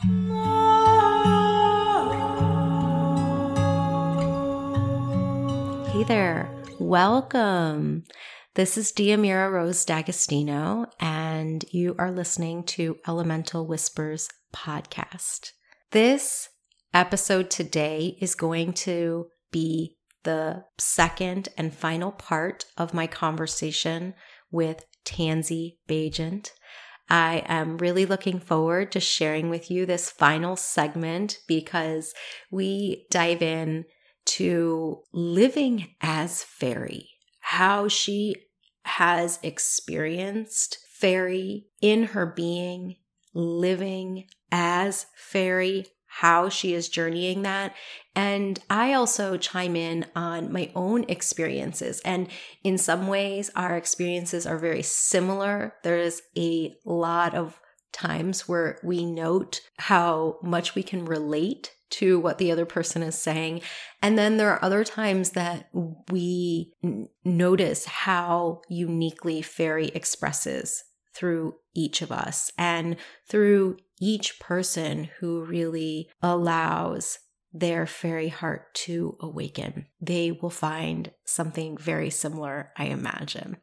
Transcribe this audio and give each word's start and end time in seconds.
Hey 0.00 0.08
there, 6.04 6.48
welcome. 6.78 8.04
This 8.54 8.78
is 8.78 8.92
Diamira 8.92 9.50
Rose 9.50 9.84
D'Agostino, 9.84 10.86
and 11.00 11.64
you 11.72 11.96
are 11.98 12.12
listening 12.12 12.62
to 12.64 12.98
Elemental 13.08 13.66
Whispers 13.66 14.28
podcast. 14.54 15.50
This 15.90 16.48
episode 16.94 17.50
today 17.50 18.16
is 18.20 18.36
going 18.36 18.74
to 18.74 19.26
be 19.50 19.96
the 20.22 20.62
second 20.78 21.48
and 21.58 21.74
final 21.74 22.12
part 22.12 22.66
of 22.76 22.94
my 22.94 23.08
conversation 23.08 24.14
with 24.52 24.84
Tansy 25.04 25.78
Baigent. 25.88 26.52
I 27.08 27.42
am 27.46 27.78
really 27.78 28.04
looking 28.04 28.38
forward 28.38 28.92
to 28.92 29.00
sharing 29.00 29.48
with 29.48 29.70
you 29.70 29.86
this 29.86 30.10
final 30.10 30.56
segment 30.56 31.40
because 31.46 32.12
we 32.50 33.06
dive 33.10 33.40
in 33.42 33.86
to 34.26 35.02
living 35.12 35.94
as 36.02 36.42
fairy, 36.42 37.08
how 37.40 37.88
she 37.88 38.34
has 38.84 39.38
experienced 39.42 40.78
fairy 40.90 41.66
in 41.80 42.04
her 42.04 42.26
being, 42.26 42.96
living 43.32 44.26
as 44.52 45.06
fairy, 45.16 45.86
how 46.18 46.48
she 46.48 46.74
is 46.74 46.88
journeying 46.88 47.42
that. 47.42 47.72
And 48.16 48.58
I 48.68 48.92
also 48.92 49.36
chime 49.36 49.76
in 49.76 50.04
on 50.16 50.52
my 50.52 50.72
own 50.74 51.04
experiences. 51.04 52.00
And 52.00 52.26
in 52.64 52.76
some 52.76 53.06
ways, 53.06 53.52
our 53.54 53.76
experiences 53.76 54.44
are 54.44 54.58
very 54.58 54.82
similar. 54.82 55.74
There's 55.84 56.22
a 56.36 56.74
lot 56.84 57.36
of 57.36 57.60
times 57.92 58.48
where 58.48 58.80
we 58.82 59.04
note 59.04 59.60
how 59.78 60.38
much 60.42 60.74
we 60.74 60.82
can 60.82 61.04
relate 61.04 61.72
to 61.90 62.18
what 62.18 62.38
the 62.38 62.50
other 62.50 62.66
person 62.66 63.04
is 63.04 63.16
saying. 63.16 63.62
And 64.02 64.18
then 64.18 64.38
there 64.38 64.50
are 64.50 64.64
other 64.64 64.82
times 64.82 65.30
that 65.30 65.68
we 66.10 66.72
n- 66.82 67.08
notice 67.24 67.84
how 67.84 68.62
uniquely 68.68 69.40
fairy 69.40 69.86
expresses 69.94 70.82
through 71.14 71.54
each 71.74 72.02
of 72.02 72.10
us 72.10 72.50
and 72.58 72.96
through 73.28 73.76
each 74.00 74.38
person 74.40 75.10
who 75.20 75.44
really 75.44 76.08
allows 76.22 77.18
their 77.52 77.86
fairy 77.86 78.28
heart 78.28 78.74
to 78.74 79.16
awaken. 79.20 79.86
They 80.00 80.32
will 80.32 80.50
find 80.50 81.10
something 81.24 81.76
very 81.76 82.10
similar, 82.10 82.72
I 82.76 82.86
imagine. 82.86 83.56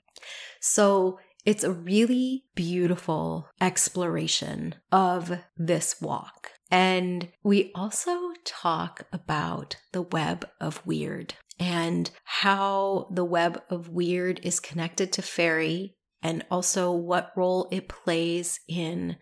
So 0.60 1.20
it's 1.46 1.64
a 1.64 1.72
really 1.72 2.46
beautiful 2.56 3.50
exploration 3.62 4.76
of 4.92 5.40
this 5.56 6.02
walk. 6.02 6.52
And 6.72 7.30
we 7.44 7.72
also 7.76 8.32
talk 8.44 9.04
about 9.14 9.78
the 9.92 10.02
web 10.02 10.48
of 10.60 10.84
Wyrd 10.84 11.34
and 11.60 12.10
how 12.24 13.08
the 13.12 13.24
web 13.24 13.62
of 13.70 13.90
Wyrd 13.90 14.44
is 14.44 14.60
connected 14.60 15.14
to 15.14 15.22
fairy 15.22 15.96
and 16.24 16.44
also 16.50 16.92
what 16.92 17.32
role 17.36 17.68
it 17.72 17.88
plays 17.88 18.60
in 18.68 19.18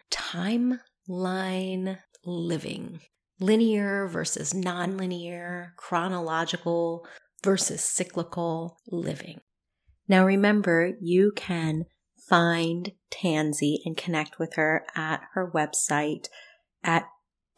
timeline 1.10 2.00
living 2.26 3.00
linear 3.40 4.08
versus 4.08 4.54
nonlinear, 4.54 5.76
chronological 5.76 7.06
versus 7.44 7.84
cyclical 7.84 8.78
living. 8.88 9.42
Now, 10.08 10.26
remember, 10.26 10.94
you 11.02 11.34
can 11.36 11.86
find 12.30 12.92
Tansy 13.12 13.80
and 13.86 13.98
connect 13.98 14.40
with 14.40 14.54
her 14.56 14.86
at 14.96 15.22
her 15.34 15.52
website 15.52 16.28
at 16.84 17.08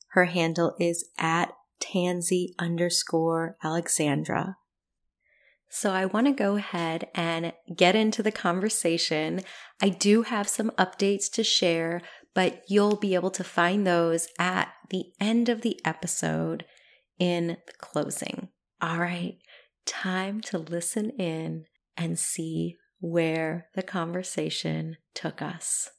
Her 0.09 0.25
handle 0.25 0.75
is 0.79 1.09
at 1.17 1.53
tansy 1.81 2.53
underscore 2.59 3.57
Alexandra. 3.63 4.57
So 5.73 5.91
I 5.91 6.05
want 6.05 6.27
to 6.27 6.33
go 6.33 6.57
ahead 6.57 7.07
and 7.15 7.53
get 7.73 7.95
into 7.95 8.21
the 8.21 8.31
conversation. 8.31 9.39
I 9.81 9.87
do 9.87 10.23
have 10.23 10.49
some 10.49 10.71
updates 10.71 11.31
to 11.31 11.45
share, 11.45 12.01
but 12.35 12.61
you'll 12.67 12.97
be 12.97 13.15
able 13.15 13.31
to 13.31 13.43
find 13.43 13.87
those 13.87 14.27
at 14.37 14.67
the 14.89 15.05
end 15.19 15.47
of 15.47 15.61
the 15.61 15.79
episode 15.85 16.65
in 17.19 17.57
the 17.65 17.73
closing. 17.77 18.49
All 18.81 18.97
right, 18.97 19.37
time 19.85 20.41
to 20.41 20.57
listen 20.57 21.11
in 21.11 21.65
and 21.95 22.19
see 22.19 22.75
where 22.99 23.67
the 23.73 23.83
conversation 23.83 24.97
took 25.15 25.41
us. 25.41 25.89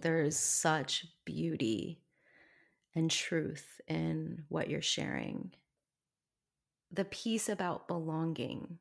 There's 0.00 0.36
such 0.36 1.06
beauty 1.24 2.00
and 2.94 3.10
truth 3.10 3.80
in 3.88 4.44
what 4.48 4.70
you're 4.70 4.82
sharing. 4.82 5.52
The 6.92 7.04
piece 7.04 7.48
about 7.48 7.88
belonging. 7.88 8.78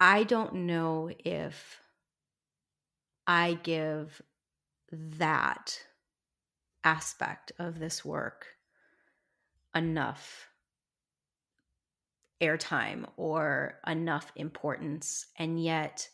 I 0.00 0.24
don't 0.24 0.54
know 0.54 1.10
if 1.24 1.80
I 3.26 3.58
give 3.62 4.22
that 4.92 5.80
aspect 6.84 7.52
of 7.58 7.78
this 7.78 8.04
work 8.04 8.46
enough 9.74 10.48
airtime 12.40 13.06
or 13.16 13.80
enough 13.86 14.32
importance. 14.36 15.26
And 15.38 15.62
yet, 15.62 16.08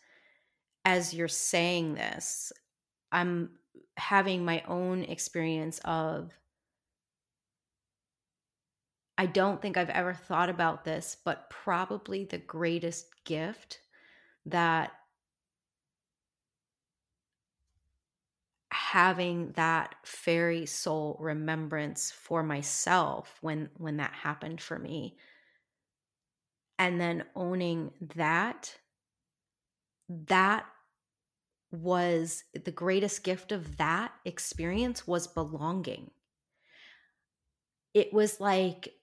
as 0.84 1.14
you're 1.14 1.28
saying 1.28 1.94
this, 1.94 2.52
I'm 3.14 3.50
having 3.96 4.44
my 4.44 4.62
own 4.66 5.04
experience 5.04 5.80
of 5.84 6.32
I 9.16 9.26
don't 9.26 9.62
think 9.62 9.76
I've 9.76 9.90
ever 9.90 10.12
thought 10.12 10.50
about 10.50 10.84
this, 10.84 11.16
but 11.24 11.48
probably 11.48 12.24
the 12.24 12.38
greatest 12.38 13.06
gift 13.24 13.78
that 14.46 14.90
having 18.72 19.52
that 19.52 19.94
fairy 20.04 20.66
soul 20.66 21.16
remembrance 21.20 22.10
for 22.10 22.42
myself 22.42 23.38
when 23.40 23.70
when 23.78 23.98
that 23.98 24.12
happened 24.12 24.60
for 24.60 24.78
me. 24.78 25.16
And 26.76 27.00
then 27.00 27.24
owning 27.36 27.92
that 28.16 28.76
that 30.08 30.66
was 31.74 32.44
the 32.54 32.72
greatest 32.72 33.24
gift 33.24 33.52
of 33.52 33.76
that 33.78 34.12
experience 34.24 35.06
was 35.06 35.26
belonging. 35.26 36.10
It 37.94 38.12
was 38.12 38.40
like 38.40 39.00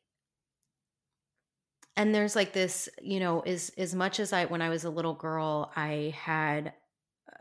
and 1.98 2.14
there's 2.16 2.36
like 2.36 2.54
this 2.54 2.90
you 3.02 3.20
know 3.20 3.42
as 3.42 3.70
as 3.78 3.94
much 3.96 4.20
as 4.20 4.34
i 4.34 4.46
when 4.46 4.62
i 4.62 4.70
was 4.70 4.84
a 4.84 4.90
little 4.90 5.14
girl 5.14 5.72
i 5.76 6.14
had 6.18 6.74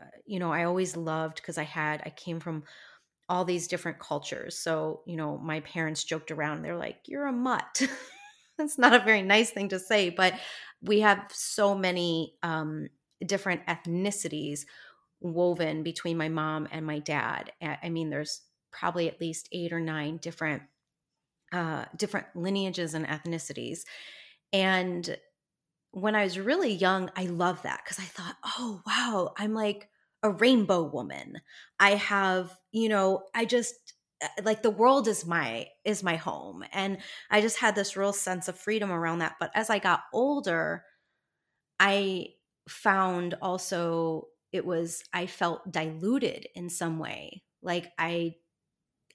uh, 0.01 0.05
you 0.25 0.39
know 0.39 0.51
i 0.51 0.63
always 0.63 0.97
loved 0.97 1.37
because 1.37 1.57
i 1.57 1.63
had 1.63 2.01
i 2.05 2.09
came 2.09 2.39
from 2.39 2.63
all 3.29 3.45
these 3.45 3.69
different 3.69 3.99
cultures. 3.99 4.57
So 4.57 5.03
you 5.07 5.17
know 5.17 5.37
my 5.37 5.61
parents 5.61 6.03
joked 6.03 6.31
around 6.31 6.63
they're 6.63 6.77
like 6.77 7.01
you're 7.07 7.27
a 7.27 7.33
mutt. 7.33 7.81
That's 8.57 8.77
not 8.77 8.93
a 8.93 8.99
very 9.05 9.21
nice 9.23 9.51
thing 9.51 9.69
to 9.69 9.79
say 9.79 10.09
but 10.11 10.39
we 10.81 11.01
have 11.01 11.25
so 11.31 11.75
many 11.75 12.37
um 12.43 12.89
different 13.25 13.65
ethnicities 13.67 14.65
woven 15.21 15.83
between 15.83 16.17
my 16.17 16.29
mom 16.29 16.67
and 16.71 16.85
my 16.85 16.99
dad. 16.99 17.51
I 17.61 17.89
mean, 17.89 18.09
there's 18.09 18.41
probably 18.71 19.07
at 19.07 19.21
least 19.21 19.49
eight 19.51 19.71
or 19.71 19.79
nine 19.79 20.17
different 20.17 20.63
uh, 21.51 21.85
different 21.97 22.27
lineages 22.33 22.93
and 22.93 23.05
ethnicities. 23.05 23.79
And 24.53 25.17
when 25.91 26.15
I 26.15 26.23
was 26.23 26.39
really 26.39 26.71
young, 26.71 27.11
I 27.15 27.25
loved 27.25 27.63
that 27.63 27.81
because 27.83 27.99
I 27.99 28.03
thought, 28.03 28.37
oh 28.45 28.81
wow, 28.87 29.33
I'm 29.37 29.53
like 29.53 29.89
a 30.23 30.29
rainbow 30.29 30.83
woman. 30.83 31.41
I 31.79 31.95
have, 31.95 32.57
you 32.71 32.87
know, 32.87 33.23
I 33.35 33.43
just 33.45 33.93
uh, 34.21 34.27
like 34.43 34.61
the 34.61 34.69
world 34.69 35.07
is 35.07 35.25
my 35.25 35.67
is 35.83 36.03
my 36.03 36.15
home 36.15 36.63
and 36.73 36.99
i 37.31 37.41
just 37.41 37.57
had 37.57 37.73
this 37.73 37.97
real 37.97 38.13
sense 38.13 38.47
of 38.47 38.55
freedom 38.55 38.91
around 38.91 39.17
that 39.19 39.35
but 39.39 39.49
as 39.55 39.71
i 39.71 39.79
got 39.79 40.01
older 40.13 40.83
i 41.79 42.27
found 42.69 43.33
also 43.41 44.27
it 44.51 44.65
was 44.65 45.03
i 45.13 45.25
felt 45.25 45.71
diluted 45.71 46.47
in 46.55 46.69
some 46.69 46.99
way 46.99 47.43
like 47.61 47.91
i 47.97 48.33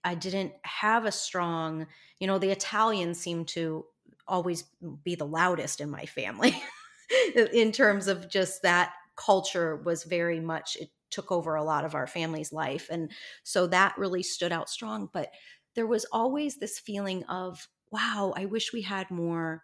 i 0.04 0.14
didn't 0.14 0.52
have 0.62 1.04
a 1.04 1.12
strong 1.12 1.86
you 2.20 2.26
know 2.26 2.38
the 2.38 2.50
italians 2.50 3.18
seem 3.18 3.44
to 3.44 3.84
always 4.28 4.64
be 5.04 5.14
the 5.14 5.26
loudest 5.26 5.80
in 5.80 5.90
my 5.90 6.04
family 6.04 6.60
in 7.52 7.72
terms 7.72 8.08
of 8.08 8.28
just 8.28 8.62
that 8.62 8.92
culture 9.16 9.76
was 9.76 10.04
very 10.04 10.40
much 10.40 10.76
it 10.76 10.90
took 11.10 11.30
over 11.30 11.54
a 11.54 11.64
lot 11.64 11.84
of 11.84 11.94
our 11.94 12.06
family's 12.06 12.52
life. 12.52 12.88
And 12.90 13.10
so 13.42 13.66
that 13.68 13.96
really 13.96 14.22
stood 14.22 14.52
out 14.52 14.68
strong. 14.68 15.08
But 15.12 15.30
there 15.74 15.86
was 15.86 16.06
always 16.12 16.56
this 16.56 16.78
feeling 16.78 17.24
of, 17.24 17.68
wow, 17.90 18.34
I 18.36 18.46
wish 18.46 18.72
we 18.72 18.82
had 18.82 19.10
more 19.10 19.62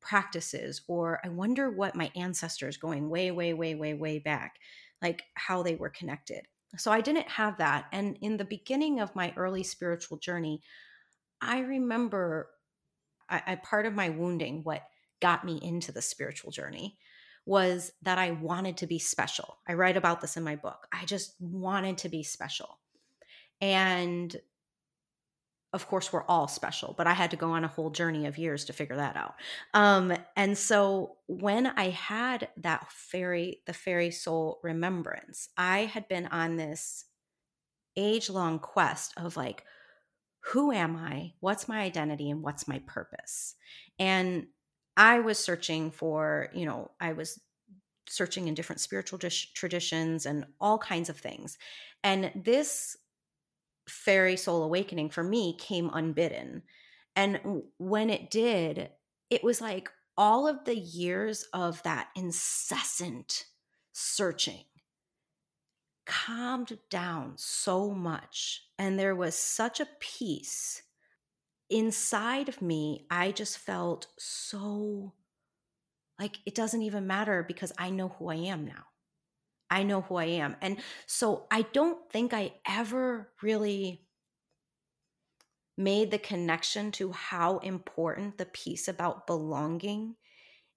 practices, 0.00 0.82
or 0.88 1.20
I 1.24 1.28
wonder 1.28 1.70
what 1.70 1.94
my 1.94 2.10
ancestors 2.16 2.76
going 2.76 3.08
way, 3.08 3.30
way, 3.30 3.54
way, 3.54 3.74
way, 3.74 3.94
way 3.94 4.18
back, 4.18 4.56
like 5.02 5.22
how 5.34 5.62
they 5.62 5.74
were 5.74 5.90
connected. 5.90 6.46
So 6.78 6.90
I 6.90 7.00
didn't 7.00 7.28
have 7.28 7.58
that. 7.58 7.86
And 7.92 8.16
in 8.22 8.36
the 8.36 8.44
beginning 8.44 9.00
of 9.00 9.14
my 9.14 9.32
early 9.36 9.62
spiritual 9.62 10.18
journey, 10.18 10.62
I 11.40 11.60
remember 11.60 12.48
I, 13.28 13.42
I 13.46 13.54
part 13.56 13.86
of 13.86 13.94
my 13.94 14.10
wounding, 14.10 14.62
what 14.62 14.82
got 15.20 15.44
me 15.44 15.58
into 15.62 15.92
the 15.92 16.02
spiritual 16.02 16.50
journey 16.50 16.98
was 17.44 17.90
that 18.02 18.18
I 18.18 18.30
wanted 18.30 18.76
to 18.78 18.86
be 18.86 18.98
special. 18.98 19.58
I 19.66 19.74
write 19.74 19.96
about 19.96 20.20
this 20.20 20.36
in 20.36 20.44
my 20.44 20.56
book. 20.56 20.86
I 20.92 21.04
just 21.04 21.34
wanted 21.40 21.98
to 21.98 22.08
be 22.08 22.22
special. 22.22 22.78
And 23.60 24.34
of 25.72 25.88
course, 25.88 26.12
we're 26.12 26.24
all 26.24 26.48
special, 26.48 26.94
but 26.96 27.06
I 27.06 27.14
had 27.14 27.30
to 27.30 27.36
go 27.36 27.52
on 27.52 27.64
a 27.64 27.68
whole 27.68 27.90
journey 27.90 28.26
of 28.26 28.36
years 28.36 28.66
to 28.66 28.72
figure 28.72 28.96
that 28.96 29.16
out. 29.16 29.34
Um, 29.72 30.12
and 30.36 30.56
so 30.56 31.16
when 31.28 31.66
I 31.66 31.90
had 31.90 32.48
that 32.58 32.92
fairy, 32.92 33.62
the 33.66 33.72
fairy 33.72 34.10
soul 34.10 34.60
remembrance, 34.62 35.48
I 35.56 35.80
had 35.80 36.08
been 36.08 36.26
on 36.26 36.56
this 36.56 37.06
age 37.96 38.28
long 38.28 38.58
quest 38.58 39.14
of 39.16 39.36
like, 39.36 39.64
who 40.46 40.72
am 40.72 40.96
I? 40.96 41.32
What's 41.40 41.68
my 41.68 41.80
identity? 41.80 42.30
And 42.30 42.42
what's 42.42 42.68
my 42.68 42.80
purpose? 42.86 43.54
And 43.98 44.48
I 44.96 45.20
was 45.20 45.38
searching 45.38 45.90
for, 45.90 46.48
you 46.52 46.66
know, 46.66 46.90
I 47.00 47.12
was 47.12 47.40
searching 48.08 48.48
in 48.48 48.54
different 48.54 48.80
spiritual 48.80 49.18
traditions 49.54 50.26
and 50.26 50.44
all 50.60 50.76
kinds 50.76 51.08
of 51.08 51.16
things. 51.16 51.56
And 52.04 52.30
this 52.34 52.96
fairy 53.88 54.36
soul 54.36 54.62
awakening 54.62 55.10
for 55.10 55.22
me 55.22 55.56
came 55.58 55.90
unbidden. 55.92 56.62
And 57.16 57.62
when 57.78 58.10
it 58.10 58.30
did, 58.30 58.90
it 59.30 59.44
was 59.44 59.60
like 59.60 59.90
all 60.16 60.46
of 60.46 60.64
the 60.64 60.76
years 60.76 61.44
of 61.52 61.82
that 61.82 62.08
incessant 62.16 63.46
searching 63.92 64.64
calmed 66.04 66.78
down 66.90 67.34
so 67.36 67.90
much. 67.90 68.62
And 68.78 68.98
there 68.98 69.14
was 69.14 69.34
such 69.34 69.80
a 69.80 69.88
peace 70.00 70.82
inside 71.70 72.48
of 72.48 72.60
me. 72.60 73.06
I 73.10 73.32
just 73.32 73.58
felt 73.58 74.08
so 74.18 75.14
like 76.18 76.38
it 76.46 76.54
doesn't 76.54 76.82
even 76.82 77.06
matter 77.06 77.42
because 77.42 77.72
I 77.78 77.90
know 77.90 78.08
who 78.08 78.28
I 78.28 78.36
am 78.36 78.64
now. 78.64 78.84
I 79.72 79.84
know 79.84 80.02
who 80.02 80.16
I 80.16 80.26
am. 80.26 80.54
And 80.60 80.76
so 81.06 81.46
I 81.50 81.62
don't 81.72 81.98
think 82.12 82.34
I 82.34 82.52
ever 82.68 83.32
really 83.42 84.06
made 85.78 86.10
the 86.10 86.18
connection 86.18 86.92
to 86.92 87.10
how 87.10 87.56
important 87.58 88.36
the 88.36 88.44
piece 88.44 88.86
about 88.86 89.26
belonging 89.26 90.14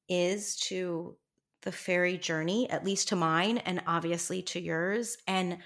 is 0.08 0.56
to 0.56 1.18
the 1.64 1.74
fairy 1.74 2.18
journey, 2.18 2.70
at 2.70 2.86
least 2.86 3.10
to 3.10 3.18
mine 3.18 3.58
and 3.58 3.84
obviously 3.86 4.42
to 4.44 4.62
yours. 4.62 5.18
And 5.28 5.58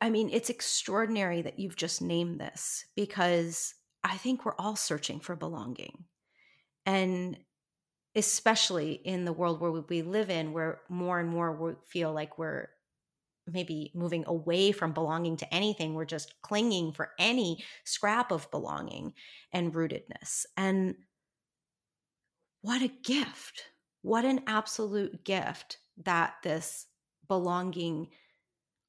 I 0.00 0.10
mean, 0.10 0.28
it's 0.32 0.50
extraordinary 0.50 1.42
that 1.42 1.60
you've 1.60 1.76
just 1.76 2.02
named 2.02 2.40
this 2.40 2.84
because 2.96 3.72
I 4.02 4.16
think 4.16 4.44
we're 4.44 4.56
all 4.58 4.74
searching 4.74 5.20
for 5.20 5.36
belonging. 5.36 6.06
And 6.84 7.38
especially 8.18 8.92
in 8.92 9.24
the 9.24 9.32
world 9.32 9.60
where 9.60 9.70
we 9.70 10.02
live 10.02 10.30
in, 10.30 10.52
where 10.52 10.80
more 10.88 11.18
and 11.18 11.28
more 11.28 11.52
we 11.52 11.72
feel 11.86 12.12
like 12.12 12.38
we're 12.38 12.68
maybe 13.46 13.90
moving 13.94 14.24
away 14.26 14.72
from 14.72 14.92
belonging 14.92 15.36
to 15.38 15.54
anything. 15.54 15.94
We're 15.94 16.04
just 16.04 16.34
clinging 16.42 16.92
for 16.92 17.10
any 17.18 17.64
scrap 17.84 18.30
of 18.30 18.50
belonging 18.50 19.14
and 19.52 19.72
rootedness. 19.72 20.44
And 20.56 20.96
what 22.60 22.82
a 22.82 22.88
gift 22.88 23.64
what 24.02 24.24
an 24.24 24.40
absolute 24.46 25.24
gift 25.24 25.78
that 26.04 26.34
this 26.42 26.86
belonging 27.28 28.08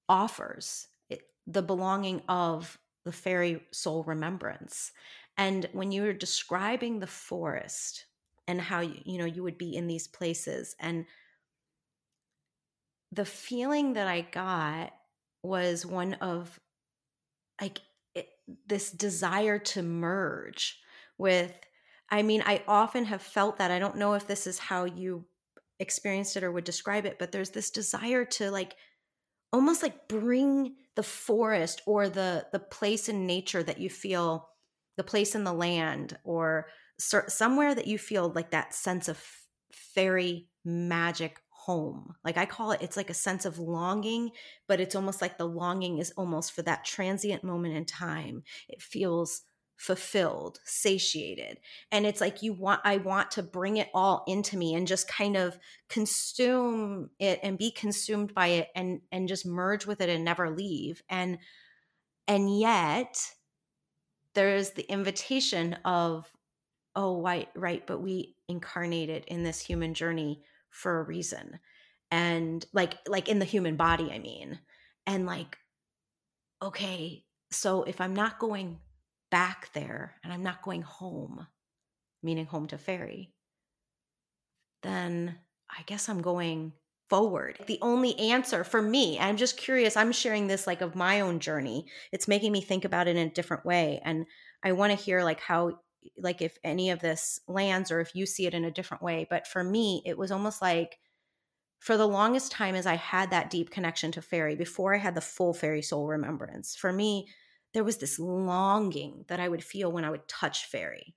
offers 0.08 0.88
it, 1.10 1.22
the 1.48 1.62
belonging 1.62 2.22
of 2.30 2.78
the 3.06 3.12
fairy 3.12 3.62
soul 3.72 4.04
remembrance. 4.04 4.92
And 5.38 5.68
when 5.74 5.92
you 5.92 6.04
were 6.04 6.14
describing 6.14 7.00
the 7.00 7.08
forest 7.08 8.06
and 8.50 8.60
how 8.60 8.80
you, 8.80 9.18
know 9.20 9.26
you 9.26 9.44
would 9.44 9.58
be 9.58 9.76
in 9.76 9.88
these 9.88 10.08
places 10.08 10.76
and 10.80 11.06
the 13.12 13.26
feeling 13.26 13.94
that 13.94 14.08
I 14.08 14.22
got 14.22 14.92
was 15.44 15.86
one 15.86 16.16
of 16.16 16.60
like 17.62 17.80
it, 18.16 18.28
this 18.68 18.92
desire 18.92 19.60
to 19.60 19.84
merge 19.84 20.80
with 21.18 21.54
I 22.12 22.24
mean, 22.24 22.42
I 22.44 22.64
often 22.68 23.06
have 23.06 23.22
felt 23.22 23.58
that. 23.58 23.70
I 23.70 23.78
don't 23.78 23.98
know 23.98 24.16
if 24.16 24.26
this 24.26 24.48
is 24.48 24.58
how 24.58 24.86
you 24.86 25.26
experienced 25.80 26.36
it 26.36 26.44
or 26.44 26.52
would 26.52 26.64
describe 26.64 27.06
it, 27.06 27.20
but 27.20 27.32
there's 27.32 27.52
this 27.52 27.70
desire 27.70 28.26
to 28.26 28.50
like 28.50 28.76
almost 29.54 29.84
like 29.84 30.08
bring 30.08 30.76
the 30.96 31.04
forest 31.04 31.84
or 31.86 32.10
the 32.10 32.48
the 32.52 32.60
place 32.60 33.10
in 33.10 33.28
nature 33.28 33.62
that 33.62 33.80
you 33.80 33.92
feel 33.92 34.50
the 34.98 35.04
place 35.04 35.36
in 35.36 35.44
the 35.44 35.54
land 35.54 36.18
or 36.24 36.66
somewhere 37.00 37.74
that 37.74 37.88
you 37.88 37.98
feel 37.98 38.32
like 38.36 38.52
that 38.52 38.74
sense 38.74 39.08
of 39.08 39.24
fairy 39.72 40.48
magic 40.66 41.40
home. 41.50 42.16
Like 42.24 42.38
I 42.38 42.46
call 42.46 42.72
it, 42.72 42.82
it's 42.82 42.98
like 42.98 43.10
a 43.10 43.16
sense 43.16 43.46
of 43.46 43.60
longing, 43.60 44.32
but 44.68 44.80
it's 44.80 44.96
almost 44.96 45.22
like 45.22 45.38
the 45.38 45.48
longing 45.48 46.00
is 46.00 46.12
almost 46.18 46.52
for 46.52 46.62
that 46.64 46.86
transient 46.86 47.44
moment 47.44 47.76
in 47.76 47.86
time. 47.86 48.44
It 48.68 48.82
feels 48.82 49.44
fulfilled, 49.80 50.60
satiated. 50.66 51.58
And 51.92 52.06
it's 52.06 52.20
like 52.20 52.44
you 52.44 52.54
want 52.54 52.82
I 52.84 52.98
want 52.98 53.32
to 53.32 53.44
bring 53.44 53.78
it 53.78 53.90
all 53.94 54.24
into 54.28 54.58
me 54.58 54.74
and 54.74 54.86
just 54.86 55.08
kind 55.08 55.38
of 55.38 55.58
consume 55.88 57.10
it 57.18 57.40
and 57.44 57.58
be 57.58 57.72
consumed 57.72 58.34
by 58.34 58.48
it 58.48 58.70
and 58.76 59.02
and 59.12 59.28
just 59.28 59.46
merge 59.46 59.86
with 59.86 60.02
it 60.02 60.10
and 60.10 60.26
never 60.26 60.50
leave. 60.50 61.02
And 61.10 61.38
and 62.28 62.60
yet 62.60 63.18
there's 64.34 64.72
the 64.72 64.90
invitation 64.92 65.76
of 65.86 66.30
oh 66.96 67.22
right 67.22 67.50
right 67.56 67.86
but 67.86 68.02
we 68.02 68.36
incarnated 68.48 69.24
in 69.28 69.44
this 69.44 69.62
human 69.62 69.94
journey 69.94 70.42
for 70.70 71.00
a 71.00 71.04
reason 71.04 71.60
and 72.12 72.66
like 72.74 72.96
like 73.08 73.30
in 73.30 73.40
the 73.40 73.46
human 73.46 73.76
body 73.76 74.12
i 74.12 74.20
mean 74.20 74.60
and 75.06 75.26
like 75.26 75.58
okay 76.62 77.24
so 77.52 77.84
if 77.84 78.02
i'm 78.02 78.16
not 78.16 78.40
going 78.40 78.80
back 79.30 79.70
there 79.74 80.16
and 80.24 80.34
I'm 80.34 80.44
not 80.44 80.62
going 80.62 80.82
home, 80.82 81.48
meaning 82.24 82.46
home 82.46 82.68
to 82.68 82.78
fairy, 82.78 83.32
then 84.84 85.36
I 85.70 85.84
guess 85.86 86.10
I'm 86.10 86.22
going 86.22 86.74
forward. 87.10 87.58
The 87.68 87.80
only 87.82 88.18
answer 88.20 88.64
for 88.64 88.82
me, 88.82 89.20
I'm 89.20 89.38
just 89.38 89.58
curious, 89.58 89.98
I'm 89.98 90.12
sharing 90.12 90.48
this 90.48 90.68
like 90.68 90.82
of 90.82 90.96
my 90.96 91.22
own 91.22 91.40
journey. 91.40 91.86
It's 92.12 92.28
making 92.28 92.52
me 92.52 92.62
think 92.62 92.86
about 92.86 93.08
it 93.08 93.16
in 93.16 93.28
a 93.28 93.32
different 93.32 93.66
way. 93.66 94.02
And 94.04 94.26
I 94.64 94.74
want 94.74 94.92
to 94.92 95.04
hear 95.04 95.24
like 95.24 95.40
how, 95.40 95.80
like 96.18 96.42
if 96.42 96.58
any 96.64 96.90
of 96.90 97.00
this 97.00 97.40
lands 97.48 97.92
or 97.92 98.00
if 98.00 98.16
you 98.16 98.26
see 98.26 98.46
it 98.46 98.54
in 98.54 98.66
a 98.66 98.72
different 98.72 99.04
way. 99.04 99.28
But 99.30 99.48
for 99.48 99.64
me, 99.64 100.02
it 100.06 100.18
was 100.18 100.32
almost 100.32 100.62
like, 100.62 100.98
for 101.80 101.96
the 101.96 102.08
longest 102.08 102.52
time 102.52 102.76
as 102.76 102.86
I 102.86 102.96
had 102.96 103.32
that 103.32 103.50
deep 103.50 103.70
connection 103.70 104.12
to 104.12 104.22
fairy 104.22 104.56
before 104.56 104.94
I 104.94 104.98
had 104.98 105.16
the 105.16 105.22
full 105.22 105.54
fairy 105.54 105.82
soul 105.82 106.08
remembrance. 106.08 106.76
For 106.76 106.92
me, 106.92 107.28
there 107.74 107.84
was 107.84 107.98
this 107.98 108.20
longing 108.20 109.26
that 109.28 109.40
I 109.40 109.48
would 109.48 109.64
feel 109.64 109.92
when 109.92 110.04
I 110.04 110.10
would 110.10 110.28
touch 110.28 110.66
fairy. 110.66 111.16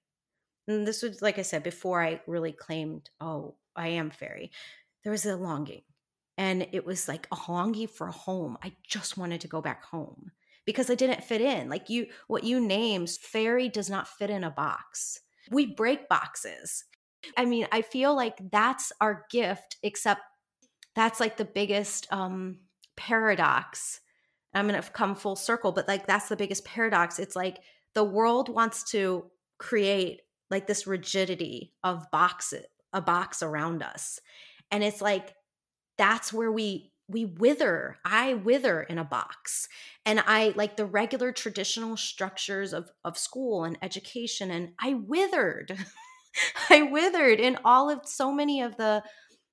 And 0.68 0.86
this 0.86 1.02
was, 1.02 1.20
like 1.20 1.38
I 1.38 1.42
said, 1.42 1.62
before 1.62 2.02
I 2.02 2.20
really 2.26 2.52
claimed, 2.52 3.10
oh, 3.20 3.56
I 3.74 3.88
am 3.88 4.10
fairy. 4.10 4.52
There 5.02 5.10
was 5.10 5.26
a 5.26 5.36
longing. 5.36 5.82
And 6.38 6.68
it 6.72 6.86
was 6.86 7.08
like 7.08 7.26
a 7.32 7.50
longing 7.50 7.88
for 7.88 8.08
home. 8.08 8.56
I 8.62 8.72
just 8.86 9.18
wanted 9.18 9.40
to 9.40 9.48
go 9.48 9.60
back 9.60 9.84
home 9.84 10.30
because 10.64 10.90
I 10.90 10.94
didn't 10.94 11.24
fit 11.24 11.40
in. 11.40 11.68
Like 11.68 11.90
you, 11.90 12.06
what 12.28 12.44
you 12.44 12.60
named, 12.60 13.10
fairy 13.10 13.68
does 13.68 13.90
not 13.90 14.08
fit 14.08 14.30
in 14.30 14.44
a 14.44 14.50
box. 14.50 15.20
We 15.50 15.66
break 15.66 16.08
boxes. 16.08 16.84
I 17.36 17.44
mean, 17.44 17.66
I 17.72 17.82
feel 17.82 18.14
like 18.14 18.38
that's 18.50 18.92
our 19.00 19.26
gift, 19.30 19.76
except 19.82 20.22
that's 20.94 21.20
like 21.20 21.36
the 21.36 21.44
biggest 21.44 22.12
um, 22.12 22.58
paradox 22.96 24.00
I'm 24.54 24.68
going 24.68 24.80
to 24.80 24.90
come 24.90 25.14
full 25.14 25.36
circle, 25.36 25.72
but 25.72 25.88
like 25.88 26.06
that's 26.06 26.28
the 26.28 26.36
biggest 26.36 26.64
paradox. 26.64 27.18
It's 27.18 27.36
like 27.36 27.60
the 27.94 28.04
world 28.04 28.48
wants 28.48 28.90
to 28.92 29.30
create 29.58 30.22
like 30.50 30.66
this 30.66 30.86
rigidity 30.86 31.72
of 31.82 32.10
boxes, 32.10 32.66
a 32.92 33.00
box 33.00 33.42
around 33.42 33.82
us. 33.82 34.20
And 34.70 34.84
it's 34.84 35.00
like 35.00 35.34
that's 35.96 36.32
where 36.32 36.52
we 36.52 36.91
we 37.12 37.24
wither. 37.24 37.98
I 38.04 38.34
wither 38.34 38.82
in 38.82 38.98
a 38.98 39.04
box. 39.04 39.68
And 40.04 40.20
I 40.26 40.52
like 40.56 40.76
the 40.76 40.86
regular 40.86 41.32
traditional 41.32 41.96
structures 41.96 42.72
of 42.72 42.90
of 43.04 43.18
school 43.18 43.64
and 43.64 43.78
education 43.82 44.50
and 44.50 44.70
I 44.80 44.94
withered. 44.94 45.76
I 46.70 46.82
withered 46.82 47.40
in 47.40 47.58
all 47.64 47.90
of 47.90 48.00
so 48.06 48.32
many 48.32 48.62
of 48.62 48.76
the 48.76 49.02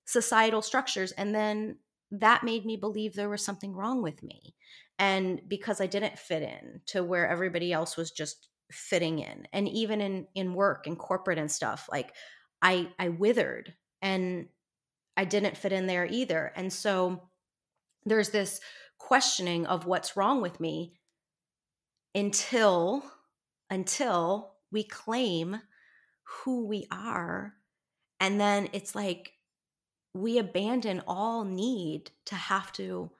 societal 0.05 0.61
structures 0.61 1.11
and 1.11 1.35
then 1.35 1.77
that 2.11 2.43
made 2.43 2.65
me 2.65 2.75
believe 2.75 3.13
there 3.13 3.29
was 3.29 3.45
something 3.45 3.73
wrong 3.73 4.01
with 4.01 4.23
me. 4.23 4.55
And 4.97 5.41
because 5.47 5.79
I 5.79 5.85
didn't 5.85 6.17
fit 6.17 6.41
in 6.41 6.81
to 6.87 7.03
where 7.03 7.27
everybody 7.27 7.71
else 7.71 7.95
was 7.95 8.11
just 8.11 8.49
fitting 8.71 9.19
in. 9.19 9.47
And 9.53 9.67
even 9.69 10.01
in 10.01 10.27
in 10.35 10.53
work 10.53 10.87
and 10.87 10.97
corporate 10.97 11.37
and 11.37 11.51
stuff, 11.51 11.87
like 11.91 12.13
I 12.61 12.89
I 12.97 13.09
withered 13.09 13.73
and 14.01 14.47
I 15.15 15.25
didn't 15.25 15.57
fit 15.57 15.73
in 15.73 15.85
there 15.87 16.05
either. 16.05 16.51
And 16.55 16.71
so 16.71 17.29
there's 18.09 18.29
this 18.29 18.59
questioning 18.97 19.65
of 19.65 19.85
what's 19.85 20.17
wrong 20.17 20.41
with 20.41 20.59
me 20.59 20.93
until 22.13 23.03
until 23.69 24.53
we 24.71 24.83
claim 24.83 25.61
who 26.23 26.65
we 26.65 26.87
are. 26.91 27.53
And 28.19 28.39
then 28.39 28.69
it's 28.73 28.95
like 28.95 29.33
we 30.13 30.37
abandon 30.37 31.01
all 31.07 31.43
need 31.43 32.11
to 32.25 32.35
have 32.35 32.71
to 32.73 33.11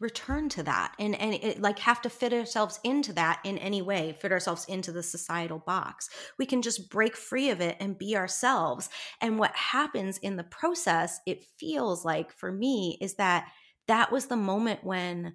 return 0.00 0.48
to 0.48 0.62
that 0.62 0.94
and 0.98 1.16
and 1.16 1.58
like 1.60 1.80
have 1.80 2.00
to 2.00 2.08
fit 2.08 2.32
ourselves 2.32 2.78
into 2.84 3.12
that 3.12 3.40
in 3.42 3.58
any 3.58 3.82
way 3.82 4.16
fit 4.20 4.30
ourselves 4.30 4.64
into 4.66 4.92
the 4.92 5.02
societal 5.02 5.58
box. 5.58 6.08
We 6.38 6.46
can 6.46 6.62
just 6.62 6.88
break 6.88 7.16
free 7.16 7.50
of 7.50 7.60
it 7.60 7.76
and 7.80 7.98
be 7.98 8.16
ourselves. 8.16 8.88
And 9.20 9.38
what 9.38 9.56
happens 9.56 10.18
in 10.18 10.36
the 10.36 10.44
process 10.44 11.18
it 11.26 11.44
feels 11.58 12.04
like 12.04 12.32
for 12.32 12.52
me 12.52 12.96
is 13.00 13.14
that 13.14 13.48
that 13.88 14.12
was 14.12 14.26
the 14.26 14.36
moment 14.36 14.84
when 14.84 15.34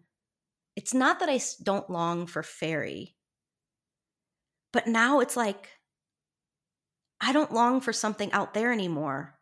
it's 0.76 0.94
not 0.94 1.20
that 1.20 1.30
i 1.30 1.40
don't 1.62 1.90
long 1.90 2.26
for 2.26 2.42
fairy 2.42 3.16
but 4.72 4.88
now 4.88 5.20
it's 5.20 5.36
like 5.36 5.70
i 7.20 7.32
don't 7.34 7.54
long 7.54 7.82
for 7.82 7.94
something 7.94 8.32
out 8.32 8.54
there 8.54 8.72
anymore 8.72 9.38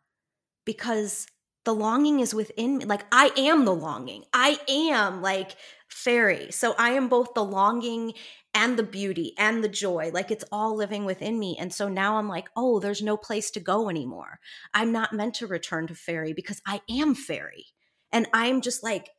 because 0.64 1.26
the 1.64 1.74
longing 1.74 2.20
is 2.20 2.34
within 2.34 2.78
me. 2.78 2.84
Like 2.84 3.04
I 3.12 3.30
am 3.36 3.64
the 3.64 3.74
longing. 3.74 4.24
I 4.32 4.58
am 4.68 5.22
like 5.22 5.56
fairy. 5.88 6.50
So 6.50 6.74
I 6.78 6.90
am 6.90 7.08
both 7.08 7.34
the 7.34 7.44
longing 7.44 8.14
and 8.54 8.78
the 8.78 8.82
beauty 8.82 9.34
and 9.38 9.62
the 9.62 9.68
joy. 9.68 10.10
Like 10.12 10.30
it's 10.30 10.44
all 10.50 10.76
living 10.76 11.04
within 11.04 11.38
me. 11.38 11.56
And 11.58 11.72
so 11.72 11.88
now 11.88 12.16
I'm 12.16 12.28
like, 12.28 12.48
oh, 12.56 12.80
there's 12.80 13.02
no 13.02 13.16
place 13.16 13.50
to 13.52 13.60
go 13.60 13.88
anymore. 13.88 14.40
I'm 14.74 14.92
not 14.92 15.12
meant 15.12 15.34
to 15.34 15.46
return 15.46 15.86
to 15.86 15.94
fairy 15.94 16.32
because 16.32 16.60
I 16.66 16.80
am 16.90 17.14
fairy. 17.14 17.66
And 18.10 18.28
I'm 18.32 18.60
just 18.60 18.82
like 18.82 19.10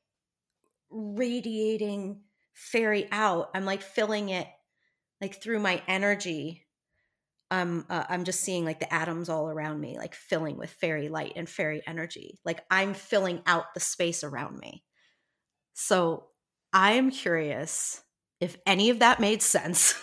radiating 0.92 2.22
fairy 2.54 3.08
out. 3.12 3.50
I'm 3.56 3.66
like 3.66 3.82
filling 3.82 4.30
it 4.30 4.48
like 5.22 5.42
through 5.42 5.60
my 5.60 5.82
energy 5.88 6.66
I'm 7.54 7.86
uh, 7.88 8.04
I'm 8.10 8.24
just 8.24 8.42
seeing 8.42 8.66
like 8.66 8.80
the 8.80 8.92
atoms 8.92 9.30
all 9.30 9.48
around 9.48 9.80
me, 9.80 9.96
like 9.98 10.16
filling 10.16 10.58
with 10.58 10.72
fairy 10.72 11.08
light 11.08 11.34
and 11.36 11.48
fairy 11.48 11.84
energy. 11.86 12.40
Like 12.44 12.66
I'm 12.72 12.96
filling 12.96 13.44
out 13.46 13.74
the 13.76 13.80
space 13.80 14.24
around 14.24 14.58
me. 14.58 14.84
So 15.74 16.30
I 16.74 16.94
am 16.94 17.12
curious 17.12 18.02
if 18.40 18.58
any 18.66 18.90
of 18.90 19.00
that 19.00 19.20
made 19.20 19.44
sense. 19.44 19.94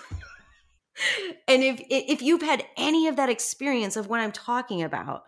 and 1.49 1.64
if 1.64 1.83
if 1.90 2.23
you've 2.23 2.42
had 2.42 2.64
any 2.76 3.09
of 3.09 3.16
that 3.16 3.28
experience 3.28 3.97
of 3.97 4.07
what 4.07 4.21
I'm 4.21 4.33
talking 4.33 4.83
about. 4.83 5.25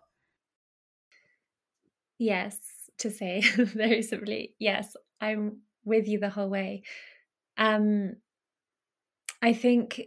Yes, 2.19 2.57
to 2.99 3.11
say 3.11 3.41
very 3.57 4.03
simply, 4.03 4.55
yes, 4.61 4.95
I'm 5.21 5.63
with 5.85 6.07
you 6.07 6.21
the 6.21 6.31
whole 6.31 6.49
way. 6.49 6.85
Um 7.59 8.15
I 9.43 9.55
think 9.55 10.01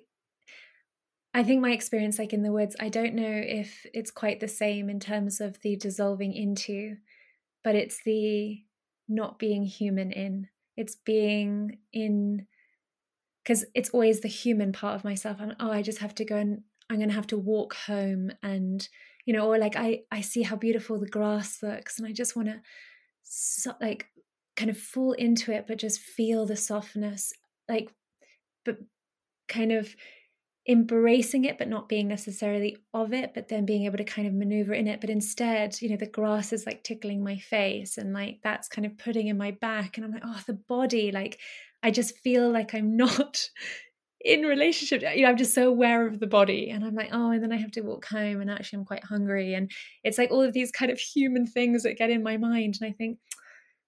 I 1.35 1.43
think 1.43 1.61
my 1.61 1.71
experience, 1.71 2.17
like 2.17 2.31
in 2.31 2.43
the 2.43 2.51
woods, 2.53 2.77
I 2.79 2.87
don't 2.87 3.13
know 3.13 3.29
if 3.29 3.85
it's 3.93 4.09
quite 4.09 4.39
the 4.39 4.47
same 4.47 4.89
in 4.89 5.01
terms 5.01 5.41
of 5.41 5.59
the 5.61 5.75
dissolving 5.75 6.33
into, 6.33 6.95
but 7.61 7.75
it's 7.75 8.01
the 8.05 8.63
not 9.09 9.37
being 9.37 9.65
human 9.65 10.13
in. 10.13 10.47
It's 10.77 10.95
being 10.95 11.79
in, 11.91 12.47
because 13.43 13.65
it's 13.75 13.89
always 13.89 14.21
the 14.21 14.29
human 14.29 14.71
part 14.71 14.95
of 14.95 15.03
myself. 15.03 15.37
I'm, 15.41 15.53
oh, 15.59 15.69
I 15.69 15.81
just 15.81 15.99
have 15.99 16.15
to 16.15 16.25
go 16.25 16.37
and 16.37 16.61
I'm 16.89 16.97
going 16.97 17.09
to 17.09 17.15
have 17.15 17.27
to 17.27 17.37
walk 17.37 17.75
home 17.75 18.31
and, 18.41 18.87
you 19.25 19.33
know, 19.33 19.45
or 19.45 19.57
like 19.57 19.75
I, 19.75 20.03
I 20.09 20.21
see 20.21 20.43
how 20.43 20.55
beautiful 20.55 20.99
the 20.99 21.05
grass 21.05 21.61
looks 21.61 21.99
and 21.99 22.07
I 22.07 22.13
just 22.13 22.37
want 22.37 22.47
to, 22.47 22.61
so, 23.23 23.73
like, 23.81 24.05
kind 24.55 24.71
of 24.71 24.77
fall 24.77 25.11
into 25.11 25.51
it, 25.51 25.65
but 25.67 25.79
just 25.79 25.99
feel 25.99 26.45
the 26.45 26.55
softness, 26.55 27.33
like, 27.67 27.89
but 28.63 28.77
kind 29.49 29.73
of 29.73 29.95
embracing 30.67 31.45
it 31.45 31.59
but 31.59 31.67
not 31.67 31.87
being 31.87 32.07
necessarily 32.07 32.75
of 32.93 33.13
it 33.13 33.33
but 33.35 33.47
then 33.49 33.65
being 33.65 33.85
able 33.85 33.97
to 33.97 34.03
kind 34.03 34.27
of 34.27 34.33
maneuver 34.33 34.73
in 34.73 34.87
it. 34.87 34.99
But 34.99 35.09
instead 35.09 35.79
you 35.81 35.89
know 35.89 35.97
the 35.97 36.07
grass 36.07 36.51
is 36.53 36.65
like 36.65 36.83
tickling 36.83 37.23
my 37.23 37.37
face 37.37 37.97
and 37.97 38.13
like 38.13 38.39
that's 38.43 38.67
kind 38.67 38.85
of 38.85 38.97
putting 38.97 39.27
in 39.27 39.37
my 39.37 39.51
back 39.51 39.97
and 39.97 40.05
i'm 40.05 40.11
like 40.11 40.23
oh 40.25 40.41
the 40.47 40.53
body 40.53 41.11
like 41.11 41.39
i 41.83 41.91
just 41.91 42.17
feel 42.19 42.49
like 42.49 42.73
i'm 42.73 42.97
not 42.97 43.49
in 44.21 44.41
relationship 44.41 45.03
you 45.15 45.21
know 45.21 45.29
i'm 45.29 45.37
just 45.37 45.53
so 45.53 45.67
aware 45.67 46.07
of 46.07 46.19
the 46.19 46.25
body 46.25 46.71
and 46.71 46.83
i'm 46.83 46.95
like 46.95 47.09
oh 47.11 47.29
and 47.29 47.43
then 47.43 47.51
i 47.51 47.57
have 47.57 47.69
to 47.69 47.81
walk 47.81 48.05
home 48.05 48.41
and 48.41 48.49
actually 48.49 48.79
i'm 48.79 48.85
quite 48.85 49.03
hungry 49.03 49.53
and 49.53 49.69
it's 50.03 50.17
like 50.17 50.31
all 50.31 50.41
of 50.41 50.53
these 50.53 50.71
kind 50.71 50.89
of 50.89 50.97
human 50.97 51.45
things 51.45 51.83
that 51.83 51.97
get 51.97 52.09
in 52.09 52.23
my 52.23 52.37
mind 52.37 52.75
and 52.81 52.89
i 52.89 52.91
think 52.91 53.19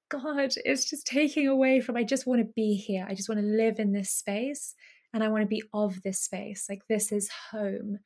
god 0.10 0.53
it's 0.63 0.88
just 0.88 1.07
taking 1.07 1.48
away 1.48 1.81
from 1.81 1.98
i 1.98 2.03
just 2.03 2.27
want 2.27 2.39
to 2.39 2.53
be 2.55 2.75
here. 2.75 3.05
I 3.10 3.15
just 3.15 3.27
want 3.27 3.41
to 3.41 3.48
live 3.48 3.79
in 3.79 3.93
this 3.93 4.12
space 4.12 4.75
and 5.13 5.23
I 5.23 5.29
want 5.29 5.41
to 5.41 5.47
be 5.47 5.63
of 5.73 6.01
this 6.03 6.19
space. 6.19 6.67
Like 6.69 6.81
this 6.87 7.11
is 7.11 7.29
home. 7.51 7.99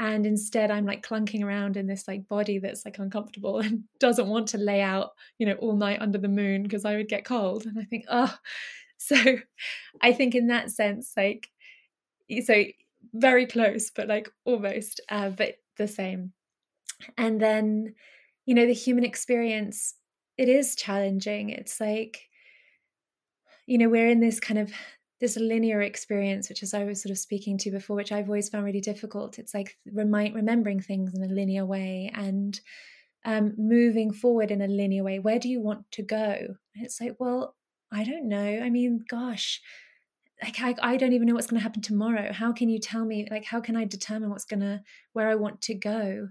And 0.00 0.26
instead 0.26 0.70
I'm 0.70 0.86
like 0.86 1.06
clunking 1.06 1.42
around 1.42 1.76
in 1.76 1.86
this 1.86 2.06
like 2.06 2.28
body 2.28 2.58
that's 2.58 2.84
like 2.84 2.98
uncomfortable 2.98 3.58
and 3.60 3.84
doesn't 3.98 4.28
want 4.28 4.48
to 4.48 4.58
lay 4.58 4.80
out, 4.80 5.10
you 5.38 5.46
know, 5.46 5.54
all 5.54 5.76
night 5.76 6.00
under 6.00 6.18
the 6.18 6.28
moon 6.28 6.62
because 6.62 6.84
I 6.84 6.96
would 6.96 7.08
get 7.08 7.24
cold. 7.24 7.66
And 7.66 7.78
I 7.78 7.84
think, 7.84 8.04
oh, 8.08 8.34
so 8.98 9.16
I 10.00 10.12
think 10.12 10.34
in 10.34 10.48
that 10.48 10.70
sense, 10.70 11.12
like, 11.16 11.50
so 12.44 12.64
very 13.14 13.46
close, 13.46 13.90
but 13.90 14.08
like 14.08 14.28
almost, 14.44 15.00
uh, 15.08 15.30
but 15.30 15.56
the 15.76 15.88
same. 15.88 16.32
And 17.16 17.40
then, 17.40 17.94
you 18.44 18.54
know, 18.54 18.66
the 18.66 18.72
human 18.74 19.04
experience, 19.04 19.94
it 20.36 20.48
is 20.48 20.74
challenging. 20.74 21.50
It's 21.50 21.80
like, 21.80 22.28
you 23.66 23.78
know, 23.78 23.88
we're 23.88 24.08
in 24.08 24.20
this 24.20 24.40
kind 24.40 24.58
of 24.58 24.72
this 25.20 25.36
linear 25.36 25.82
experience, 25.82 26.48
which 26.48 26.62
as 26.62 26.74
I 26.74 26.84
was 26.84 27.02
sort 27.02 27.10
of 27.10 27.18
speaking 27.18 27.58
to 27.58 27.70
before, 27.70 27.96
which 27.96 28.12
I've 28.12 28.28
always 28.28 28.48
found 28.48 28.64
really 28.64 28.80
difficult. 28.80 29.38
It's 29.38 29.54
like 29.54 29.76
remind, 29.92 30.34
remembering 30.34 30.80
things 30.80 31.12
in 31.14 31.22
a 31.22 31.32
linear 31.32 31.66
way 31.66 32.10
and 32.14 32.60
um, 33.24 33.54
moving 33.56 34.12
forward 34.12 34.50
in 34.50 34.62
a 34.62 34.68
linear 34.68 35.02
way. 35.02 35.18
Where 35.18 35.38
do 35.38 35.48
you 35.48 35.60
want 35.60 35.90
to 35.92 36.02
go? 36.02 36.36
And 36.74 36.84
it's 36.84 37.00
like, 37.00 37.16
well, 37.18 37.56
I 37.92 38.04
don't 38.04 38.28
know. 38.28 38.60
I 38.62 38.70
mean, 38.70 39.04
gosh, 39.08 39.60
like 40.42 40.60
I, 40.60 40.74
I 40.80 40.96
don't 40.96 41.12
even 41.12 41.26
know 41.26 41.34
what's 41.34 41.46
going 41.46 41.58
to 41.58 41.64
happen 41.64 41.82
tomorrow. 41.82 42.32
How 42.32 42.52
can 42.52 42.68
you 42.68 42.78
tell 42.78 43.04
me? 43.04 43.26
Like, 43.30 43.44
how 43.44 43.60
can 43.60 43.76
I 43.76 43.84
determine 43.84 44.30
what's 44.30 44.44
going 44.44 44.60
to 44.60 44.82
where 45.14 45.28
I 45.28 45.34
want 45.34 45.60
to 45.62 45.74
go? 45.74 46.28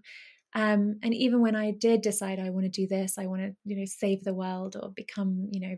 Um, 0.55 0.99
and 1.03 1.13
even 1.13 1.41
when 1.41 1.55
I 1.55 1.71
did 1.71 2.01
decide 2.01 2.39
I 2.39 2.49
want 2.51 2.65
to 2.65 2.69
do 2.69 2.87
this, 2.87 3.17
I 3.17 3.25
want 3.25 3.41
to, 3.41 3.55
you 3.65 3.75
know, 3.77 3.85
save 3.85 4.23
the 4.23 4.33
world 4.33 4.75
or 4.81 4.89
become, 4.89 5.49
you 5.51 5.59
know, 5.59 5.75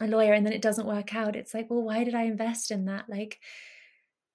a 0.00 0.06
lawyer 0.06 0.32
and 0.32 0.46
then 0.46 0.52
it 0.52 0.62
doesn't 0.62 0.86
work 0.86 1.14
out. 1.14 1.36
It's 1.36 1.54
like 1.54 1.68
well 1.70 1.82
why 1.82 2.04
did 2.04 2.14
i 2.14 2.22
invest 2.22 2.70
in 2.70 2.86
that? 2.86 3.08
Like 3.08 3.38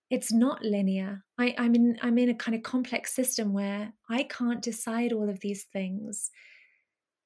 it's 0.10 0.32
not 0.32 0.64
linear. 0.64 1.24
I, 1.38 1.56
i'm 1.58 1.76
in 1.76 1.98
i'm 2.02 2.18
in 2.18 2.30
a 2.30 2.36
kind 2.36 2.56
of 2.56 2.64
complex 2.64 3.14
system 3.14 3.54
where 3.54 3.94
i 4.10 4.24
can't 4.24 4.62
decide 4.62 5.12
all 5.12 5.30
of 5.30 5.40
these 5.40 5.64
things. 5.64 6.32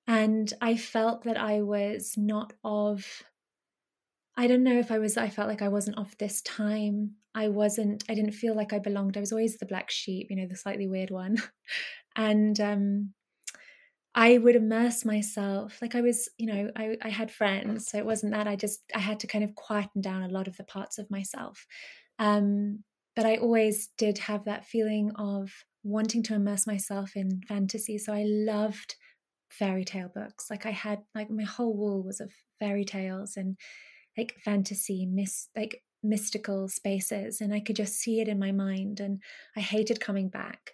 And 0.08 0.52
i 0.62 0.76
felt 0.76 1.24
that 1.24 1.38
i 1.38 1.62
was 1.62 2.16
not 2.18 2.54
of 2.64 3.24
i 4.38 4.48
don't 4.48 4.64
know 4.64 4.80
if 4.80 4.92
i 4.92 4.98
was 4.98 5.18
i 5.18 5.30
felt 5.30 5.50
like 5.50 5.62
i 5.62 5.68
wasn't 5.68 5.98
of 5.98 6.18
this 6.18 6.42
time. 6.42 7.16
I 7.36 7.50
wasn't 7.50 8.04
i 8.10 8.16
didn't 8.16 8.32
feel 8.32 8.56
like 8.56 8.74
i 8.74 8.80
belonged. 8.80 9.18
I 9.18 9.20
was 9.20 9.32
always 9.32 9.58
the 9.58 9.66
black 9.66 9.92
sheep 9.92 10.28
you 10.30 10.38
know 10.38 10.48
the 10.48 10.56
slightly 10.56 10.88
weird 10.88 11.12
one. 11.12 11.38
And 12.16 12.60
um 12.60 13.14
I 14.16 14.38
would 14.38 14.56
immerse 14.56 15.06
myself. 15.06 15.82
Like 15.82 15.96
I 15.96 16.02
was, 16.02 16.30
you 16.38 16.48
know, 16.48 16.72
I, 16.76 16.98
I 17.02 17.10
had 17.10 17.32
friends, 17.32 17.90
so 17.90 17.98
it 17.98 18.06
wasn't 18.06 18.34
that 18.34 18.48
I 18.48 18.56
just 18.56 18.82
I 18.96 19.00
had 19.00 19.20
to 19.22 19.28
kind 19.28 19.44
of 19.44 19.56
quieten 19.56 20.02
down 20.02 20.24
a 20.24 20.28
lot 20.30 20.48
of 20.48 20.58
the 20.58 20.64
parts 20.64 20.98
of 20.98 21.12
myself. 21.12 21.66
Um, 22.18 22.84
but 23.16 23.26
I 23.26 23.38
always 23.38 23.90
did 23.98 24.18
have 24.20 24.46
that 24.46 24.66
feeling 24.66 25.12
of 25.16 25.52
wanting 25.84 26.24
to 26.24 26.36
immerse 26.36 26.66
myself 26.68 27.16
in 27.16 27.42
fantasy. 27.48 27.98
So 27.98 28.14
I 28.14 28.24
loved 28.26 28.96
fairy 29.50 29.86
tale 29.86 30.10
books. 30.14 30.50
Like 30.50 30.66
I 30.66 30.72
had 30.72 31.00
like 31.16 31.30
my 31.30 31.44
whole 31.44 31.76
wall 31.76 32.04
was 32.04 32.20
of 32.20 32.32
fairy 32.60 32.86
tales 32.86 33.38
and 33.38 33.58
like 34.18 34.36
fantasy, 34.44 35.06
mis 35.06 35.50
like 35.56 35.84
mystical 36.04 36.68
spaces, 36.68 37.42
and 37.42 37.54
I 37.54 37.60
could 37.60 37.76
just 37.76 37.96
see 37.96 38.22
it 38.22 38.28
in 38.28 38.40
my 38.40 38.52
mind. 38.52 39.00
And 39.00 39.22
I 39.56 39.62
hated 39.62 40.00
coming 40.00 40.30
back. 40.30 40.72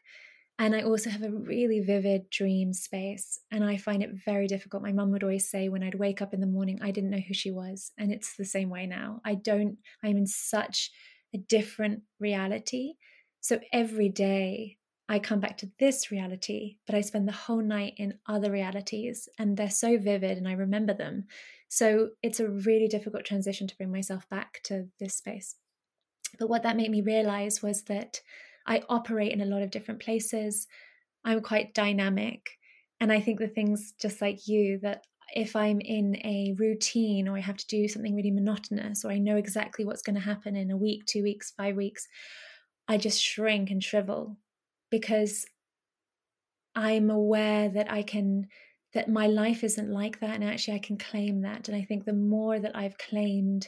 And 0.57 0.73
I 0.73 0.83
also 0.83 1.09
have 1.09 1.23
a 1.23 1.29
really 1.29 1.81
vivid 1.81 2.29
dream 2.29 2.71
space. 2.71 3.39
And 3.51 3.63
I 3.63 3.77
find 3.77 4.01
it 4.01 4.11
very 4.25 4.47
difficult. 4.47 4.83
My 4.83 4.93
mum 4.93 5.11
would 5.11 5.23
always 5.23 5.49
say 5.49 5.67
when 5.67 5.83
I'd 5.83 5.95
wake 5.95 6.21
up 6.21 6.33
in 6.33 6.39
the 6.39 6.47
morning, 6.47 6.79
I 6.81 6.91
didn't 6.91 7.09
know 7.09 7.19
who 7.25 7.33
she 7.33 7.51
was. 7.51 7.91
And 7.97 8.11
it's 8.11 8.35
the 8.37 8.45
same 8.45 8.69
way 8.69 8.85
now. 8.85 9.21
I 9.25 9.35
don't, 9.35 9.77
I'm 10.03 10.17
in 10.17 10.27
such 10.27 10.91
a 11.33 11.37
different 11.37 12.03
reality. 12.19 12.93
So 13.41 13.59
every 13.73 14.09
day 14.09 14.77
I 15.07 15.19
come 15.19 15.39
back 15.39 15.57
to 15.59 15.69
this 15.77 16.09
reality, 16.09 16.77
but 16.87 16.95
I 16.95 17.01
spend 17.01 17.27
the 17.27 17.33
whole 17.33 17.61
night 17.61 17.93
in 17.97 18.17
other 18.27 18.49
realities 18.49 19.29
and 19.37 19.55
they're 19.55 19.69
so 19.69 19.97
vivid 19.97 20.37
and 20.37 20.47
I 20.47 20.53
remember 20.53 20.93
them. 20.93 21.25
So 21.67 22.09
it's 22.23 22.39
a 22.39 22.49
really 22.49 22.87
difficult 22.87 23.25
transition 23.25 23.67
to 23.67 23.75
bring 23.77 23.91
myself 23.91 24.27
back 24.29 24.61
to 24.63 24.87
this 24.99 25.15
space. 25.15 25.57
But 26.39 26.49
what 26.49 26.63
that 26.63 26.77
made 26.77 26.89
me 26.91 27.01
realize 27.01 27.61
was 27.61 27.83
that 27.83 28.21
I 28.65 28.81
operate 28.89 29.31
in 29.31 29.41
a 29.41 29.45
lot 29.45 29.61
of 29.61 29.71
different 29.71 30.01
places. 30.01 30.67
I'm 31.23 31.41
quite 31.41 31.73
dynamic. 31.73 32.49
And 32.99 33.11
I 33.11 33.19
think 33.19 33.39
the 33.39 33.47
things 33.47 33.93
just 33.99 34.21
like 34.21 34.47
you 34.47 34.79
that 34.83 35.03
if 35.33 35.55
I'm 35.55 35.81
in 35.81 36.15
a 36.17 36.53
routine 36.57 37.27
or 37.27 37.35
I 37.35 37.41
have 37.41 37.57
to 37.57 37.67
do 37.67 37.87
something 37.87 38.15
really 38.15 38.31
monotonous 38.31 39.03
or 39.03 39.11
I 39.11 39.17
know 39.17 39.37
exactly 39.37 39.85
what's 39.85 40.01
going 40.01 40.15
to 40.15 40.21
happen 40.21 40.55
in 40.55 40.71
a 40.71 40.77
week, 40.77 41.05
two 41.05 41.23
weeks, 41.23 41.53
five 41.57 41.75
weeks, 41.75 42.07
I 42.87 42.97
just 42.97 43.21
shrink 43.21 43.71
and 43.71 43.83
shrivel 43.83 44.37
because 44.91 45.45
I'm 46.75 47.09
aware 47.09 47.69
that 47.69 47.91
I 47.91 48.03
can, 48.03 48.47
that 48.93 49.09
my 49.09 49.27
life 49.27 49.63
isn't 49.63 49.89
like 49.89 50.19
that. 50.19 50.35
And 50.35 50.43
actually, 50.43 50.75
I 50.75 50.79
can 50.79 50.97
claim 50.97 51.41
that. 51.41 51.67
And 51.67 51.75
I 51.75 51.83
think 51.83 52.05
the 52.05 52.13
more 52.13 52.59
that 52.59 52.75
I've 52.75 52.97
claimed 52.97 53.67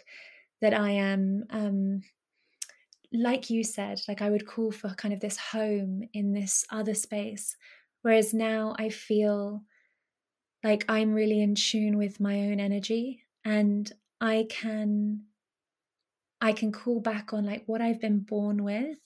that 0.61 0.73
I 0.73 0.91
am, 0.91 1.45
um, 1.49 2.01
like 3.13 3.49
you 3.49 3.63
said, 3.63 4.01
like 4.07 4.21
I 4.21 4.29
would 4.29 4.47
call 4.47 4.71
for 4.71 4.89
kind 4.89 5.13
of 5.13 5.19
this 5.19 5.37
home 5.37 6.03
in 6.13 6.33
this 6.33 6.65
other 6.71 6.93
space. 6.93 7.55
Whereas 8.01 8.33
now 8.33 8.75
I 8.77 8.89
feel 8.89 9.63
like 10.63 10.85
I'm 10.89 11.13
really 11.13 11.41
in 11.41 11.55
tune 11.55 11.97
with 11.97 12.19
my 12.19 12.41
own 12.41 12.59
energy 12.59 13.23
and 13.45 13.91
I 14.19 14.47
can 14.49 15.23
I 16.41 16.51
can 16.51 16.71
call 16.71 16.99
back 16.99 17.33
on 17.33 17.45
like 17.45 17.63
what 17.65 17.81
I've 17.81 17.99
been 17.99 18.19
born 18.19 18.63
with, 18.63 18.97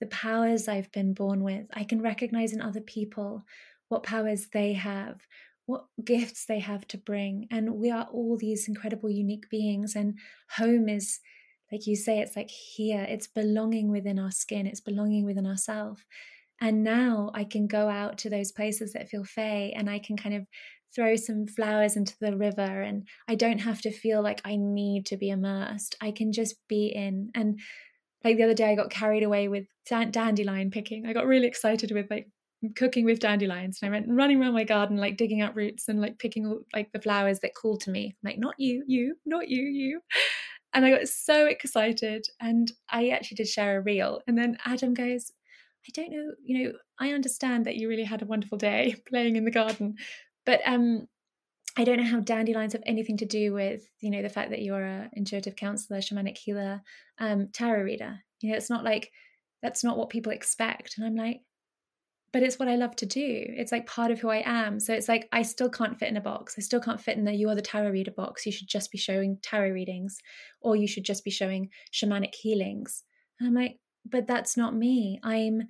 the 0.00 0.06
powers 0.06 0.68
I've 0.68 0.92
been 0.92 1.14
born 1.14 1.42
with. 1.42 1.66
I 1.74 1.84
can 1.84 2.00
recognize 2.00 2.52
in 2.52 2.60
other 2.60 2.80
people 2.80 3.44
what 3.88 4.04
powers 4.04 4.48
they 4.52 4.74
have, 4.74 5.20
what 5.66 5.86
gifts 6.04 6.44
they 6.44 6.60
have 6.60 6.86
to 6.88 6.98
bring. 6.98 7.48
And 7.50 7.74
we 7.74 7.90
are 7.90 8.06
all 8.12 8.36
these 8.36 8.68
incredible, 8.68 9.10
unique 9.10 9.50
beings. 9.50 9.96
And 9.96 10.18
home 10.50 10.88
is, 10.88 11.18
like 11.70 11.86
you 11.86 11.96
say, 11.96 12.20
it's 12.20 12.36
like 12.36 12.50
here, 12.50 13.04
it's 13.08 13.26
belonging 13.26 13.90
within 13.90 14.18
our 14.18 14.30
skin, 14.30 14.66
it's 14.66 14.80
belonging 14.80 15.24
within 15.24 15.46
ourselves. 15.46 16.02
And 16.60 16.82
now 16.82 17.30
I 17.34 17.44
can 17.44 17.66
go 17.66 17.88
out 17.88 18.18
to 18.18 18.30
those 18.30 18.52
places 18.52 18.92
that 18.92 19.08
feel 19.08 19.24
fey 19.24 19.74
and 19.76 19.90
I 19.90 19.98
can 19.98 20.16
kind 20.16 20.34
of 20.34 20.46
throw 20.94 21.16
some 21.16 21.46
flowers 21.46 21.96
into 21.96 22.14
the 22.20 22.36
river 22.36 22.62
and 22.82 23.06
I 23.28 23.34
don't 23.34 23.58
have 23.58 23.82
to 23.82 23.90
feel 23.90 24.22
like 24.22 24.40
I 24.44 24.56
need 24.56 25.04
to 25.06 25.16
be 25.16 25.28
immersed. 25.28 25.96
I 26.00 26.10
can 26.12 26.32
just 26.32 26.56
be 26.68 26.86
in. 26.86 27.30
And 27.34 27.60
like 28.24 28.38
the 28.38 28.44
other 28.44 28.54
day, 28.54 28.70
I 28.70 28.74
got 28.74 28.90
carried 28.90 29.22
away 29.22 29.48
with 29.48 29.66
dandelion 29.86 30.70
picking. 30.70 31.06
I 31.06 31.12
got 31.12 31.26
really 31.26 31.46
excited 31.46 31.92
with 31.92 32.06
like 32.10 32.28
cooking 32.74 33.04
with 33.04 33.20
dandelions 33.20 33.78
and 33.82 33.88
I 33.88 33.98
went 33.98 34.06
running 34.08 34.40
around 34.40 34.54
my 34.54 34.64
garden, 34.64 34.96
like 34.96 35.18
digging 35.18 35.42
out 35.42 35.54
roots 35.54 35.88
and 35.88 36.00
like 36.00 36.18
picking 36.18 36.46
all 36.46 36.60
like 36.72 36.90
the 36.92 37.02
flowers 37.02 37.40
that 37.40 37.54
called 37.54 37.80
to 37.82 37.90
me. 37.90 38.16
I'm 38.24 38.30
like, 38.30 38.38
not 38.38 38.54
you, 38.58 38.82
you, 38.86 39.16
not 39.26 39.48
you, 39.48 39.62
you. 39.62 40.00
And 40.74 40.84
I 40.84 40.90
got 40.90 41.08
so 41.08 41.46
excited. 41.46 42.26
And 42.40 42.70
I 42.90 43.08
actually 43.08 43.36
did 43.36 43.48
share 43.48 43.78
a 43.78 43.82
reel. 43.82 44.20
And 44.26 44.36
then 44.36 44.58
Adam 44.64 44.94
goes, 44.94 45.32
I 45.88 45.90
don't 45.94 46.10
know, 46.10 46.32
you 46.44 46.64
know, 46.64 46.72
I 46.98 47.12
understand 47.12 47.64
that 47.66 47.76
you 47.76 47.88
really 47.88 48.04
had 48.04 48.22
a 48.22 48.26
wonderful 48.26 48.58
day 48.58 48.96
playing 49.08 49.36
in 49.36 49.44
the 49.44 49.50
garden, 49.50 49.94
but 50.44 50.60
um, 50.66 51.06
I 51.76 51.84
don't 51.84 51.98
know 51.98 52.10
how 52.10 52.20
dandelions 52.20 52.72
have 52.72 52.82
anything 52.86 53.18
to 53.18 53.26
do 53.26 53.52
with, 53.52 53.82
you 54.00 54.10
know, 54.10 54.22
the 54.22 54.28
fact 54.28 54.50
that 54.50 54.62
you're 54.62 54.84
a 54.84 55.10
intuitive 55.12 55.56
counselor, 55.56 56.00
shamanic 56.00 56.38
healer, 56.38 56.82
um, 57.18 57.48
tarot 57.52 57.82
reader. 57.82 58.18
You 58.40 58.50
know, 58.50 58.56
it's 58.56 58.70
not 58.70 58.84
like 58.84 59.10
that's 59.62 59.84
not 59.84 59.98
what 59.98 60.10
people 60.10 60.32
expect. 60.32 60.96
And 60.96 61.06
I'm 61.06 61.14
like, 61.14 61.42
but 62.36 62.42
it's 62.42 62.58
what 62.58 62.68
I 62.68 62.76
love 62.76 62.94
to 62.96 63.06
do. 63.06 63.46
It's 63.48 63.72
like 63.72 63.86
part 63.86 64.10
of 64.10 64.20
who 64.20 64.28
I 64.28 64.42
am. 64.44 64.78
So 64.78 64.92
it's 64.92 65.08
like 65.08 65.26
I 65.32 65.40
still 65.40 65.70
can't 65.70 65.98
fit 65.98 66.10
in 66.10 66.18
a 66.18 66.20
box. 66.20 66.56
I 66.58 66.60
still 66.60 66.80
can't 66.80 67.00
fit 67.00 67.16
in 67.16 67.24
the 67.24 67.32
you 67.32 67.48
are 67.48 67.54
the 67.54 67.62
tarot 67.62 67.88
reader 67.88 68.10
box. 68.10 68.44
You 68.44 68.52
should 68.52 68.68
just 68.68 68.92
be 68.92 68.98
showing 68.98 69.38
tarot 69.40 69.70
readings, 69.70 70.18
or 70.60 70.76
you 70.76 70.86
should 70.86 71.04
just 71.04 71.24
be 71.24 71.30
showing 71.30 71.70
shamanic 71.94 72.34
healings. 72.34 73.04
And 73.40 73.48
I'm 73.48 73.54
like, 73.54 73.78
but 74.04 74.26
that's 74.26 74.54
not 74.54 74.76
me. 74.76 75.18
I'm, 75.22 75.62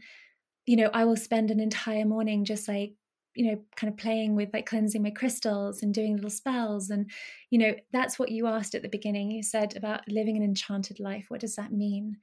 you 0.65 0.75
know, 0.75 0.91
I 0.93 1.05
will 1.05 1.15
spend 1.15 1.53
an 1.53 1.61
entire 1.61 2.05
morning 2.05 2.45
just 2.45 2.67
like 2.67 2.95
you 3.37 3.49
know 3.49 3.61
kind 3.77 3.93
of 3.93 3.97
playing 3.97 4.35
with 4.35 4.49
like 4.53 4.67
cleansing 4.67 5.05
my 5.05 5.11
crystals 5.11 5.85
and 5.85 5.95
doing 5.95 6.17
little 6.17 6.31
spells 6.31 6.91
and 6.91 7.09
you 7.51 7.61
know 7.61 7.75
that's 7.93 8.19
what 8.19 8.33
you 8.33 8.49
asked 8.49 8.75
at 8.75 8.81
the 8.81 8.89
beginning 8.89 9.31
you 9.31 9.43
said 9.43 9.77
about 9.77 10.01
living 10.09 10.39
an 10.39 10.43
enchanted 10.43 10.99
life 10.99 11.27
what 11.29 11.43
does 11.43 11.55
that 11.55 11.71
mean 11.71 12.17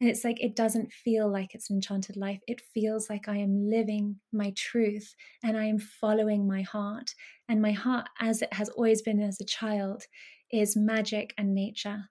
and 0.00 0.08
it's 0.08 0.24
like 0.24 0.40
it 0.40 0.54
doesn't 0.54 0.92
feel 0.92 1.30
like 1.30 1.54
it's 1.54 1.70
an 1.70 1.76
enchanted 1.76 2.16
life. 2.16 2.40
It 2.46 2.60
feels 2.60 3.10
like 3.10 3.28
i 3.28 3.36
am 3.36 3.68
living 3.68 4.20
my 4.32 4.52
truth 4.56 5.14
and 5.42 5.56
i 5.56 5.64
am 5.64 5.78
following 5.78 6.46
my 6.46 6.62
heart. 6.62 7.14
And 7.48 7.62
my 7.62 7.72
heart 7.72 8.08
as 8.20 8.42
it 8.42 8.52
has 8.52 8.68
always 8.68 9.02
been 9.02 9.20
as 9.20 9.40
a 9.40 9.44
child 9.44 10.04
is 10.52 10.76
magic 10.76 11.34
and 11.38 11.54
nature. 11.54 12.10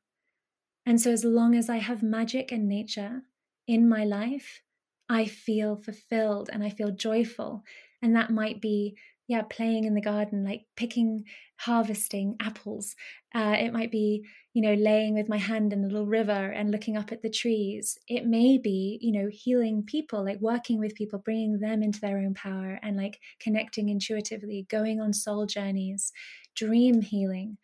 And 0.85 0.99
so 1.01 1.11
as 1.11 1.23
long 1.23 1.55
as 1.55 1.69
i 1.69 1.77
have 1.77 2.03
magic 2.03 2.51
and 2.51 2.67
nature 2.67 3.23
in 3.67 3.87
my 3.89 4.03
life 4.03 4.61
I 5.09 5.25
feel 5.25 5.77
fulfilled 5.77 6.49
and 6.51 6.63
I 6.63 6.69
feel 6.69 6.91
joyful. 6.91 7.63
And 8.01 8.15
that 8.15 8.29
might 8.29 8.61
be 8.61 8.97
yeah 9.27 9.41
playing 9.43 9.83
in 9.83 9.93
the 9.93 10.01
garden 10.01 10.43
like 10.43 10.65
picking 10.75 11.23
harvesting 11.59 12.35
apples. 12.39 12.95
Uh, 13.33 13.55
it 13.59 13.73
might 13.73 13.91
be 13.91 14.25
you 14.53 14.61
know 14.61 14.73
laying 14.73 15.13
with 15.13 15.29
my 15.29 15.37
hand 15.37 15.73
in 15.73 15.83
a 15.83 15.87
little 15.87 16.05
river 16.05 16.51
and 16.51 16.71
looking 16.71 16.97
up 16.97 17.11
at 17.11 17.21
the 17.21 17.29
trees. 17.29 17.97
It 18.07 18.25
may 18.25 18.57
be 18.57 18.99
you 19.01 19.11
know 19.11 19.29
healing 19.31 19.83
people 19.83 20.23
like 20.23 20.39
working 20.39 20.79
with 20.79 20.95
people 20.95 21.19
bringing 21.19 21.59
them 21.59 21.83
into 21.83 21.99
their 21.99 22.17
own 22.19 22.33
power 22.33 22.79
and 22.81 22.97
like 22.97 23.19
connecting 23.39 23.89
intuitively 23.89 24.65
going 24.69 25.01
on 25.01 25.13
soul 25.13 25.45
journeys 25.45 26.11
dream 26.55 27.01
healing. 27.01 27.57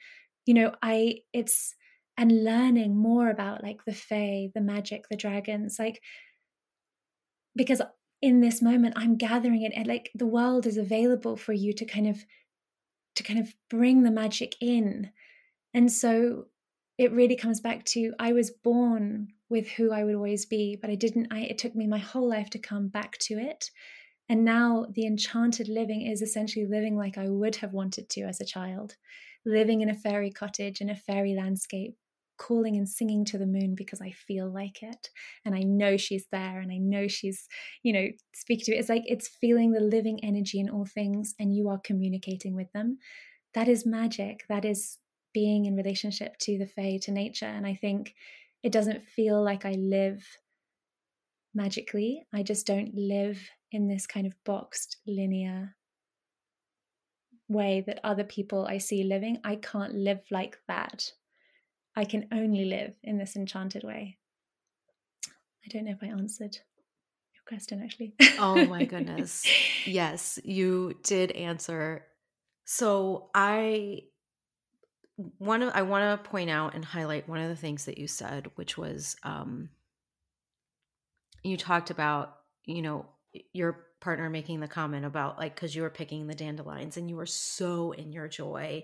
You 0.46 0.54
know 0.56 0.76
i 0.82 1.20
it's 1.34 1.76
and 2.18 2.44
learning 2.44 2.96
more 2.96 3.30
about 3.30 3.64
like 3.64 3.86
the 3.86 3.94
fae 3.94 4.50
the 4.54 4.62
magic 4.62 5.06
the 5.10 5.16
dragons 5.18 5.78
like 5.80 6.02
because 7.56 7.82
in 8.24 8.40
this 8.40 8.62
moment 8.62 8.94
i'm 8.98 9.18
gathering 9.18 9.62
it 9.62 9.74
and 9.76 9.86
like 9.86 10.10
the 10.16 10.26
world 10.26 10.66
is 10.66 10.78
available 10.78 11.36
for 11.36 11.54
you 11.54 11.74
to 11.74 11.86
kind 11.86 12.08
of 12.08 12.26
to 13.16 13.24
kind 13.24 13.40
of 13.40 13.54
bring 13.70 14.04
the 14.04 14.12
magic 14.12 14.56
in. 14.60 15.12
And 15.74 15.92
so 15.92 16.46
it 16.98 17.12
really 17.12 17.36
comes 17.36 17.60
back 17.60 17.84
to 17.84 18.14
i 18.20 18.32
was 18.34 18.52
born 18.52 19.28
with 19.50 19.68
who 19.68 19.92
i 19.92 20.04
would 20.04 20.14
always 20.14 20.46
be 20.46 20.78
but 20.80 20.92
i 20.92 20.96
didn't 20.96 21.28
i 21.32 21.40
it 21.40 21.58
took 21.58 21.76
me 21.76 21.88
my 21.88 21.98
whole 21.98 22.30
life 22.30 22.52
to 22.52 22.60
come 22.60 22.88
back 22.88 23.18
to 23.18 23.38
it. 23.40 23.72
And 24.30 24.46
now 24.46 24.86
the 24.90 25.06
enchanted 25.06 25.68
living 25.68 26.04
is 26.04 26.22
essentially 26.22 26.66
living 26.66 26.96
like 26.96 27.18
i 27.18 27.28
would 27.28 27.58
have 27.58 27.74
wanted 27.74 28.10
to 28.10 28.22
as 28.22 28.40
a 28.40 28.46
child 28.46 28.96
living 29.46 29.82
in 29.82 29.90
a 29.90 29.96
fairy 29.96 30.32
cottage 30.32 30.82
in 30.82 30.90
a 30.90 30.96
fairy 30.96 31.34
landscape 31.34 31.96
calling 32.44 32.76
and 32.76 32.90
singing 32.90 33.24
to 33.24 33.38
the 33.38 33.46
moon 33.46 33.74
because 33.74 34.02
I 34.02 34.12
feel 34.12 34.50
like 34.50 34.84
it 34.84 35.10
and 35.46 35.56
I 35.56 35.62
know 35.62 35.96
she's 35.96 36.26
there 36.32 36.60
and 36.60 36.72
I 36.72 36.78
know 36.78 37.08
she's, 37.08 37.48
you 37.84 37.94
know, 37.94 38.08
speaking 38.34 38.66
to 38.66 38.76
it. 38.76 38.80
It's 38.80 38.90
like 38.90 39.04
it's 39.06 39.30
feeling 39.30 39.72
the 39.72 39.80
living 39.80 40.20
energy 40.24 40.60
in 40.60 40.70
all 40.70 40.86
things 40.86 41.34
and 41.40 41.56
you 41.56 41.70
are 41.70 41.80
communicating 41.80 42.54
with 42.54 42.72
them. 42.74 42.98
That 43.54 43.70
is 43.70 43.86
magic. 43.86 44.42
That 44.50 44.66
is 44.66 44.98
being 45.34 45.66
in 45.66 45.78
relationship 45.78 46.38
to 46.40 46.58
the 46.58 46.68
Fae, 46.68 47.00
to 47.04 47.12
nature. 47.12 47.46
And 47.46 47.66
I 47.66 47.76
think 47.76 48.14
it 48.62 48.72
doesn't 48.72 49.04
feel 49.04 49.42
like 49.42 49.66
I 49.66 49.74
live 49.74 50.26
magically. 51.56 52.26
I 52.34 52.44
just 52.44 52.68
don't 52.68 52.94
live 52.94 53.40
in 53.72 53.88
this 53.88 54.06
kind 54.06 54.28
of 54.28 54.36
boxed, 54.44 54.98
linear 55.08 55.76
way 57.48 57.84
that 57.88 58.00
other 58.04 58.24
people 58.24 58.66
I 58.66 58.80
see 58.80 59.04
living. 59.04 59.40
I 59.44 59.56
can't 59.56 59.96
live 59.96 60.22
like 60.30 60.58
that. 60.68 61.12
I 61.96 62.06
can 62.06 62.28
only 62.32 62.66
live 62.66 62.96
in 63.04 63.18
this 63.18 63.36
enchanted 63.36 63.84
way. 63.84 64.18
I 65.66 65.70
don't 65.70 65.86
know 65.86 65.92
if 65.92 66.04
I 66.04 66.08
answered 66.08 66.58
your 67.34 67.44
question 67.48 67.82
actually. 67.84 68.16
oh 68.40 68.66
my 68.66 68.86
goodness. 68.86 69.46
Yes, 69.86 70.40
you 70.46 70.94
did 71.04 71.32
answer. 71.32 72.06
So 72.64 73.30
I 73.36 74.04
one 75.38 75.62
of 75.62 75.74
I 75.74 75.82
want 75.82 76.24
to 76.24 76.30
point 76.30 76.50
out 76.50 76.74
and 76.74 76.86
highlight 76.86 77.28
one 77.28 77.42
of 77.42 77.50
the 77.50 77.56
things 77.58 77.84
that 77.84 77.98
you 77.98 78.08
said, 78.08 78.50
which 78.56 78.78
was 78.78 79.18
um 79.24 79.70
you 81.44 81.58
talked 81.58 81.90
about, 81.90 82.38
you 82.66 82.82
know, 82.82 83.08
your 83.52 83.88
partner 84.00 84.30
making 84.30 84.60
the 84.60 84.68
comment 84.68 85.06
about 85.06 85.38
like 85.38 85.56
because 85.56 85.76
you 85.76 85.82
were 85.82 85.90
picking 85.90 86.28
the 86.28 86.36
dandelions 86.36 86.98
and 86.98 87.10
you 87.10 87.16
were 87.16 87.26
so 87.26 87.92
in 87.92 88.12
your 88.12 88.28
joy 88.28 88.84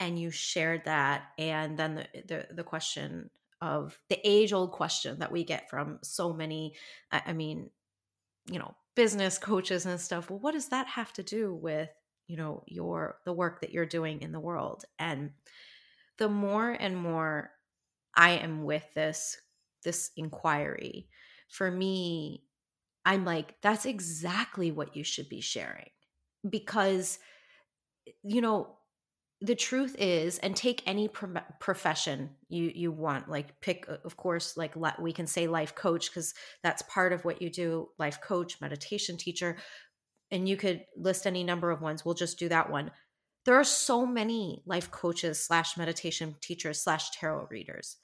and 0.00 0.18
you 0.18 0.30
shared 0.30 0.84
that 0.84 1.24
and 1.38 1.78
then 1.78 1.94
the 1.94 2.22
the, 2.22 2.46
the 2.54 2.64
question 2.64 3.30
of 3.60 3.98
the 4.08 4.18
age 4.24 4.52
old 4.52 4.72
question 4.72 5.18
that 5.18 5.32
we 5.32 5.44
get 5.44 5.70
from 5.70 5.98
so 6.02 6.32
many 6.32 6.74
i 7.10 7.32
mean 7.32 7.70
you 8.50 8.58
know 8.58 8.74
business 8.94 9.38
coaches 9.38 9.86
and 9.86 10.00
stuff 10.00 10.30
well 10.30 10.38
what 10.38 10.52
does 10.52 10.68
that 10.68 10.86
have 10.86 11.12
to 11.12 11.22
do 11.22 11.54
with 11.54 11.88
you 12.26 12.36
know 12.36 12.62
your 12.66 13.18
the 13.24 13.32
work 13.32 13.60
that 13.60 13.72
you're 13.72 13.86
doing 13.86 14.20
in 14.20 14.32
the 14.32 14.40
world 14.40 14.84
and 14.98 15.30
the 16.18 16.28
more 16.28 16.70
and 16.70 16.96
more 16.96 17.50
i 18.14 18.30
am 18.32 18.64
with 18.64 18.84
this 18.94 19.38
this 19.84 20.10
inquiry 20.16 21.08
for 21.48 21.70
me 21.70 22.42
I'm 23.06 23.24
like, 23.24 23.54
that's 23.62 23.86
exactly 23.86 24.72
what 24.72 24.96
you 24.96 25.04
should 25.04 25.28
be 25.28 25.40
sharing. 25.40 25.90
Because, 26.48 27.20
you 28.24 28.40
know, 28.40 28.75
the 29.42 29.54
truth 29.54 29.94
is 29.98 30.38
and 30.38 30.56
take 30.56 30.82
any 30.86 31.08
pro- 31.08 31.42
profession 31.60 32.30
you 32.48 32.72
you 32.74 32.90
want 32.90 33.28
like 33.28 33.60
pick 33.60 33.86
of 34.04 34.16
course 34.16 34.56
like 34.56 34.74
we 34.98 35.12
can 35.12 35.26
say 35.26 35.46
life 35.46 35.74
coach 35.74 36.08
because 36.10 36.32
that's 36.62 36.82
part 36.82 37.12
of 37.12 37.24
what 37.24 37.42
you 37.42 37.50
do 37.50 37.88
life 37.98 38.20
coach 38.22 38.60
meditation 38.60 39.16
teacher 39.16 39.56
and 40.30 40.48
you 40.48 40.56
could 40.56 40.84
list 40.96 41.26
any 41.26 41.44
number 41.44 41.70
of 41.70 41.82
ones 41.82 42.04
we'll 42.04 42.14
just 42.14 42.38
do 42.38 42.48
that 42.48 42.70
one. 42.70 42.90
There 43.44 43.54
are 43.54 43.64
so 43.64 44.04
many 44.04 44.62
life 44.66 44.90
coaches 44.90 45.40
slash 45.40 45.76
meditation 45.76 46.34
teachers 46.40 46.80
slash 46.80 47.10
tarot 47.10 47.48
readers 47.50 47.98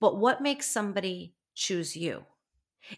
but 0.00 0.18
what 0.18 0.40
makes 0.40 0.70
somebody 0.70 1.34
choose 1.54 1.96
you? 1.96 2.24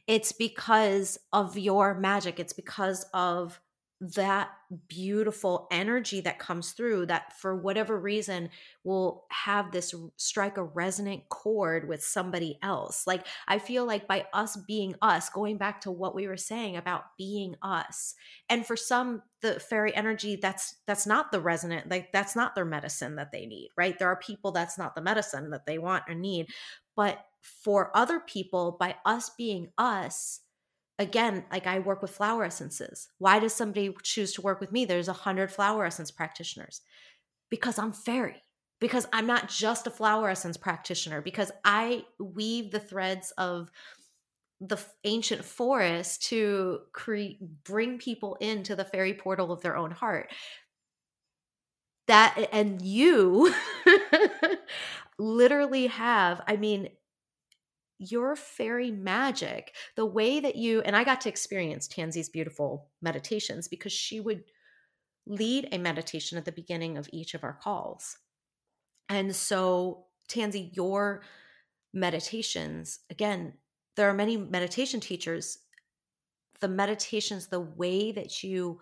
It's 0.06 0.32
because 0.32 1.18
of 1.32 1.56
your 1.56 1.94
magic 1.94 2.38
it's 2.38 2.52
because 2.52 3.06
of 3.14 3.60
that 4.00 4.50
beautiful 4.88 5.66
energy 5.70 6.20
that 6.20 6.38
comes 6.38 6.72
through 6.72 7.06
that 7.06 7.32
for 7.38 7.56
whatever 7.56 7.98
reason 7.98 8.50
will 8.84 9.24
have 9.30 9.72
this 9.72 9.94
strike 10.16 10.58
a 10.58 10.62
resonant 10.62 11.26
chord 11.30 11.88
with 11.88 12.02
somebody 12.04 12.58
else. 12.62 13.06
Like 13.06 13.26
i 13.48 13.58
feel 13.58 13.86
like 13.86 14.06
by 14.06 14.26
us 14.34 14.56
being 14.56 14.94
us 15.00 15.30
going 15.30 15.56
back 15.56 15.80
to 15.80 15.90
what 15.90 16.14
we 16.14 16.28
were 16.28 16.36
saying 16.36 16.76
about 16.76 17.16
being 17.16 17.56
us 17.62 18.14
and 18.50 18.66
for 18.66 18.76
some 18.76 19.22
the 19.40 19.58
fairy 19.60 19.94
energy 19.94 20.36
that's 20.36 20.76
that's 20.86 21.06
not 21.06 21.32
the 21.32 21.40
resonant 21.40 21.88
like 21.90 22.12
that's 22.12 22.36
not 22.36 22.54
their 22.54 22.64
medicine 22.64 23.16
that 23.16 23.32
they 23.32 23.46
need 23.46 23.70
right? 23.78 23.98
There 23.98 24.08
are 24.08 24.16
people 24.16 24.52
that's 24.52 24.76
not 24.76 24.94
the 24.94 25.00
medicine 25.00 25.50
that 25.50 25.64
they 25.64 25.78
want 25.78 26.04
or 26.08 26.14
need 26.14 26.48
but 26.96 27.24
for 27.42 27.96
other 27.96 28.20
people 28.20 28.76
by 28.78 28.96
us 29.04 29.30
being 29.30 29.68
us 29.78 30.40
again 30.98 31.44
like 31.50 31.66
i 31.66 31.78
work 31.78 32.02
with 32.02 32.10
flower 32.10 32.44
essences. 32.44 33.08
Why 33.18 33.38
does 33.38 33.54
somebody 33.54 33.94
choose 34.02 34.32
to 34.34 34.42
work 34.42 34.60
with 34.60 34.72
me? 34.72 34.84
There's 34.84 35.08
a 35.08 35.12
hundred 35.12 35.50
flower 35.50 35.84
essence 35.84 36.10
practitioners. 36.10 36.80
Because 37.50 37.78
i'm 37.78 37.92
fairy. 37.92 38.42
Because 38.80 39.06
i'm 39.12 39.26
not 39.26 39.48
just 39.48 39.86
a 39.86 39.90
flower 39.90 40.30
essence 40.30 40.56
practitioner. 40.56 41.20
Because 41.20 41.52
i 41.64 42.04
weave 42.18 42.70
the 42.70 42.80
threads 42.80 43.32
of 43.38 43.70
the 44.60 44.78
ancient 45.04 45.44
forest 45.44 46.22
to 46.28 46.80
create 46.92 47.38
bring 47.62 47.98
people 47.98 48.36
into 48.40 48.74
the 48.74 48.86
fairy 48.86 49.12
portal 49.12 49.52
of 49.52 49.60
their 49.60 49.76
own 49.76 49.90
heart. 49.90 50.32
That 52.06 52.48
and 52.52 52.80
you 52.80 53.52
literally 55.18 55.86
have 55.86 56.42
i 56.46 56.56
mean 56.56 56.88
your 57.98 58.36
fairy 58.36 58.90
magic, 58.90 59.74
the 59.94 60.06
way 60.06 60.40
that 60.40 60.56
you, 60.56 60.80
and 60.82 60.94
I 60.94 61.04
got 61.04 61.20
to 61.22 61.28
experience 61.28 61.88
Tansy's 61.88 62.28
beautiful 62.28 62.88
meditations 63.00 63.68
because 63.68 63.92
she 63.92 64.20
would 64.20 64.44
lead 65.26 65.68
a 65.72 65.78
meditation 65.78 66.38
at 66.38 66.44
the 66.44 66.52
beginning 66.52 66.96
of 66.96 67.08
each 67.12 67.34
of 67.34 67.42
our 67.42 67.54
calls. 67.54 68.18
And 69.08 69.34
so, 69.34 70.06
Tansy, 70.28 70.70
your 70.74 71.22
meditations, 71.94 73.00
again, 73.10 73.54
there 73.96 74.08
are 74.08 74.14
many 74.14 74.36
meditation 74.36 75.00
teachers. 75.00 75.58
The 76.60 76.68
meditations, 76.68 77.46
the 77.46 77.60
way 77.60 78.12
that 78.12 78.42
you 78.42 78.80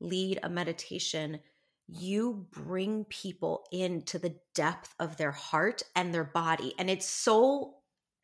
lead 0.00 0.40
a 0.42 0.48
meditation, 0.48 1.40
you 1.88 2.46
bring 2.50 3.04
people 3.04 3.64
into 3.70 4.18
the 4.18 4.36
depth 4.54 4.94
of 4.98 5.16
their 5.16 5.32
heart 5.32 5.82
and 5.94 6.12
their 6.12 6.24
body. 6.24 6.74
And 6.78 6.90
it's 6.90 7.08
so 7.08 7.74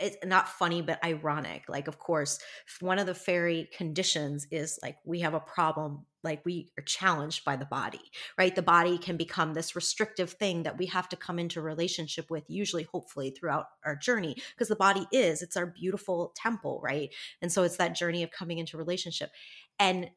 it's 0.02 0.16
not 0.24 0.48
funny 0.48 0.82
but 0.82 1.02
ironic 1.04 1.62
like 1.68 1.88
of 1.88 1.98
course 1.98 2.38
one 2.80 2.98
of 2.98 3.06
the 3.06 3.14
fairy 3.14 3.68
conditions 3.76 4.46
is 4.50 4.78
like 4.82 4.96
we 5.04 5.20
have 5.20 5.34
a 5.34 5.40
problem 5.40 6.04
like 6.24 6.44
we 6.44 6.70
are 6.78 6.84
challenged 6.84 7.44
by 7.44 7.56
the 7.56 7.64
body 7.64 8.00
right? 8.38 8.54
The 8.54 8.62
body 8.62 8.98
can 8.98 9.16
become 9.16 9.54
this 9.54 9.74
restrictive 9.74 10.30
thing 10.30 10.62
that 10.62 10.78
we 10.78 10.86
have 10.86 11.08
to 11.10 11.16
come 11.16 11.38
into 11.38 11.60
relationship 11.60 12.30
with 12.30 12.44
usually 12.48 12.84
hopefully 12.84 13.30
throughout 13.30 13.66
our 13.84 13.96
journey 13.96 14.36
because 14.54 14.68
the 14.68 14.76
body 14.76 15.06
is 15.12 15.42
it's 15.42 15.56
our 15.56 15.66
beautiful 15.66 16.32
temple 16.36 16.80
right? 16.82 17.10
And 17.40 17.50
so 17.50 17.62
it's 17.62 17.76
that 17.76 17.96
journey 17.96 18.22
of 18.22 18.30
coming 18.30 18.58
into 18.58 18.76
relationship. 18.76 19.30
And 19.78 20.10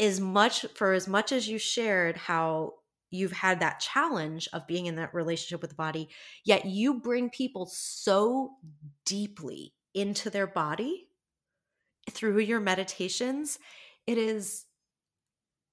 as 0.00 0.20
much 0.20 0.66
for 0.74 0.92
as 0.92 1.06
much 1.06 1.30
as 1.30 1.48
you 1.48 1.58
shared 1.58 2.16
how 2.16 2.72
you've 3.10 3.32
had 3.32 3.60
that 3.60 3.80
challenge 3.80 4.48
of 4.52 4.66
being 4.66 4.86
in 4.86 4.96
that 4.96 5.14
relationship 5.14 5.60
with 5.60 5.70
the 5.70 5.76
body, 5.76 6.08
yet 6.44 6.64
you 6.64 7.00
bring 7.00 7.30
people 7.30 7.66
so 7.66 8.52
deeply 9.04 9.72
into 9.94 10.30
their 10.30 10.46
body 10.46 11.08
through 12.10 12.40
your 12.40 12.60
meditations. 12.60 13.58
It 14.06 14.18
is 14.18 14.64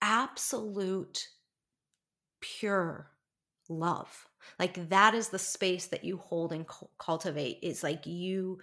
absolute 0.01 1.27
pure 2.41 3.11
love. 3.69 4.27
Like 4.59 4.89
that 4.89 5.13
is 5.13 5.29
the 5.29 5.39
space 5.39 5.87
that 5.87 6.03
you 6.03 6.17
hold 6.17 6.51
and 6.51 6.65
cultivate. 6.99 7.59
It's 7.61 7.83
like 7.83 8.05
you 8.05 8.59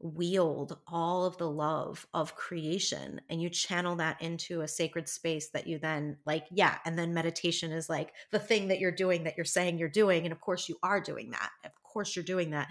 wield 0.00 0.78
all 0.86 1.26
of 1.26 1.36
the 1.36 1.48
love 1.48 2.06
of 2.14 2.34
creation 2.34 3.20
and 3.28 3.40
you 3.40 3.50
channel 3.50 3.96
that 3.96 4.20
into 4.22 4.62
a 4.62 4.68
sacred 4.68 5.08
space 5.08 5.50
that 5.50 5.66
you 5.66 5.78
then 5.78 6.16
like 6.24 6.46
yeah 6.50 6.78
and 6.86 6.98
then 6.98 7.12
meditation 7.12 7.70
is 7.70 7.88
like 7.88 8.12
the 8.30 8.38
thing 8.38 8.68
that 8.68 8.80
you're 8.80 8.90
doing 8.90 9.24
that 9.24 9.36
you're 9.36 9.44
saying 9.44 9.78
you're 9.78 9.88
doing 9.88 10.24
and 10.24 10.32
of 10.32 10.40
course 10.40 10.68
you 10.68 10.76
are 10.82 11.00
doing 11.00 11.30
that. 11.30 11.50
Of 11.64 11.72
course 11.82 12.16
you're 12.16 12.24
doing 12.24 12.50
that. 12.50 12.68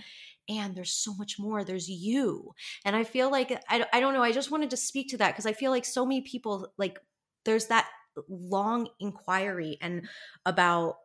And 0.48 0.76
there's 0.76 0.92
so 0.92 1.14
much 1.14 1.38
more. 1.38 1.64
There's 1.64 1.88
you. 1.88 2.54
And 2.84 2.96
i 2.96 3.04
feel 3.04 3.30
like 3.30 3.52
i, 3.70 3.86
I 3.94 4.00
don't 4.00 4.14
know 4.14 4.24
i 4.24 4.32
just 4.32 4.52
wanted 4.52 4.72
to 4.72 4.78
speak 4.78 5.10
to 5.10 5.18
that 5.18 5.32
because 5.32 5.46
i 5.46 5.54
feel 5.54 5.72
like 5.72 5.86
so 5.86 6.06
many 6.06 6.22
people 6.22 6.72
like 6.78 7.00
there's 7.46 7.68
that 7.68 7.88
long 8.28 8.88
inquiry 9.00 9.78
and 9.82 10.08
about 10.46 10.96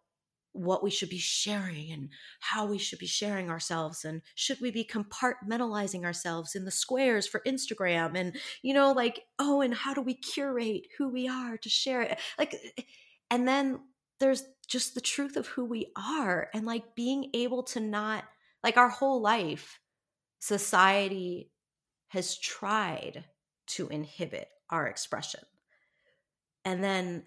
what 0.55 0.85
we 0.85 0.91
should 0.91 1.09
be 1.09 1.19
sharing 1.19 1.91
and 1.91 2.09
how 2.39 2.65
we 2.65 2.79
should 2.79 3.01
be 3.01 3.07
sharing 3.07 3.51
ourselves 3.51 4.05
and 4.05 4.23
should 4.37 4.61
we 4.61 4.71
be 4.71 4.85
compartmentalizing 4.85 6.05
ourselves 6.05 6.55
in 6.55 6.65
the 6.65 6.71
squares 6.71 7.27
for 7.27 7.43
Instagram 7.45 8.17
and 8.17 8.37
you 8.63 8.73
know 8.73 8.93
like 8.93 9.21
oh 9.41 9.61
and 9.61 9.75
how 9.75 9.93
do 9.93 10.01
we 10.01 10.15
curate 10.15 10.87
who 10.97 11.09
we 11.09 11.29
are 11.29 11.57
to 11.59 11.69
share 11.69 12.03
it? 12.03 12.21
Like 12.39 12.55
and 13.31 13.49
then 13.49 13.81
there's 14.21 14.45
just 14.69 14.95
the 14.95 15.01
truth 15.01 15.37
of 15.37 15.49
who 15.49 15.65
we 15.65 15.91
are 15.97 16.49
and 16.55 16.65
like 16.65 16.95
being 16.95 17.31
able 17.35 17.65
to 17.65 17.81
not 17.81 18.25
like 18.63 18.77
our 18.77 18.89
whole 18.89 19.21
life 19.21 19.81
society 20.39 21.51
has 22.09 22.39
tried 22.39 23.25
to 23.67 23.89
inhibit 23.89 24.49
our 24.71 24.87
expression. 24.87 25.41
And 26.65 26.83
then 26.83 27.25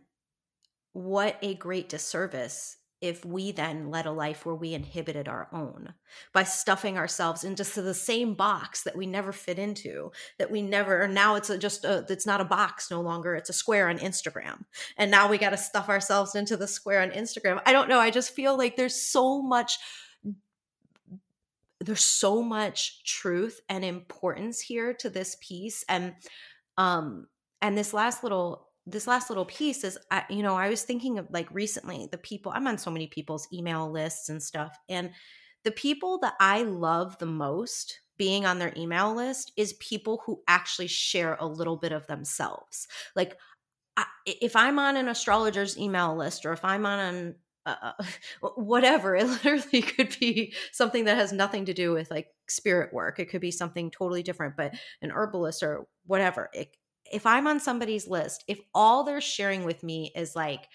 what 0.93 1.37
a 1.41 1.55
great 1.55 1.89
disservice 1.89 2.77
if 2.99 3.23
we 3.23 3.51
then 3.51 3.91
led 3.91 4.05
a 4.05 4.11
life 4.11 4.45
where 4.45 4.55
we 4.55 4.73
inhibited 4.73 5.27
our 5.27 5.47
own 5.51 5.93
by 6.33 6.43
stuffing 6.43 6.97
ourselves 6.97 7.43
into 7.43 7.63
the 7.81 7.93
same 7.93 8.33
box 8.33 8.83
that 8.83 8.95
we 8.95 9.05
never 9.05 9.31
fit 9.31 9.59
into 9.59 10.11
that 10.39 10.49
we 10.49 10.61
never 10.61 11.07
now 11.07 11.35
it's 11.35 11.49
a, 11.49 11.57
just 11.57 11.85
a, 11.85 12.05
it's 12.09 12.25
not 12.25 12.41
a 12.41 12.45
box 12.45 12.89
no 12.89 13.01
longer 13.01 13.35
it's 13.35 13.49
a 13.49 13.53
square 13.53 13.89
on 13.89 13.99
instagram. 13.99 14.63
And 14.97 15.11
now 15.11 15.29
we 15.29 15.37
got 15.37 15.51
to 15.51 15.57
stuff 15.57 15.89
ourselves 15.89 16.35
into 16.35 16.57
the 16.57 16.67
square 16.67 17.01
on 17.01 17.11
instagram. 17.11 17.61
I 17.65 17.71
don't 17.71 17.89
know 17.89 17.99
i 17.99 18.09
just 18.09 18.33
feel 18.33 18.57
like 18.57 18.75
there's 18.75 18.99
so 18.99 19.41
much 19.41 19.77
there's 21.79 22.03
so 22.03 22.41
much 22.41 23.03
truth 23.03 23.61
and 23.69 23.85
importance 23.85 24.59
here 24.59 24.93
to 24.93 25.09
this 25.09 25.37
piece 25.39 25.85
and 25.87 26.15
um 26.77 27.27
and 27.61 27.77
this 27.77 27.93
last 27.93 28.23
little 28.23 28.66
this 28.89 29.05
last 29.05 29.29
little 29.29 29.45
piece 29.45 29.83
is 29.83 29.97
I, 30.09 30.23
you 30.29 30.41
know 30.41 30.55
i 30.55 30.69
was 30.69 30.83
thinking 30.83 31.19
of 31.19 31.27
like 31.29 31.47
recently 31.51 32.07
the 32.09 32.17
people 32.17 32.53
i'm 32.55 32.67
on 32.67 32.77
so 32.77 32.89
many 32.89 33.07
people's 33.07 33.47
email 33.53 33.91
lists 33.91 34.29
and 34.29 34.41
stuff 34.41 34.77
and 34.87 35.11
the 35.63 35.71
people 35.71 36.19
that 36.19 36.35
i 36.39 36.63
love 36.63 37.17
the 37.17 37.25
most 37.25 37.99
being 38.17 38.45
on 38.45 38.59
their 38.59 38.73
email 38.75 39.15
list 39.15 39.51
is 39.55 39.73
people 39.73 40.21
who 40.25 40.41
actually 40.47 40.87
share 40.87 41.37
a 41.39 41.45
little 41.45 41.77
bit 41.77 41.91
of 41.91 42.07
themselves. 42.07 42.87
Like 43.15 43.37
I, 43.95 44.05
if 44.25 44.55
i'm 44.55 44.77
on 44.77 44.95
an 44.97 45.07
astrologer's 45.07 45.77
email 45.77 46.15
list 46.15 46.45
or 46.45 46.53
if 46.53 46.63
i'm 46.63 46.85
on 46.85 46.99
an 46.99 47.35
uh, 47.65 47.93
whatever 48.55 49.15
it 49.15 49.25
literally 49.45 49.81
could 49.81 50.15
be 50.19 50.53
something 50.71 51.05
that 51.05 51.17
has 51.17 51.33
nothing 51.33 51.65
to 51.65 51.73
do 51.73 51.91
with 51.91 52.09
like 52.09 52.27
spirit 52.47 52.93
work. 52.93 53.19
It 53.19 53.29
could 53.29 53.41
be 53.41 53.51
something 53.51 53.91
totally 53.91 54.23
different 54.23 54.55
but 54.55 54.73
an 55.01 55.11
herbalist 55.11 55.63
or 55.63 55.87
whatever 56.05 56.49
it, 56.53 56.75
if 57.11 57.25
I'm 57.25 57.47
on 57.47 57.59
somebody's 57.59 58.07
list, 58.07 58.43
if 58.47 58.59
all 58.73 59.03
they're 59.03 59.21
sharing 59.21 59.63
with 59.63 59.83
me 59.83 60.11
is 60.15 60.35
like 60.35 60.67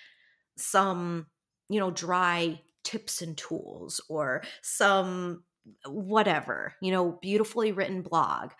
some, 0.57 1.27
you 1.69 1.81
know, 1.81 1.91
dry 1.91 2.61
tips 2.85 3.23
and 3.23 3.37
tools 3.37 4.01
or 4.09 4.43
some 4.61 5.45
uh, 5.87 5.91
whatever, 5.91 6.75
you 6.81 6.91
know, 6.91 7.19
beautifully 7.23 7.73
written 7.73 8.03
blog. 8.03 8.51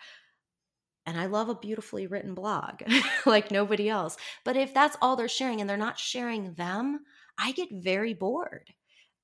And 1.05 1.19
I 1.19 1.25
love 1.25 1.49
a 1.49 1.55
beautifully 1.55 2.07
written 2.07 2.33
blog 2.33 2.81
like 3.25 3.51
nobody 3.51 3.89
else. 3.89 4.15
But 4.45 4.55
if 4.55 4.73
that's 4.73 4.97
all 5.01 5.15
they're 5.15 5.27
sharing 5.27 5.59
and 5.59 5.69
they're 5.69 5.77
not 5.77 5.99
sharing 5.99 6.53
them, 6.53 7.01
I 7.37 7.51
get 7.51 7.69
very 7.71 8.13
bored. 8.13 8.69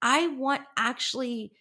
I 0.02 0.28
want 0.28 0.62
actually, 0.78 1.54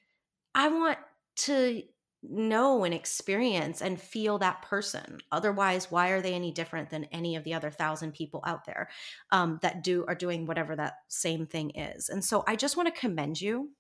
I 0.54 0.68
want 0.68 0.98
to 1.36 1.82
know 2.28 2.84
and 2.84 2.92
experience 2.92 3.80
and 3.80 4.00
feel 4.00 4.38
that 4.38 4.62
person. 4.62 5.18
Otherwise 5.32 5.90
why 5.90 6.10
are 6.10 6.20
they 6.20 6.34
any 6.34 6.52
different 6.52 6.90
than 6.90 7.04
any 7.04 7.36
of 7.36 7.44
the 7.44 7.54
other 7.54 7.70
thousand 7.70 8.12
people 8.12 8.42
out 8.46 8.64
there 8.64 8.88
um, 9.32 9.58
that 9.62 9.82
do 9.82 10.04
are 10.06 10.14
doing 10.14 10.46
whatever 10.46 10.76
that 10.76 10.94
same 11.08 11.46
thing 11.46 11.70
is? 11.70 12.08
And 12.08 12.24
so 12.24 12.44
i 12.46 12.56
just 12.56 12.76
want 12.76 12.92
to 12.92 13.00
commend 13.00 13.40
you 13.40 13.70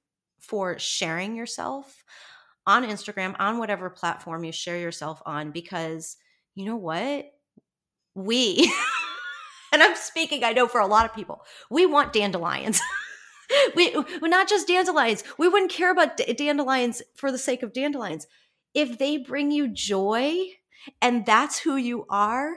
for 0.40 0.78
sharing 0.78 1.36
yourself 1.36 2.04
on 2.66 2.84
instagram 2.84 3.34
on 3.38 3.58
whatever 3.58 3.90
platform 3.90 4.44
you 4.44 4.52
share 4.52 4.78
yourself 4.78 5.20
on 5.26 5.50
because 5.50 6.16
you 6.54 6.64
know 6.64 6.76
what? 6.76 7.26
We 8.14 8.72
and 9.72 9.82
i'm 9.82 9.94
speaking 9.94 10.42
i 10.42 10.52
know 10.52 10.66
for 10.66 10.80
a 10.80 10.86
lot 10.86 11.04
of 11.04 11.14
people. 11.14 11.42
We 11.70 11.86
want 11.86 12.12
dandelions 12.12 12.80
we 13.76 13.94
we're 14.20 14.28
not 14.28 14.48
just 14.48 14.68
dandelions. 14.68 15.24
We 15.38 15.48
wouldn't 15.48 15.70
care 15.70 15.90
about 15.90 16.16
d- 16.16 16.32
dandelions 16.32 17.02
for 17.14 17.32
the 17.32 17.38
sake 17.38 17.62
of 17.62 17.72
dandelions. 17.72 18.26
If 18.74 18.98
they 18.98 19.16
bring 19.16 19.50
you 19.50 19.68
joy 19.68 20.36
and 21.00 21.24
that's 21.24 21.58
who 21.58 21.76
you 21.76 22.06
are, 22.08 22.56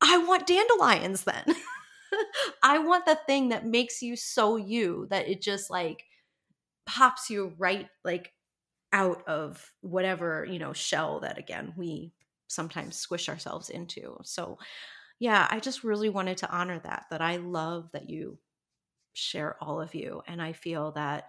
I 0.00 0.18
want 0.18 0.46
dandelions 0.46 1.24
then. 1.24 1.44
I 2.62 2.78
want 2.78 3.06
the 3.06 3.18
thing 3.26 3.48
that 3.48 3.66
makes 3.66 4.02
you 4.02 4.16
so 4.16 4.56
you 4.56 5.06
that 5.10 5.28
it 5.28 5.40
just 5.42 5.70
like 5.70 6.04
pops 6.86 7.30
you 7.30 7.54
right 7.58 7.88
like 8.04 8.32
out 8.92 9.26
of 9.28 9.72
whatever, 9.80 10.46
you 10.48 10.58
know, 10.58 10.72
shell 10.72 11.20
that 11.20 11.38
again 11.38 11.74
we 11.76 12.12
sometimes 12.48 12.96
squish 12.96 13.28
ourselves 13.28 13.70
into. 13.70 14.18
So 14.24 14.58
yeah, 15.20 15.46
I 15.50 15.60
just 15.60 15.84
really 15.84 16.10
wanted 16.10 16.38
to 16.38 16.50
honor 16.50 16.80
that 16.80 17.06
that 17.10 17.22
I 17.22 17.36
love 17.36 17.90
that 17.92 18.10
you 18.10 18.38
share 19.14 19.56
all 19.62 19.80
of 19.80 19.94
you. 19.94 20.22
And 20.26 20.42
I 20.42 20.52
feel 20.52 20.92
that 20.92 21.28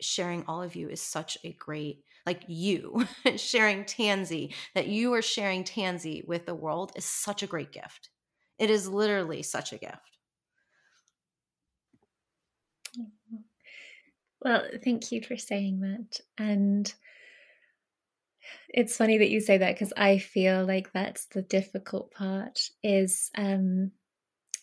sharing 0.00 0.44
all 0.46 0.62
of 0.62 0.76
you 0.76 0.88
is 0.88 1.00
such 1.00 1.38
a 1.44 1.52
great, 1.52 2.04
like 2.26 2.42
you 2.46 3.06
sharing 3.36 3.84
Tansy, 3.84 4.54
that 4.74 4.86
you 4.86 5.12
are 5.14 5.22
sharing 5.22 5.64
Tansy 5.64 6.24
with 6.26 6.46
the 6.46 6.54
world 6.54 6.92
is 6.96 7.04
such 7.04 7.42
a 7.42 7.48
great 7.48 7.72
gift. 7.72 8.10
It 8.58 8.70
is 8.70 8.88
literally 8.88 9.42
such 9.42 9.72
a 9.72 9.78
gift. 9.78 10.18
Well, 14.40 14.62
thank 14.84 15.10
you 15.10 15.22
for 15.22 15.36
saying 15.36 15.80
that. 15.80 16.20
And 16.38 16.92
it's 18.68 18.96
funny 18.96 19.18
that 19.18 19.30
you 19.30 19.40
say 19.40 19.58
that 19.58 19.74
because 19.74 19.92
I 19.96 20.18
feel 20.18 20.66
like 20.66 20.92
that's 20.92 21.26
the 21.26 21.42
difficult 21.42 22.12
part 22.12 22.68
is 22.82 23.30
um 23.36 23.92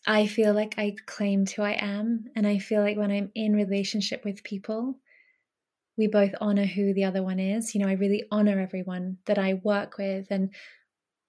I 0.07 0.27
feel 0.27 0.53
like 0.53 0.75
I 0.77 0.95
claimed 1.05 1.49
who 1.51 1.61
I 1.61 1.73
am. 1.73 2.25
And 2.35 2.47
I 2.47 2.57
feel 2.57 2.81
like 2.81 2.97
when 2.97 3.11
I'm 3.11 3.31
in 3.35 3.53
relationship 3.53 4.25
with 4.25 4.43
people, 4.43 4.99
we 5.97 6.07
both 6.07 6.33
honor 6.41 6.65
who 6.65 6.93
the 6.93 7.03
other 7.03 7.21
one 7.21 7.39
is. 7.39 7.75
You 7.75 7.81
know, 7.81 7.87
I 7.87 7.93
really 7.93 8.23
honor 8.31 8.59
everyone 8.59 9.17
that 9.25 9.37
I 9.37 9.55
work 9.63 9.97
with. 9.97 10.27
And 10.31 10.53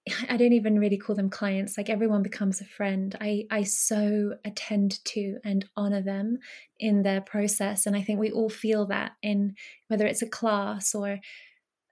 I 0.29 0.37
don't 0.37 0.53
even 0.53 0.79
really 0.79 0.97
call 0.97 1.15
them 1.15 1.29
clients. 1.29 1.77
Like 1.77 1.89
everyone 1.89 2.23
becomes 2.23 2.61
a 2.61 2.65
friend. 2.65 3.15
I, 3.21 3.45
I 3.51 3.63
so 3.63 4.33
attend 4.43 5.03
to 5.05 5.37
and 5.43 5.65
honor 5.77 6.01
them 6.01 6.39
in 6.79 7.03
their 7.03 7.21
process. 7.21 7.85
And 7.85 7.95
I 7.95 8.01
think 8.01 8.19
we 8.19 8.31
all 8.31 8.49
feel 8.49 8.87
that 8.87 9.11
in 9.21 9.55
whether 9.87 10.05
it's 10.07 10.23
a 10.23 10.29
class 10.29 10.95
or 10.95 11.19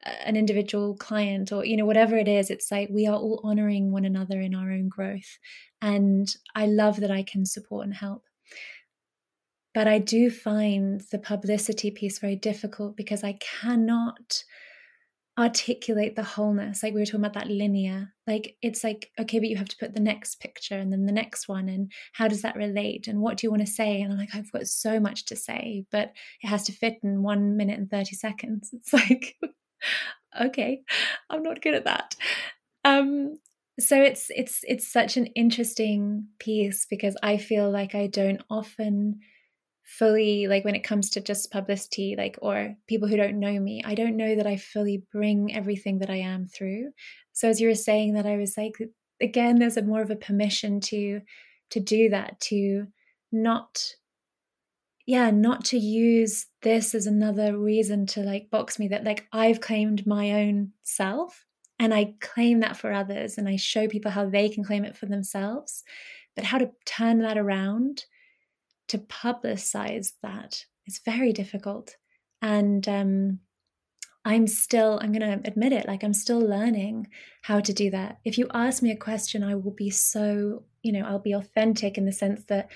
an 0.04 0.36
individual 0.36 0.96
client 0.96 1.52
or 1.52 1.64
you 1.64 1.78
know 1.78 1.86
whatever 1.86 2.18
it 2.18 2.28
is 2.28 2.50
it's 2.50 2.72
like 2.72 2.90
we 2.90 3.06
are 3.06 3.16
all 3.18 3.40
honoring 3.44 3.92
one 3.92 4.04
another 4.06 4.42
in 4.42 4.56
our 4.56 4.72
own 4.72 4.90
growth 4.90 5.38
and 5.82 6.36
i 6.56 6.66
love 6.66 7.00
that 7.00 7.12
i 7.12 7.24
can 7.24 7.46
support 7.46 7.86
and 7.86 7.96
help. 7.96 8.24
But 9.74 9.88
i 9.88 10.00
do 10.00 10.30
find 10.30 11.02
the 11.12 11.20
publicity 11.20 11.92
piece 11.92 12.20
very 12.20 12.36
difficult 12.36 12.96
because 12.98 13.24
i 13.24 13.34
cannot 13.62 14.44
articulate 15.40 16.16
the 16.16 16.24
wholeness. 16.24 16.84
Like 16.84 16.94
we 16.94 17.00
were 17.00 17.06
talking 17.06 17.22
about 17.22 17.34
that 17.34 17.48
linear 17.48 18.14
like 18.28 18.58
it's 18.62 18.84
like 18.84 19.12
okay 19.20 19.40
but 19.40 19.48
you 19.48 19.58
have 19.58 19.70
to 19.70 19.78
put 19.78 19.94
the 19.94 20.00
next 20.00 20.40
picture 20.40 20.78
and 20.78 20.92
then 20.92 21.06
the 21.06 21.12
next 21.12 21.48
one 21.48 21.70
and 21.70 21.92
how 22.14 22.28
does 22.28 22.42
that 22.42 22.56
relate 22.56 23.08
and 23.08 23.22
what 23.22 23.38
do 23.38 23.48
you 23.48 23.52
want 23.52 23.66
to 23.66 23.72
say? 23.72 24.02
And 24.02 24.12
i'm 24.12 24.20
like 24.20 24.36
i've 24.36 24.52
got 24.52 24.68
so 24.68 25.00
much 25.00 25.26
to 25.26 25.36
say 25.36 25.86
but 25.92 26.12
it 26.44 26.48
has 26.48 26.64
to 26.64 26.74
fit 26.74 26.98
in 27.02 27.24
one 27.24 27.58
minute 27.58 27.80
and 27.80 27.90
30 27.90 28.16
seconds. 28.16 28.70
It's 28.74 28.94
like 28.94 29.38
okay, 30.42 30.82
I'm 31.30 31.44
not 31.44 31.62
good 31.62 31.76
at 31.76 31.86
that. 31.86 32.16
Um, 32.84 33.38
so 33.80 34.02
it's 34.02 34.28
it's 34.30 34.60
it's 34.64 34.92
such 34.92 35.18
an 35.18 35.28
interesting 35.28 36.28
piece 36.40 36.86
because 36.90 37.16
I 37.24 37.38
feel 37.38 37.72
like 37.72 37.96
I 37.96 38.08
don't 38.08 38.42
often 38.50 39.20
fully 39.84 40.48
like 40.48 40.64
when 40.64 40.76
it 40.76 40.84
comes 40.84 41.10
to 41.10 41.22
just 41.22 41.52
publicity 41.52 42.16
like 42.18 42.38
or 42.42 42.76
people 42.88 43.10
who 43.10 43.18
don't 43.18 43.38
know 43.38 43.60
me 43.60 43.82
i 43.84 43.94
don't 43.94 44.16
know 44.16 44.36
that 44.36 44.48
i 44.48 44.56
fully 44.56 45.04
bring 45.12 45.54
everything 45.54 46.00
that 46.00 46.10
i 46.10 46.16
am 46.16 46.46
through. 46.46 46.92
So 47.34 47.50
as 47.50 47.60
you 47.60 47.68
were 47.68 47.76
saying 47.76 48.14
that 48.14 48.26
i 48.26 48.38
was 48.38 48.56
like 48.58 48.76
again 49.22 49.60
there's 49.60 49.78
a 49.78 49.82
more 49.82 50.02
of 50.02 50.12
a 50.12 50.16
permission 50.16 50.80
to 50.82 51.22
to 51.72 51.80
do 51.80 52.10
that 52.10 52.40
to 52.40 52.88
not 53.32 53.96
yeah, 55.08 55.32
not 55.32 55.66
to 55.66 55.78
use 55.78 56.46
this 56.62 56.94
as 56.94 57.08
another 57.08 57.58
reason 57.58 58.06
to 58.06 58.22
like 58.22 58.50
box 58.52 58.78
me 58.78 58.88
that 58.90 59.04
like 59.04 59.28
I've 59.34 59.60
claimed 59.60 60.06
my 60.06 60.32
own 60.32 60.72
self 60.84 61.46
and 61.82 61.96
I 61.96 62.14
claim 62.22 62.60
that 62.60 62.78
for 62.78 62.94
others 62.94 63.40
and 63.40 63.50
I 63.50 63.56
show 63.56 63.88
people 63.88 64.12
how 64.12 64.30
they 64.30 64.50
can 64.50 64.64
claim 64.64 64.86
it 64.86 64.96
for 64.96 65.08
themselves. 65.08 65.84
But 66.36 66.46
how 66.46 66.60
to 66.60 66.70
turn 66.86 67.24
that 67.24 67.40
around 67.40 68.06
to 68.90 69.00
publicize 69.00 70.12
that 70.22 70.66
is 70.86 71.02
very 71.04 71.34
difficult. 71.34 71.96
And 72.40 72.88
um, 72.88 73.40
I'm 74.24 74.46
still, 74.46 75.00
I'm 75.02 75.12
going 75.12 75.42
to 75.42 75.48
admit 75.48 75.74
it, 75.74 75.88
like 75.88 76.04
I'm 76.04 76.14
still 76.14 76.40
learning 76.40 77.08
how 77.42 77.60
to 77.60 77.74
do 77.74 77.90
that. 77.90 78.20
If 78.24 78.38
you 78.38 78.48
ask 78.54 78.84
me 78.84 78.92
a 78.92 78.96
question, 78.96 79.44
I 79.44 79.56
will 79.56 79.72
be 79.72 79.90
so, 79.90 80.62
you 80.84 80.92
know, 80.92 81.04
I'll 81.04 81.18
be 81.18 81.34
authentic 81.34 81.98
in 81.98 82.06
the 82.06 82.12
sense 82.12 82.44
that 82.44 82.70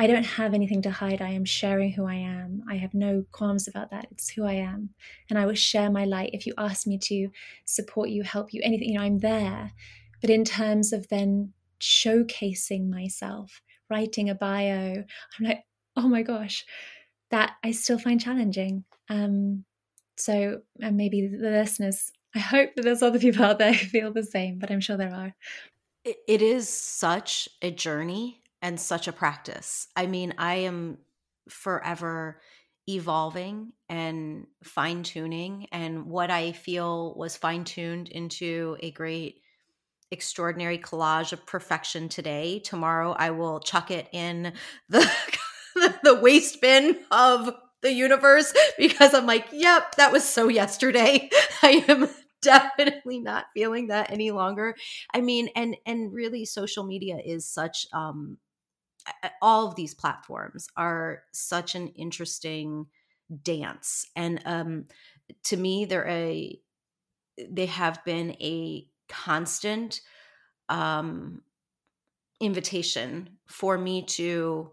I 0.00 0.06
don't 0.06 0.24
have 0.24 0.54
anything 0.54 0.80
to 0.82 0.92
hide. 0.92 1.20
I 1.20 1.30
am 1.30 1.44
sharing 1.44 1.90
who 1.90 2.06
I 2.06 2.14
am. 2.14 2.62
I 2.70 2.76
have 2.76 2.94
no 2.94 3.24
qualms 3.32 3.66
about 3.66 3.90
that. 3.90 4.06
It's 4.12 4.30
who 4.30 4.44
I 4.44 4.52
am. 4.52 4.90
And 5.28 5.36
I 5.36 5.44
will 5.44 5.54
share 5.54 5.90
my 5.90 6.04
light. 6.04 6.30
If 6.32 6.46
you 6.46 6.54
ask 6.56 6.86
me 6.86 6.98
to 6.98 7.30
support 7.64 8.08
you, 8.08 8.22
help 8.22 8.54
you, 8.54 8.60
anything, 8.62 8.90
you 8.90 8.94
know, 8.94 9.04
I'm 9.04 9.18
there. 9.18 9.72
But 10.20 10.30
in 10.30 10.44
terms 10.44 10.92
of 10.92 11.08
then 11.08 11.52
showcasing 11.80 12.88
myself, 12.88 13.60
writing 13.90 14.30
a 14.30 14.36
bio, 14.36 15.02
I'm 15.38 15.44
like, 15.44 15.64
oh 15.96 16.08
my 16.08 16.22
gosh, 16.22 16.64
that 17.32 17.56
I 17.64 17.72
still 17.72 17.98
find 17.98 18.20
challenging. 18.20 18.84
Um, 19.10 19.64
so, 20.16 20.60
and 20.80 20.96
maybe 20.96 21.26
the 21.26 21.50
listeners, 21.50 22.12
I 22.36 22.38
hope 22.38 22.70
that 22.76 22.82
there's 22.82 23.02
other 23.02 23.18
people 23.18 23.44
out 23.44 23.58
there 23.58 23.72
who 23.72 23.86
feel 23.86 24.12
the 24.12 24.22
same, 24.22 24.60
but 24.60 24.70
I'm 24.70 24.80
sure 24.80 24.96
there 24.96 25.12
are. 25.12 25.34
It 26.04 26.40
is 26.40 26.68
such 26.68 27.48
a 27.60 27.72
journey 27.72 28.42
and 28.62 28.78
such 28.80 29.08
a 29.08 29.12
practice. 29.12 29.88
I 29.96 30.06
mean, 30.06 30.34
I 30.38 30.54
am 30.56 30.98
forever 31.48 32.40
evolving 32.88 33.72
and 33.88 34.46
fine 34.62 35.02
tuning. 35.02 35.66
And 35.72 36.06
what 36.06 36.30
I 36.30 36.52
feel 36.52 37.14
was 37.16 37.36
fine 37.36 37.64
tuned 37.64 38.08
into 38.08 38.76
a 38.80 38.90
great, 38.90 39.42
extraordinary 40.10 40.78
collage 40.78 41.32
of 41.32 41.44
perfection 41.46 42.08
today. 42.08 42.60
Tomorrow, 42.60 43.12
I 43.12 43.30
will 43.30 43.60
chuck 43.60 43.90
it 43.90 44.08
in 44.12 44.54
the, 44.88 45.10
the 46.02 46.14
waste 46.14 46.60
bin 46.60 46.98
of 47.10 47.54
the 47.82 47.92
universe 47.92 48.52
because 48.78 49.14
I'm 49.14 49.26
like, 49.26 49.46
yep, 49.52 49.94
that 49.96 50.12
was 50.12 50.24
so 50.24 50.48
yesterday. 50.48 51.28
I 51.62 51.84
am 51.88 52.08
definitely 52.40 53.20
not 53.20 53.46
feeling 53.54 53.88
that 53.88 54.10
any 54.10 54.30
longer. 54.30 54.74
I 55.12 55.20
mean, 55.20 55.48
and 55.54 55.76
and 55.86 56.12
really 56.12 56.44
social 56.44 56.84
media 56.84 57.18
is 57.24 57.46
such 57.46 57.86
um 57.92 58.38
all 59.42 59.68
of 59.68 59.74
these 59.76 59.94
platforms 59.94 60.68
are 60.76 61.24
such 61.32 61.74
an 61.74 61.88
interesting 61.88 62.86
dance. 63.42 64.06
And 64.16 64.42
um 64.44 64.86
to 65.44 65.56
me 65.56 65.84
they're 65.84 66.08
a 66.08 66.60
they 67.50 67.66
have 67.66 68.04
been 68.04 68.32
a 68.40 68.88
constant 69.08 70.00
um 70.68 71.42
invitation 72.40 73.38
for 73.46 73.78
me 73.78 74.02
to 74.04 74.72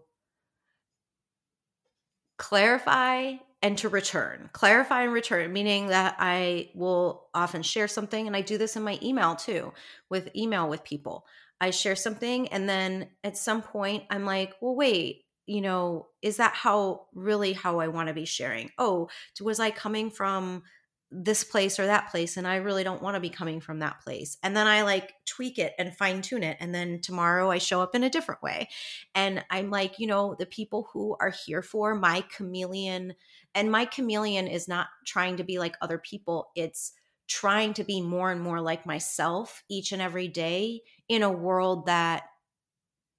clarify 2.38 3.32
and 3.62 3.78
to 3.78 3.88
return 3.88 4.50
clarify 4.52 5.02
and 5.02 5.12
return 5.12 5.50
meaning 5.52 5.86
that 5.86 6.14
i 6.18 6.70
will 6.74 7.28
often 7.34 7.62
share 7.62 7.88
something 7.88 8.26
and 8.26 8.36
i 8.36 8.42
do 8.42 8.58
this 8.58 8.76
in 8.76 8.82
my 8.82 8.98
email 9.02 9.34
too 9.34 9.72
with 10.10 10.28
email 10.36 10.68
with 10.68 10.84
people 10.84 11.24
I 11.60 11.70
share 11.70 11.96
something 11.96 12.48
and 12.48 12.68
then 12.68 13.08
at 13.24 13.36
some 13.36 13.62
point 13.62 14.04
I'm 14.10 14.24
like, 14.24 14.54
well, 14.60 14.76
wait, 14.76 15.24
you 15.46 15.60
know, 15.60 16.08
is 16.22 16.36
that 16.38 16.54
how 16.54 17.06
really 17.14 17.52
how 17.52 17.78
I 17.80 17.88
want 17.88 18.08
to 18.08 18.14
be 18.14 18.24
sharing? 18.24 18.70
Oh, 18.78 19.08
was 19.40 19.60
I 19.60 19.70
coming 19.70 20.10
from 20.10 20.62
this 21.10 21.44
place 21.44 21.78
or 21.78 21.86
that 21.86 22.10
place 22.10 22.36
and 22.36 22.48
I 22.48 22.56
really 22.56 22.82
don't 22.82 23.00
want 23.00 23.14
to 23.14 23.20
be 23.20 23.30
coming 23.30 23.60
from 23.60 23.78
that 23.78 24.00
place. 24.00 24.38
And 24.42 24.56
then 24.56 24.66
I 24.66 24.82
like 24.82 25.12
tweak 25.24 25.58
it 25.58 25.72
and 25.78 25.96
fine 25.96 26.20
tune 26.20 26.42
it 26.42 26.56
and 26.58 26.74
then 26.74 27.00
tomorrow 27.00 27.50
I 27.50 27.58
show 27.58 27.80
up 27.80 27.94
in 27.94 28.02
a 28.02 28.10
different 28.10 28.42
way. 28.42 28.68
And 29.14 29.44
I'm 29.48 29.70
like, 29.70 29.98
you 29.98 30.08
know, 30.08 30.34
the 30.36 30.46
people 30.46 30.88
who 30.92 31.16
are 31.20 31.32
here 31.46 31.62
for 31.62 31.94
my 31.94 32.24
chameleon 32.36 33.14
and 33.54 33.70
my 33.70 33.84
chameleon 33.84 34.48
is 34.48 34.66
not 34.66 34.88
trying 35.06 35.36
to 35.36 35.44
be 35.44 35.58
like 35.58 35.76
other 35.80 35.98
people. 35.98 36.48
It's 36.56 36.92
trying 37.28 37.74
to 37.74 37.84
be 37.84 38.00
more 38.00 38.30
and 38.30 38.40
more 38.40 38.60
like 38.60 38.84
myself 38.84 39.62
each 39.68 39.92
and 39.92 40.02
every 40.02 40.28
day 40.28 40.82
in 41.08 41.22
a 41.22 41.30
world 41.30 41.86
that 41.86 42.24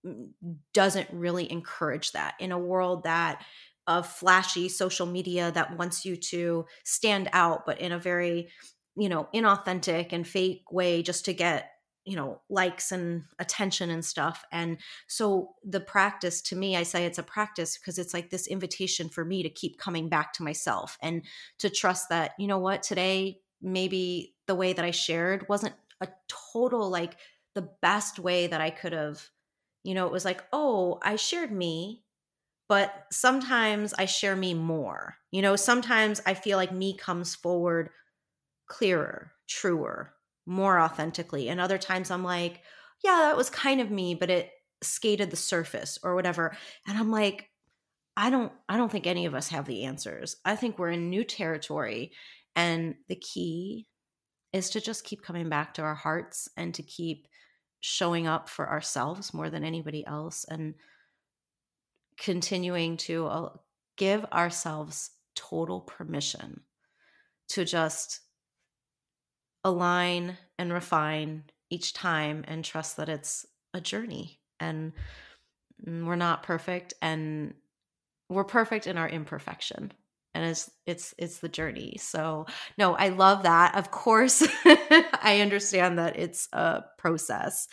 mm, 0.05 0.29
doesn't 0.73 1.09
really 1.11 1.51
encourage 1.51 2.11
that 2.11 2.35
in 2.39 2.51
a 2.51 2.59
world 2.59 3.03
that 3.03 3.43
of 3.87 4.05
flashy 4.05 4.67
social 4.67 5.05
media 5.05 5.51
that 5.51 5.77
wants 5.77 6.03
you 6.03 6.17
to 6.17 6.65
stand 6.83 7.29
out 7.31 7.65
but 7.65 7.79
in 7.79 7.93
a 7.93 7.99
very 7.99 8.49
you 8.97 9.09
know 9.09 9.27
inauthentic 9.33 10.11
and 10.11 10.27
fake 10.27 10.63
way 10.71 11.01
just 11.01 11.25
to 11.25 11.33
get 11.33 11.71
you 12.07 12.15
know 12.15 12.41
likes 12.49 12.93
and 12.93 13.23
attention 13.37 13.89
and 13.89 14.03
stuff. 14.03 14.45
And 14.51 14.77
so 15.07 15.55
the 15.63 15.81
practice 15.81 16.41
to 16.43 16.55
me 16.55 16.75
i 16.77 16.83
say 16.83 17.05
it's 17.05 17.17
a 17.17 17.23
practice 17.23 17.77
because 17.77 17.99
it's 17.99 18.13
like 18.13 18.29
this 18.29 18.47
invitation 18.47 19.09
for 19.09 19.25
me 19.25 19.43
to 19.43 19.49
keep 19.49 19.77
coming 19.77 20.07
back 20.07 20.31
to 20.33 20.43
myself 20.43 20.97
and 21.01 21.23
to 21.59 21.69
trust 21.69 22.09
that 22.09 22.31
you 22.39 22.47
know 22.47 22.59
what? 22.59 22.81
Today 22.81 23.41
maybe 23.61 24.35
the 24.45 24.55
way 24.55 24.71
that 24.71 24.85
i 24.85 24.91
shared 24.91 25.49
wasn't 25.49 25.73
a 25.99 26.07
total 26.53 26.89
like 26.89 27.17
the 27.57 27.69
best 27.81 28.19
way 28.19 28.47
that 28.47 28.61
i 28.61 28.69
could 28.69 28.93
have 28.93 29.21
you 29.83 29.93
know 29.93 30.05
it 30.05 30.11
was 30.11 30.25
like 30.25 30.43
oh 30.53 30.99
i 31.01 31.15
shared 31.15 31.51
me 31.51 32.03
but 32.69 33.05
sometimes 33.11 33.93
i 33.97 34.05
share 34.05 34.35
me 34.35 34.53
more 34.53 35.15
you 35.31 35.41
know 35.41 35.55
sometimes 35.55 36.21
i 36.25 36.33
feel 36.33 36.57
like 36.57 36.71
me 36.71 36.95
comes 36.95 37.35
forward 37.35 37.89
clearer 38.67 39.31
truer 39.47 40.13
more 40.47 40.79
authentically. 40.79 41.49
And 41.49 41.59
other 41.59 41.77
times 41.77 42.09
I'm 42.09 42.23
like, 42.23 42.61
yeah, 43.03 43.27
that 43.27 43.37
was 43.37 43.49
kind 43.49 43.81
of 43.81 43.91
me, 43.91 44.15
but 44.15 44.29
it 44.29 44.49
skated 44.81 45.29
the 45.29 45.37
surface 45.37 45.99
or 46.01 46.15
whatever. 46.15 46.55
And 46.87 46.97
I'm 46.97 47.11
like, 47.11 47.49
I 48.15 48.31
don't 48.31 48.51
I 48.67 48.77
don't 48.77 48.91
think 48.91 49.05
any 49.05 49.27
of 49.27 49.35
us 49.35 49.49
have 49.49 49.65
the 49.65 49.83
answers. 49.83 50.37
I 50.43 50.55
think 50.55 50.79
we're 50.79 50.91
in 50.91 51.09
new 51.09 51.23
territory 51.23 52.13
and 52.55 52.95
the 53.09 53.15
key 53.15 53.85
is 54.53 54.71
to 54.71 54.81
just 54.81 55.03
keep 55.03 55.21
coming 55.21 55.49
back 55.49 55.75
to 55.75 55.83
our 55.83 55.93
hearts 55.93 56.49
and 56.57 56.73
to 56.73 56.81
keep 56.81 57.27
showing 57.79 58.27
up 58.27 58.49
for 58.49 58.69
ourselves 58.69 59.33
more 59.33 59.49
than 59.49 59.63
anybody 59.63 60.05
else 60.05 60.45
and 60.49 60.75
continuing 62.17 62.97
to 62.97 63.27
uh, 63.27 63.49
give 63.97 64.25
ourselves 64.25 65.11
total 65.35 65.81
permission 65.81 66.61
to 67.49 67.63
just 67.63 68.21
align 69.63 70.37
and 70.57 70.73
refine 70.73 71.43
each 71.69 71.93
time 71.93 72.43
and 72.47 72.63
trust 72.63 72.97
that 72.97 73.09
it's 73.09 73.45
a 73.73 73.81
journey 73.81 74.39
and 74.59 74.93
we're 75.85 76.15
not 76.15 76.43
perfect 76.43 76.93
and 77.01 77.53
we're 78.29 78.43
perfect 78.43 78.87
in 78.87 78.97
our 78.97 79.07
imperfection 79.07 79.91
and 80.37 80.45
it's 80.45 80.69
it's 80.85 81.13
it's 81.17 81.39
the 81.39 81.49
journey. 81.49 81.97
So 81.99 82.45
no 82.77 82.95
i 82.95 83.09
love 83.09 83.43
that. 83.43 83.75
Of 83.75 83.91
course 83.91 84.43
i 84.65 85.39
understand 85.41 85.97
that 85.97 86.17
it's 86.17 86.47
a 86.53 86.83
process. 86.97 87.67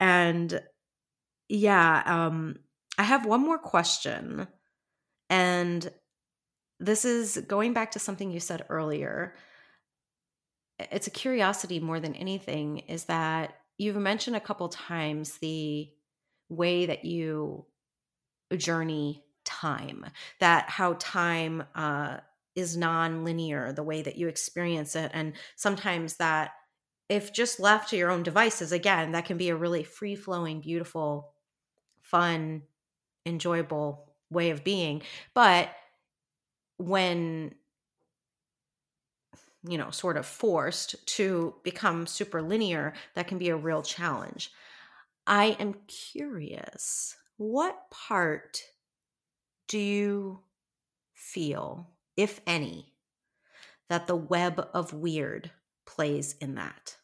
And 0.00 0.60
yeah 1.48 2.02
um 2.06 2.56
i 2.98 3.02
have 3.02 3.26
one 3.26 3.40
more 3.40 3.58
question 3.58 4.46
and 5.28 5.90
this 6.80 7.04
is 7.04 7.36
going 7.46 7.72
back 7.72 7.92
to 7.92 7.98
something 7.98 8.30
you 8.30 8.40
said 8.40 8.66
earlier. 8.68 9.34
It's 10.78 11.06
a 11.06 11.10
curiosity 11.10 11.78
more 11.78 12.00
than 12.00 12.16
anything 12.16 12.78
is 12.80 13.04
that 13.04 13.54
you've 13.78 13.96
mentioned 13.96 14.34
a 14.34 14.40
couple 14.40 14.68
times 14.68 15.38
the 15.38 15.88
way 16.48 16.86
that 16.86 17.04
you 17.04 17.66
journey 18.56 19.24
time 19.62 20.04
that 20.40 20.68
how 20.68 20.94
time 20.98 21.62
uh, 21.74 22.18
is 22.54 22.76
non-linear 22.76 23.72
the 23.72 23.82
way 23.82 24.02
that 24.02 24.16
you 24.16 24.28
experience 24.28 24.96
it 24.96 25.10
and 25.14 25.32
sometimes 25.56 26.16
that 26.16 26.52
if 27.08 27.32
just 27.32 27.60
left 27.60 27.90
to 27.90 27.96
your 27.96 28.10
own 28.10 28.22
devices 28.22 28.72
again 28.72 29.12
that 29.12 29.24
can 29.24 29.36
be 29.36 29.48
a 29.48 29.56
really 29.56 29.82
free-flowing 29.82 30.60
beautiful 30.60 31.32
fun 32.00 32.62
enjoyable 33.26 34.12
way 34.30 34.50
of 34.50 34.64
being 34.64 35.02
but 35.34 35.70
when 36.78 37.54
you 39.64 39.78
know, 39.78 39.90
sort 39.90 40.16
of 40.16 40.26
forced 40.26 41.06
to 41.06 41.54
become 41.62 42.06
super 42.06 42.42
linear, 42.42 42.92
that 43.14 43.28
can 43.28 43.38
be 43.38 43.48
a 43.48 43.56
real 43.56 43.82
challenge. 43.82 44.50
I 45.26 45.56
am 45.60 45.74
curious, 45.86 47.16
what 47.36 47.90
part 47.90 48.60
do 49.72 49.78
you 49.78 50.44
feel, 51.14 51.96
if 52.16 52.40
any, 52.46 52.94
that 53.88 54.06
the 54.06 54.16
web 54.16 54.60
of 54.74 54.92
Wyrd 54.92 55.50
plays 55.86 56.34
in 56.38 56.56
that? 56.56 56.98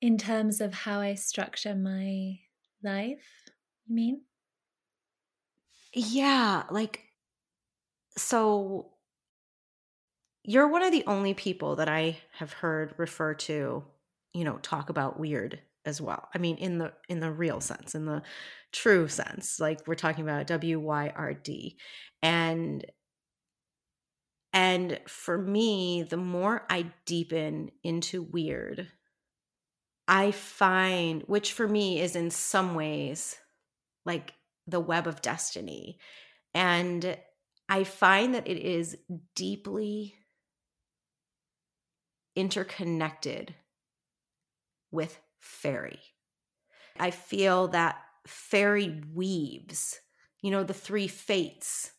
In 0.00 0.18
terms 0.18 0.60
of 0.60 0.72
how 0.72 1.00
I 1.00 1.14
structure 1.14 1.74
my 1.74 2.38
life, 2.82 3.48
you 3.86 3.94
mean? 3.94 4.24
Yeah, 5.94 6.66
like 6.70 7.04
so 8.16 8.94
you're 10.42 10.68
one 10.68 10.82
of 10.82 10.92
the 10.92 11.04
only 11.06 11.34
people 11.34 11.76
that 11.76 11.88
I 11.88 12.18
have 12.32 12.52
heard 12.52 12.94
refer 12.98 13.34
to, 13.34 13.84
you 14.32 14.44
know, 14.44 14.58
talk 14.58 14.90
about 14.90 15.20
Wyrd 15.20 15.58
as 15.84 16.00
well. 16.00 16.28
I 16.34 16.38
mean, 16.38 16.56
in 16.56 16.78
the 16.78 16.92
in 17.08 17.20
the 17.20 17.32
real 17.32 17.60
sense, 17.60 17.94
in 17.94 18.06
the 18.06 18.22
true 18.72 19.08
sense, 19.08 19.60
like 19.60 19.86
we're 19.86 19.94
talking 19.94 20.24
about 20.24 20.46
W 20.46 20.78
Y 20.80 21.12
R 21.14 21.34
D, 21.34 21.78
and 22.22 22.84
and 24.52 25.00
for 25.08 25.36
me, 25.36 26.02
the 26.02 26.16
more 26.16 26.64
I 26.70 26.92
deepen 27.06 27.70
into 27.82 28.24
Wyrd, 28.24 28.86
I 30.06 30.30
find, 30.30 31.22
which 31.22 31.52
for 31.52 31.66
me 31.66 32.00
is 32.00 32.14
in 32.14 32.30
some 32.30 32.74
ways 32.74 33.36
like 34.06 34.32
the 34.66 34.80
web 34.80 35.06
of 35.06 35.22
destiny, 35.22 35.98
and 36.54 37.16
I 37.68 37.84
find 37.84 38.34
that 38.34 38.46
it 38.46 38.58
is 38.58 38.96
deeply 39.34 40.14
interconnected 42.36 43.54
with 44.90 45.18
fairy. 45.44 46.00
I 46.98 47.10
feel 47.10 47.68
that 47.68 47.96
fairy 48.26 49.02
weaves, 49.12 50.00
you 50.40 50.50
know, 50.50 50.64
the 50.64 50.74
three 50.74 51.06
fates, 51.08 51.92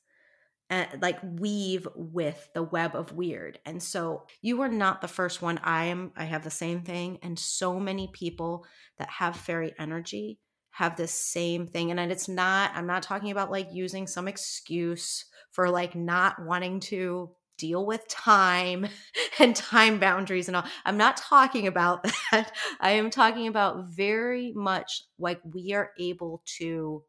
uh, 0.69 0.85
like 0.99 1.19
weave 1.21 1.87
with 1.95 2.49
the 2.53 2.63
web 2.63 2.95
of 2.95 3.15
Wyrd. 3.15 3.57
And 3.65 3.81
so 3.81 4.25
you 4.41 4.61
are 4.61 4.69
not 4.69 5.01
the 5.01 5.07
first 5.07 5.41
one. 5.41 5.59
I 5.59 5.85
am, 5.85 6.11
I 6.17 6.23
have 6.23 6.43
the 6.43 6.49
same 6.49 6.81
thing. 6.81 7.19
And 7.21 7.37
so 7.37 7.79
many 7.79 8.09
people 8.13 8.65
that 8.97 9.09
have 9.09 9.35
fairy 9.35 9.73
energy 9.77 10.39
have 10.71 10.95
this 10.95 11.11
same 11.11 11.67
thing. 11.67 11.91
And 11.91 12.11
it's 12.11 12.27
not, 12.27 12.71
I'm 12.73 12.87
not 12.87 13.03
talking 13.03 13.31
about 13.31 13.51
like 13.51 13.67
using 13.71 14.07
some 14.07 14.27
excuse 14.27 15.25
for 15.51 15.69
like 15.69 15.95
not 15.95 16.43
wanting 16.43 16.79
to 16.81 17.29
deal 17.57 17.85
with 17.85 18.07
time 18.07 18.87
and 19.39 19.55
time 19.55 19.99
boundaries 19.99 20.47
and 20.47 20.57
all. 20.57 20.65
I'm 20.85 20.97
not 20.97 21.17
talking 21.17 21.67
about 21.67 22.03
that. 22.31 22.51
I 22.79 22.91
am 22.91 23.09
talking 23.09 23.47
about 23.47 23.87
very 23.89 24.51
much 24.55 25.03
like 25.17 25.39
we 25.43 25.73
are 25.73 25.91
able 25.99 26.43
to 26.57 27.03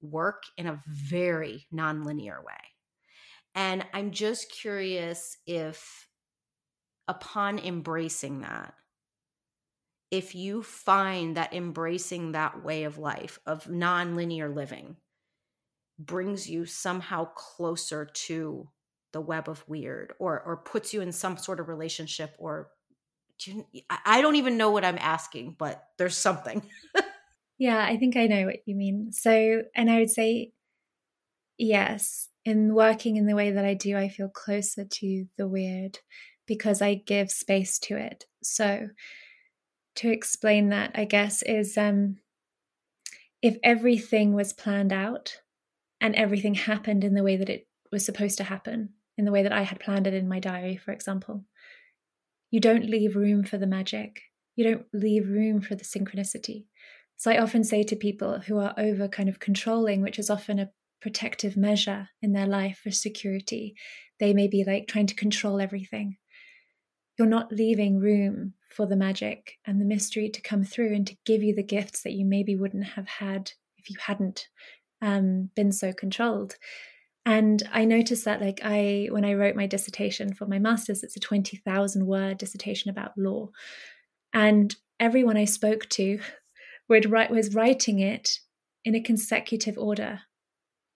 work 0.00 0.42
in 0.56 0.66
a 0.66 0.80
very 0.86 1.66
nonlinear 1.72 2.42
way. 2.44 2.54
And 3.54 3.86
I'm 3.92 4.10
just 4.10 4.50
curious 4.50 5.38
if, 5.46 6.08
upon 7.08 7.58
embracing 7.58 8.40
that, 8.40 8.74
if 10.10 10.34
you 10.34 10.62
find 10.62 11.36
that 11.36 11.52
embracing 11.52 12.32
that 12.32 12.62
way 12.64 12.84
of 12.84 12.98
life, 12.98 13.38
of 13.46 13.64
nonlinear 13.64 14.54
living, 14.54 14.96
brings 15.98 16.48
you 16.48 16.66
somehow 16.66 17.24
closer 17.34 18.04
to 18.04 18.68
the 19.14 19.20
web 19.20 19.48
of 19.48 19.66
Wyrd 19.66 20.10
or 20.18 20.42
or 20.42 20.58
puts 20.58 20.92
you 20.92 21.00
in 21.00 21.12
some 21.12 21.38
sort 21.38 21.60
of 21.60 21.68
relationship 21.68 22.34
or 22.38 22.68
do 23.38 23.64
you, 23.72 23.82
I 23.88 24.20
don't 24.20 24.36
even 24.36 24.58
know 24.58 24.70
what 24.70 24.84
I'm 24.84 24.98
asking, 24.98 25.56
but 25.58 25.82
there's 25.98 26.16
something. 26.16 26.62
yeah, 27.58 27.82
I 27.84 27.96
think 27.96 28.16
I 28.16 28.26
know 28.26 28.46
what 28.46 28.60
you 28.66 28.76
mean. 28.76 29.10
So, 29.12 29.62
and 29.74 29.90
I 29.90 29.98
would 29.98 30.10
say, 30.10 30.52
yes, 31.58 32.28
in 32.44 32.74
working 32.74 33.16
in 33.16 33.26
the 33.26 33.34
way 33.34 33.50
that 33.50 33.64
I 33.64 33.74
do, 33.74 33.96
I 33.96 34.08
feel 34.08 34.28
closer 34.28 34.84
to 34.84 35.26
the 35.36 35.48
Wyrd 35.48 35.96
because 36.46 36.80
I 36.80 36.94
give 36.94 37.30
space 37.30 37.78
to 37.80 37.96
it. 37.96 38.26
So, 38.42 38.88
to 39.96 40.10
explain 40.10 40.68
that, 40.68 40.92
I 40.94 41.04
guess, 41.04 41.42
is 41.42 41.76
um, 41.76 42.18
if 43.42 43.56
everything 43.64 44.34
was 44.34 44.52
planned 44.52 44.92
out, 44.92 45.40
and 46.04 46.14
everything 46.16 46.54
happened 46.54 47.02
in 47.02 47.14
the 47.14 47.22
way 47.22 47.34
that 47.36 47.48
it 47.48 47.66
was 47.90 48.04
supposed 48.04 48.36
to 48.36 48.44
happen, 48.44 48.90
in 49.16 49.24
the 49.24 49.32
way 49.32 49.42
that 49.42 49.52
I 49.52 49.62
had 49.62 49.80
planned 49.80 50.06
it 50.06 50.14
in 50.14 50.28
my 50.28 50.40
diary, 50.40 50.76
for 50.76 50.92
example. 50.92 51.44
You 52.50 52.60
don't 52.60 52.88
leave 52.88 53.16
room 53.16 53.44
for 53.44 53.58
the 53.58 53.66
magic. 53.66 54.22
You 54.56 54.64
don't 54.64 54.86
leave 54.92 55.28
room 55.28 55.60
for 55.60 55.74
the 55.74 55.84
synchronicity. 55.84 56.66
So 57.16 57.30
I 57.30 57.38
often 57.38 57.64
say 57.64 57.82
to 57.84 57.96
people 57.96 58.40
who 58.40 58.58
are 58.58 58.74
over 58.76 59.08
kind 59.08 59.28
of 59.28 59.40
controlling, 59.40 60.02
which 60.02 60.18
is 60.18 60.30
often 60.30 60.58
a 60.58 60.70
protective 61.00 61.56
measure 61.56 62.08
in 62.22 62.32
their 62.32 62.46
life 62.46 62.80
for 62.82 62.90
security. 62.90 63.74
They 64.20 64.32
may 64.32 64.48
be 64.48 64.64
like 64.64 64.86
trying 64.88 65.06
to 65.08 65.14
control 65.14 65.60
everything. 65.60 66.16
You're 67.18 67.28
not 67.28 67.52
leaving 67.52 68.00
room 68.00 68.54
for 68.70 68.86
the 68.86 68.96
magic 68.96 69.58
and 69.66 69.80
the 69.80 69.84
mystery 69.84 70.28
to 70.30 70.40
come 70.40 70.64
through 70.64 70.94
and 70.94 71.06
to 71.06 71.16
give 71.24 71.42
you 71.42 71.54
the 71.54 71.62
gifts 71.62 72.02
that 72.02 72.12
you 72.12 72.24
maybe 72.24 72.56
wouldn't 72.56 72.84
have 72.84 73.06
had 73.06 73.52
if 73.76 73.88
you 73.90 73.96
hadn't 74.00 74.48
um, 75.00 75.50
been 75.54 75.70
so 75.72 75.92
controlled. 75.92 76.56
And 77.26 77.62
I 77.72 77.84
noticed 77.84 78.24
that, 78.26 78.40
like, 78.40 78.60
I, 78.62 79.08
when 79.10 79.24
I 79.24 79.34
wrote 79.34 79.56
my 79.56 79.66
dissertation 79.66 80.34
for 80.34 80.46
my 80.46 80.58
master's, 80.58 81.02
it's 81.02 81.16
a 81.16 81.20
20,000 81.20 82.06
word 82.06 82.38
dissertation 82.38 82.90
about 82.90 83.16
law. 83.16 83.48
And 84.34 84.74
everyone 85.00 85.36
I 85.36 85.46
spoke 85.46 85.88
to 85.90 86.20
would 86.88 87.10
write, 87.10 87.30
was 87.30 87.54
writing 87.54 87.98
it 88.00 88.40
in 88.84 88.94
a 88.94 89.00
consecutive 89.00 89.78
order 89.78 90.20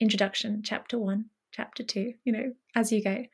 introduction, 0.00 0.62
chapter 0.62 0.98
one, 0.98 1.26
chapter 1.52 1.82
two, 1.82 2.14
you 2.24 2.32
know, 2.32 2.52
as 2.74 2.92
you 2.92 3.02
go. 3.02 3.24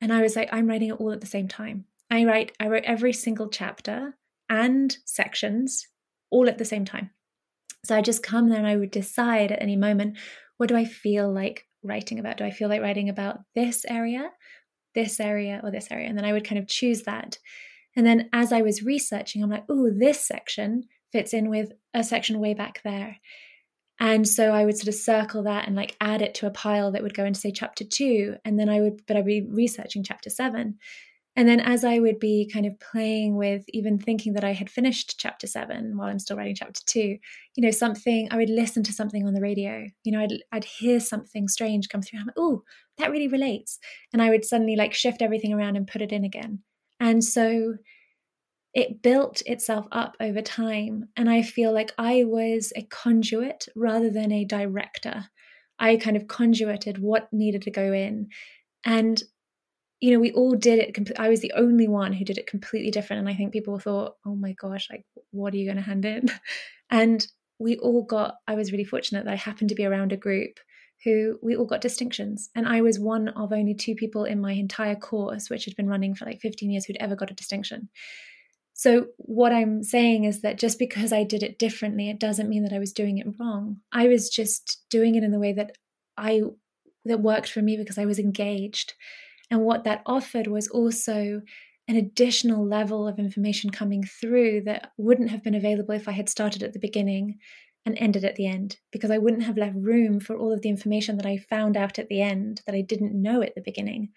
And 0.00 0.12
I 0.12 0.20
was 0.20 0.36
like, 0.36 0.48
I'm 0.52 0.66
writing 0.66 0.90
it 0.90 1.00
all 1.00 1.12
at 1.12 1.20
the 1.20 1.26
same 1.26 1.48
time. 1.48 1.84
I 2.10 2.24
write, 2.24 2.52
I 2.60 2.68
wrote 2.68 2.84
every 2.84 3.12
single 3.12 3.48
chapter 3.48 4.16
and 4.48 4.96
sections 5.04 5.86
all 6.30 6.48
at 6.48 6.58
the 6.58 6.64
same 6.64 6.84
time. 6.84 7.10
So 7.84 7.96
I 7.96 8.02
just 8.02 8.22
come 8.22 8.48
there 8.48 8.58
and 8.58 8.66
I 8.66 8.76
would 8.76 8.90
decide 8.90 9.52
at 9.52 9.62
any 9.62 9.76
moment, 9.76 10.18
what 10.56 10.68
do 10.68 10.76
I 10.76 10.84
feel 10.84 11.32
like 11.32 11.66
writing 11.86 12.18
about? 12.18 12.36
Do 12.36 12.44
I 12.44 12.50
feel 12.50 12.68
like 12.68 12.82
writing 12.82 13.08
about 13.08 13.40
this 13.54 13.84
area, 13.88 14.30
this 14.94 15.20
area, 15.20 15.60
or 15.62 15.70
this 15.70 15.88
area? 15.90 16.08
And 16.08 16.16
then 16.16 16.24
I 16.24 16.32
would 16.32 16.44
kind 16.44 16.58
of 16.58 16.68
choose 16.68 17.02
that. 17.02 17.38
And 17.96 18.06
then 18.06 18.28
as 18.32 18.52
I 18.52 18.62
was 18.62 18.82
researching, 18.82 19.42
I'm 19.42 19.50
like, 19.50 19.64
oh, 19.68 19.90
this 19.90 20.24
section 20.24 20.84
fits 21.12 21.32
in 21.32 21.48
with 21.48 21.72
a 21.94 22.04
section 22.04 22.40
way 22.40 22.54
back 22.54 22.80
there. 22.84 23.16
And 23.98 24.28
so 24.28 24.50
I 24.52 24.66
would 24.66 24.76
sort 24.76 24.88
of 24.88 24.94
circle 24.94 25.44
that 25.44 25.66
and 25.66 25.74
like 25.74 25.96
add 26.00 26.20
it 26.20 26.34
to 26.36 26.46
a 26.46 26.50
pile 26.50 26.92
that 26.92 27.02
would 27.02 27.14
go 27.14 27.24
into, 27.24 27.40
say, 27.40 27.50
chapter 27.50 27.84
two. 27.84 28.36
And 28.44 28.58
then 28.58 28.68
I 28.68 28.80
would, 28.80 29.06
but 29.06 29.16
I'd 29.16 29.24
be 29.24 29.46
researching 29.50 30.04
chapter 30.04 30.28
seven. 30.28 30.78
And 31.36 31.46
then 31.46 31.60
as 31.60 31.84
I 31.84 31.98
would 31.98 32.18
be 32.18 32.50
kind 32.50 32.64
of 32.64 32.80
playing 32.80 33.36
with 33.36 33.64
even 33.68 33.98
thinking 33.98 34.32
that 34.32 34.44
I 34.44 34.54
had 34.54 34.70
finished 34.70 35.16
chapter 35.18 35.46
seven 35.46 35.96
while 35.96 36.08
I'm 36.08 36.18
still 36.18 36.36
writing 36.36 36.54
chapter 36.54 36.80
two, 36.86 37.18
you 37.54 37.62
know, 37.62 37.70
something, 37.70 38.28
I 38.30 38.36
would 38.36 38.48
listen 38.48 38.82
to 38.84 38.92
something 38.92 39.26
on 39.26 39.34
the 39.34 39.42
radio. 39.42 39.86
You 40.02 40.12
know, 40.12 40.20
I'd, 40.20 40.32
I'd 40.50 40.64
hear 40.64 40.98
something 40.98 41.46
strange 41.46 41.90
come 41.90 42.00
through. 42.00 42.20
I'm 42.20 42.26
like, 42.26 42.38
oh, 42.38 42.62
that 42.96 43.10
really 43.10 43.28
relates. 43.28 43.78
And 44.14 44.22
I 44.22 44.30
would 44.30 44.46
suddenly 44.46 44.76
like 44.76 44.94
shift 44.94 45.20
everything 45.20 45.52
around 45.52 45.76
and 45.76 45.86
put 45.86 46.00
it 46.00 46.10
in 46.10 46.24
again. 46.24 46.60
And 47.00 47.22
so 47.22 47.74
it 48.72 49.02
built 49.02 49.42
itself 49.44 49.86
up 49.92 50.16
over 50.20 50.40
time. 50.40 51.08
And 51.16 51.28
I 51.28 51.42
feel 51.42 51.72
like 51.72 51.92
I 51.98 52.24
was 52.24 52.72
a 52.76 52.82
conduit 52.82 53.68
rather 53.76 54.10
than 54.10 54.32
a 54.32 54.46
director. 54.46 55.26
I 55.78 55.96
kind 55.96 56.16
of 56.16 56.28
conduited 56.28 56.98
what 56.98 57.30
needed 57.30 57.62
to 57.62 57.70
go 57.70 57.92
in. 57.92 58.28
And 58.84 59.22
you 60.00 60.12
know, 60.12 60.20
we 60.20 60.32
all 60.32 60.54
did 60.54 60.78
it. 60.78 61.18
I 61.18 61.28
was 61.28 61.40
the 61.40 61.52
only 61.56 61.88
one 61.88 62.12
who 62.12 62.24
did 62.24 62.38
it 62.38 62.46
completely 62.46 62.90
different. 62.90 63.20
And 63.20 63.28
I 63.28 63.34
think 63.34 63.52
people 63.52 63.78
thought, 63.78 64.16
oh 64.26 64.34
my 64.34 64.52
gosh, 64.52 64.88
like, 64.90 65.04
what 65.30 65.54
are 65.54 65.56
you 65.56 65.66
going 65.66 65.76
to 65.76 65.82
hand 65.82 66.04
in? 66.04 66.28
And 66.88 67.26
we 67.58 67.78
all 67.78 68.04
got, 68.04 68.36
I 68.46 68.54
was 68.54 68.70
really 68.70 68.84
fortunate 68.84 69.24
that 69.24 69.32
I 69.32 69.36
happened 69.36 69.70
to 69.70 69.74
be 69.74 69.84
around 69.84 70.12
a 70.12 70.16
group 70.16 70.60
who 71.02 71.36
we 71.42 71.56
all 71.56 71.66
got 71.66 71.80
distinctions. 71.80 72.48
And 72.54 72.68
I 72.68 72.80
was 72.80 73.00
one 73.00 73.28
of 73.30 73.52
only 73.52 73.74
two 73.74 73.96
people 73.96 74.24
in 74.24 74.40
my 74.40 74.52
entire 74.52 74.94
course, 74.94 75.50
which 75.50 75.64
had 75.64 75.74
been 75.74 75.88
running 75.88 76.14
for 76.14 76.26
like 76.26 76.40
15 76.40 76.70
years, 76.70 76.84
who'd 76.84 76.96
ever 77.00 77.16
got 77.16 77.32
a 77.32 77.34
distinction. 77.34 77.88
So, 78.72 79.06
what 79.16 79.52
I'm 79.52 79.82
saying 79.82 80.24
is 80.24 80.42
that 80.42 80.58
just 80.58 80.78
because 80.78 81.12
I 81.12 81.24
did 81.24 81.42
it 81.42 81.58
differently, 81.58 82.10
it 82.10 82.20
doesn't 82.20 82.48
mean 82.48 82.62
that 82.62 82.74
I 82.74 82.78
was 82.78 82.92
doing 82.92 83.18
it 83.18 83.26
wrong. 83.40 83.78
I 83.90 84.06
was 84.06 84.28
just 84.28 84.84
doing 84.90 85.14
it 85.14 85.24
in 85.24 85.32
the 85.32 85.38
way 85.38 85.54
that 85.54 85.76
I 86.16 86.42
that 87.04 87.20
worked 87.20 87.50
for 87.50 87.62
me 87.62 87.76
because 87.76 87.98
I 87.98 88.04
was 88.04 88.18
engaged 88.18 88.94
and 89.50 89.60
what 89.60 89.84
that 89.84 90.02
offered 90.06 90.46
was 90.46 90.68
also 90.68 91.42
an 91.88 91.96
additional 91.96 92.66
level 92.66 93.06
of 93.06 93.18
information 93.18 93.70
coming 93.70 94.02
through 94.02 94.62
that 94.62 94.92
wouldn't 94.96 95.30
have 95.30 95.44
been 95.44 95.54
available 95.54 95.94
if 95.94 96.08
I 96.08 96.12
had 96.12 96.28
started 96.28 96.62
at 96.62 96.72
the 96.72 96.80
beginning 96.80 97.38
and 97.84 97.96
ended 97.98 98.24
at 98.24 98.34
the 98.34 98.48
end, 98.48 98.78
because 98.90 99.12
I 99.12 99.18
wouldn't 99.18 99.44
have 99.44 99.56
left 99.56 99.76
room 99.76 100.18
for 100.18 100.36
all 100.36 100.52
of 100.52 100.62
the 100.62 100.68
information 100.68 101.16
that 101.18 101.26
I 101.26 101.36
found 101.36 101.76
out 101.76 102.00
at 102.00 102.08
the 102.08 102.20
end 102.20 102.62
that 102.66 102.74
I 102.74 102.80
didn't 102.80 103.14
know 103.14 103.42
at 103.42 103.54
the 103.54 103.60
beginning. 103.60 104.08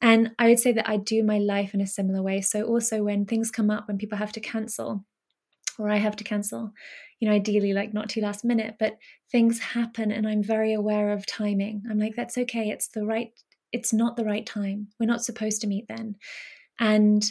And 0.00 0.30
I 0.38 0.48
would 0.48 0.58
say 0.58 0.72
that 0.72 0.88
I 0.88 0.96
do 0.96 1.22
my 1.22 1.38
life 1.38 1.74
in 1.74 1.82
a 1.82 1.86
similar 1.86 2.22
way. 2.22 2.40
So, 2.40 2.62
also 2.64 3.02
when 3.02 3.26
things 3.26 3.50
come 3.50 3.70
up, 3.70 3.86
when 3.86 3.98
people 3.98 4.16
have 4.16 4.32
to 4.32 4.40
cancel, 4.40 5.04
or 5.78 5.90
I 5.90 5.96
have 5.96 6.16
to 6.16 6.24
cancel, 6.24 6.72
you 7.20 7.28
know, 7.28 7.34
ideally 7.34 7.74
like 7.74 7.92
not 7.92 8.08
too 8.08 8.22
last 8.22 8.44
minute, 8.44 8.76
but 8.78 8.96
things 9.30 9.58
happen 9.58 10.10
and 10.10 10.26
I'm 10.26 10.42
very 10.42 10.72
aware 10.72 11.12
of 11.12 11.26
timing. 11.26 11.82
I'm 11.90 11.98
like, 11.98 12.14
that's 12.16 12.38
okay. 12.38 12.70
It's 12.70 12.88
the 12.88 13.04
right 13.04 13.32
it's 13.74 13.92
not 13.92 14.16
the 14.16 14.24
right 14.24 14.46
time. 14.46 14.88
We're 14.98 15.06
not 15.06 15.24
supposed 15.24 15.60
to 15.60 15.66
meet 15.66 15.86
then. 15.88 16.16
And 16.78 17.24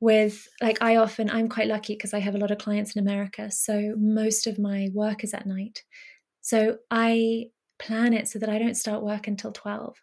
with 0.00 0.48
like 0.60 0.80
I 0.82 0.96
often 0.96 1.30
I'm 1.30 1.48
quite 1.48 1.68
lucky 1.68 1.94
because 1.94 2.14
I 2.14 2.20
have 2.20 2.34
a 2.34 2.38
lot 2.38 2.50
of 2.50 2.58
clients 2.58 2.96
in 2.96 3.02
America, 3.02 3.50
so 3.50 3.94
most 3.98 4.46
of 4.46 4.58
my 4.58 4.88
work 4.94 5.22
is 5.22 5.34
at 5.34 5.46
night. 5.46 5.82
So 6.40 6.78
I 6.90 7.46
plan 7.78 8.12
it 8.12 8.28
so 8.28 8.38
that 8.38 8.48
I 8.48 8.58
don't 8.58 8.76
start 8.76 9.02
work 9.02 9.28
until 9.28 9.52
12. 9.52 9.96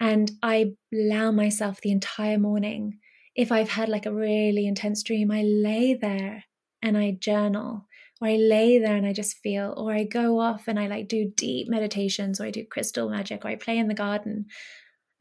And 0.00 0.30
I 0.42 0.72
allow 0.92 1.30
myself 1.30 1.80
the 1.80 1.92
entire 1.92 2.38
morning. 2.38 2.98
If 3.34 3.52
I've 3.52 3.70
had 3.70 3.88
like 3.88 4.06
a 4.06 4.12
really 4.12 4.66
intense 4.66 5.02
dream, 5.02 5.30
I 5.30 5.42
lay 5.42 5.94
there 5.94 6.44
and 6.82 6.98
I 6.98 7.12
journal 7.12 7.86
or 8.22 8.28
I 8.28 8.36
lay 8.36 8.78
there 8.78 8.96
and 8.96 9.04
I 9.04 9.12
just 9.12 9.38
feel, 9.38 9.74
or 9.76 9.92
I 9.92 10.04
go 10.04 10.38
off 10.38 10.68
and 10.68 10.78
I 10.78 10.86
like 10.86 11.08
do 11.08 11.32
deep 11.36 11.68
meditations, 11.68 12.40
or 12.40 12.44
I 12.44 12.50
do 12.50 12.64
crystal 12.64 13.10
magic, 13.10 13.44
or 13.44 13.48
I 13.48 13.56
play 13.56 13.78
in 13.78 13.88
the 13.88 13.94
garden, 13.94 14.46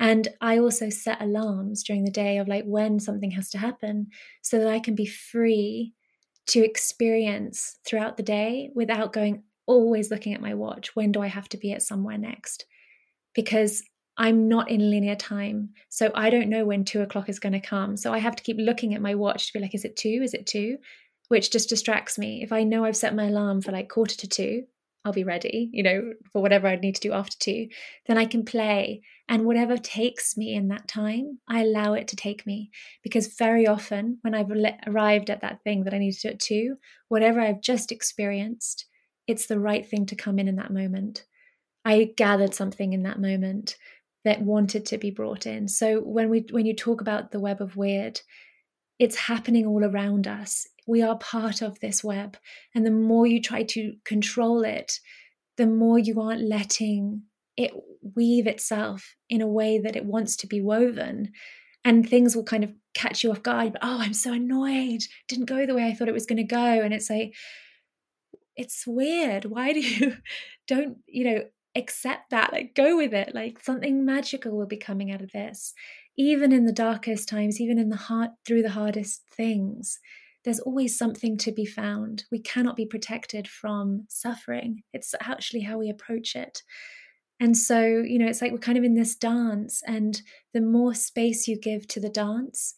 and 0.02 0.28
I 0.42 0.58
also 0.58 0.90
set 0.90 1.22
alarms 1.22 1.84
during 1.84 2.06
the 2.06 2.12
day 2.12 2.40
of 2.40 2.48
like 2.48 2.64
when 2.66 3.00
something 3.00 3.30
has 3.32 3.52
to 3.52 3.60
happen 3.60 4.08
so 4.42 4.58
that 4.58 4.68
I 4.68 4.80
can 4.80 4.96
be 4.96 5.06
free 5.06 5.94
to 6.48 6.66
experience 6.66 7.78
throughout 7.86 8.18
the 8.18 8.24
day 8.24 8.72
without 8.74 9.14
going 9.14 9.44
always 9.68 10.10
looking 10.10 10.34
at 10.34 10.42
my 10.42 10.56
watch. 10.56 10.96
When 10.96 11.12
do 11.12 11.22
I 11.22 11.28
have 11.28 11.48
to 11.50 11.58
be 11.58 11.72
at 11.72 11.84
somewhere 11.84 12.18
next? 12.18 12.66
Because 13.36 13.84
I'm 14.18 14.48
not 14.48 14.72
in 14.72 14.90
linear 14.90 15.16
time. 15.16 15.70
So 15.90 16.12
I 16.16 16.32
don't 16.32 16.50
know 16.50 16.66
when 16.66 16.84
two 16.84 17.02
o'clock 17.02 17.30
is 17.30 17.40
going 17.40 17.54
to 17.54 17.60
come. 17.60 17.96
So 17.96 18.12
I 18.12 18.18
have 18.18 18.36
to 18.36 18.44
keep 18.44 18.58
looking 18.60 18.96
at 18.96 19.04
my 19.04 19.14
watch 19.14 19.48
to 19.48 19.54
be 19.54 19.60
like, 19.60 19.76
is 19.76 19.86
it 19.86 19.96
two? 19.96 20.22
Is 20.24 20.34
it 20.34 20.48
two? 20.48 20.80
Which 21.28 21.52
just 21.52 21.70
distracts 21.70 22.18
me. 22.18 22.42
If 22.42 22.52
I 22.52 22.64
know 22.64 22.86
I've 22.86 22.98
set 22.98 23.14
my 23.16 23.28
alarm 23.28 23.62
for 23.62 23.72
like 23.72 23.88
quarter 23.88 24.18
to 24.18 24.28
two, 24.28 24.64
I'll 25.04 25.14
be 25.14 25.24
ready, 25.24 25.70
you 25.74 25.82
know, 25.82 26.14
for 26.32 26.42
whatever 26.42 26.68
I 26.68 26.76
need 26.76 26.96
to 26.96 27.02
do 27.02 27.12
after 27.12 27.36
two, 27.40 27.70
then 28.08 28.18
I 28.18 28.26
can 28.26 28.46
play. 28.46 29.02
And 29.28 29.46
whatever 29.46 29.78
takes 29.78 30.38
me 30.38 30.54
in 30.54 30.68
that 30.68 30.88
time, 30.88 31.40
I 31.48 31.62
allow 31.62 31.94
it 31.94 32.08
to 32.10 32.16
take 32.16 32.46
me. 32.46 32.70
Because 33.02 33.36
very 33.36 33.66
often, 33.66 34.20
when 34.22 34.36
I've 34.36 34.52
arrived 34.86 35.30
at 35.30 35.42
that 35.42 35.64
thing 35.64 35.86
that 35.86 35.94
I 35.94 35.98
need 35.98 36.12
to 36.14 36.22
do 36.22 36.30
at 36.30 36.40
two, 36.40 36.76
whatever 37.08 37.42
I've 37.42 37.62
just 37.62 37.92
experienced, 37.92 38.86
it's 39.28 39.48
the 39.48 39.60
right 39.60 39.86
thing 39.86 40.06
to 40.08 40.16
come 40.16 40.38
in 40.38 40.48
in 40.48 40.58
that 40.58 40.74
moment. 40.74 41.26
I 41.84 42.12
gathered 42.16 42.54
something 42.54 42.94
in 42.94 43.04
that 43.04 43.20
moment 43.20 43.78
that 44.24 44.42
wanted 44.42 44.86
to 44.88 44.98
be 44.98 45.10
brought 45.10 45.48
in. 45.48 45.68
So 45.68 46.00
when 46.00 46.30
we 46.30 46.46
when 46.52 46.66
you 46.66 46.76
talk 46.76 47.02
about 47.02 47.32
the 47.32 47.40
web 47.40 47.60
of 47.62 47.74
Wyrd, 47.74 48.22
it's 49.00 49.16
happening 49.16 49.66
all 49.66 49.84
around 49.84 50.28
us 50.28 50.68
we 50.88 51.02
are 51.02 51.18
part 51.18 51.62
of 51.62 51.80
this 51.80 52.04
web. 52.04 52.38
And 52.74 52.86
the 52.86 52.92
more 52.92 53.28
you 53.28 53.42
try 53.42 53.64
to 53.64 53.94
control 54.06 54.64
it, 54.64 55.00
the 55.58 55.68
more 55.68 56.00
you 56.00 56.20
aren't 56.20 56.42
letting 56.42 57.24
it 57.58 57.72
weave 58.16 58.48
itself 58.48 59.16
in 59.30 59.42
a 59.42 59.48
way 59.48 59.78
that 59.80 59.96
it 59.96 60.06
wants 60.06 60.36
to 60.38 60.48
be 60.48 60.62
woven. 60.62 61.32
And 61.84 62.08
things 62.08 62.36
will 62.36 62.44
kind 62.44 62.64
of 62.64 62.72
catch 62.94 63.24
you 63.24 63.32
off 63.32 63.44
guard. 63.44 63.74
But, 63.74 63.82
oh, 63.84 64.00
I'm 64.00 64.14
so 64.14 64.34
annoyed. 64.34 65.02
Didn't 65.28 65.46
go 65.46 65.66
the 65.66 65.76
way 65.76 65.86
I 65.86 65.94
thought 65.94 66.08
it 66.08 66.14
was 66.14 66.26
going 66.26 66.38
to 66.38 66.44
go. 66.44 66.58
And 66.58 66.94
it's 66.94 67.10
like, 67.10 67.34
it's 68.56 68.86
weird. 68.86 69.46
Why 69.46 69.74
do 69.74 69.80
you 69.80 70.18
don't, 70.68 70.98
you 71.08 71.24
know, 71.24 71.44
accept 71.76 72.30
that? 72.32 72.54
Like, 72.54 72.76
go 72.76 72.98
with 72.98 73.14
it. 73.14 73.34
Like, 73.34 73.64
something 73.64 74.06
magical 74.06 74.56
will 74.56 74.68
be 74.68 74.78
coming 74.78 75.12
out 75.12 75.22
of 75.22 75.32
this. 75.32 75.74
Even 76.18 76.52
in 76.52 76.66
the 76.66 76.74
darkest 76.74 77.28
times, 77.30 77.60
even 77.60 77.80
in 77.80 77.90
the 77.90 77.96
heart, 77.96 78.32
through 78.46 78.62
the 78.62 78.72
hardest 78.72 79.24
things, 79.36 80.00
there's 80.44 80.60
always 80.60 80.98
something 80.98 81.38
to 81.38 81.52
be 81.52 81.66
found. 81.66 82.26
We 82.32 82.40
cannot 82.40 82.76
be 82.76 82.86
protected 82.86 83.48
from 83.48 84.06
suffering. 84.10 84.84
It's 84.94 85.14
actually 85.22 85.62
how 85.62 85.78
we 85.78 85.90
approach 85.90 86.36
it. 86.36 86.64
And 87.40 87.58
so, 87.58 87.84
you 87.84 88.20
know, 88.20 88.28
it's 88.28 88.42
like 88.42 88.52
we're 88.52 88.60
kind 88.60 88.78
of 88.78 88.84
in 88.84 88.96
this 88.96 89.16
dance, 89.16 89.82
and 89.88 90.22
the 90.54 90.62
more 90.62 90.94
space 90.94 91.48
you 91.48 91.60
give 91.60 91.88
to 91.88 92.00
the 92.00 92.10
dance, 92.10 92.76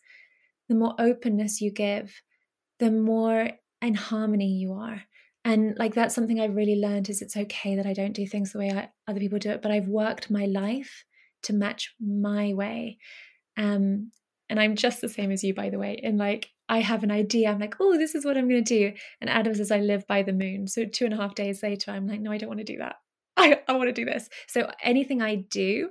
the 0.70 0.76
more 0.76 0.96
openness 0.98 1.60
you 1.60 1.72
give, 1.72 2.22
the 2.80 2.90
more 2.90 3.50
in 3.82 3.96
harmony 3.96 4.54
you 4.54 4.74
are. 4.74 5.04
And 5.46 5.78
like 5.78 5.94
that's 5.94 6.16
something 6.16 6.40
I've 6.40 6.56
really 6.56 6.80
learned 6.80 7.10
is 7.10 7.22
it's 7.22 7.36
okay 7.36 7.76
that 7.76 7.86
I 7.86 7.94
don't 7.94 8.14
do 8.14 8.26
things 8.26 8.54
the 8.54 8.60
way 8.60 8.72
I, 8.72 8.90
other 9.10 9.20
people 9.20 9.40
do 9.40 9.52
it, 9.52 9.62
but 9.62 9.72
I've 9.72 9.90
worked 9.90 10.32
my 10.32 10.46
life 10.46 11.04
to 11.44 11.54
match 11.54 11.94
my 12.00 12.54
way. 12.54 12.98
Um, 13.58 14.12
and 14.54 14.60
I'm 14.60 14.76
just 14.76 15.02
the 15.02 15.10
same 15.10 15.32
as 15.32 15.44
you, 15.44 15.56
by 15.56 15.72
the 15.72 15.80
way. 15.80 16.00
And 16.04 16.20
like 16.20 16.52
I 16.70 16.82
have 16.82 17.04
an 17.04 17.10
idea. 17.10 17.50
I'm 17.50 17.58
like, 17.58 17.74
oh, 17.80 17.98
this 17.98 18.14
is 18.14 18.24
what 18.24 18.38
I'm 18.38 18.48
going 18.48 18.64
to 18.64 18.78
do. 18.80 18.96
And 19.20 19.28
Adam 19.28 19.56
says 19.56 19.72
I 19.72 19.80
live 19.80 20.06
by 20.06 20.22
the 20.22 20.32
moon. 20.32 20.68
So 20.68 20.86
two 20.86 21.06
and 21.06 21.14
a 21.16 21.18
half 21.18 21.34
days 21.34 21.64
later, 21.64 21.90
I'm 21.90 22.06
like, 22.06 22.22
no, 22.22 22.32
I 22.32 22.38
don't 22.38 22.50
want 22.50 22.60
to 22.60 22.64
do 22.64 22.78
that. 22.78 22.98
I, 23.38 23.62
I 23.68 23.74
want 23.74 23.88
to 23.88 23.94
do 23.94 24.06
this. 24.06 24.30
So 24.48 24.70
anything 24.84 25.24
I 25.24 25.38
do, 25.50 25.90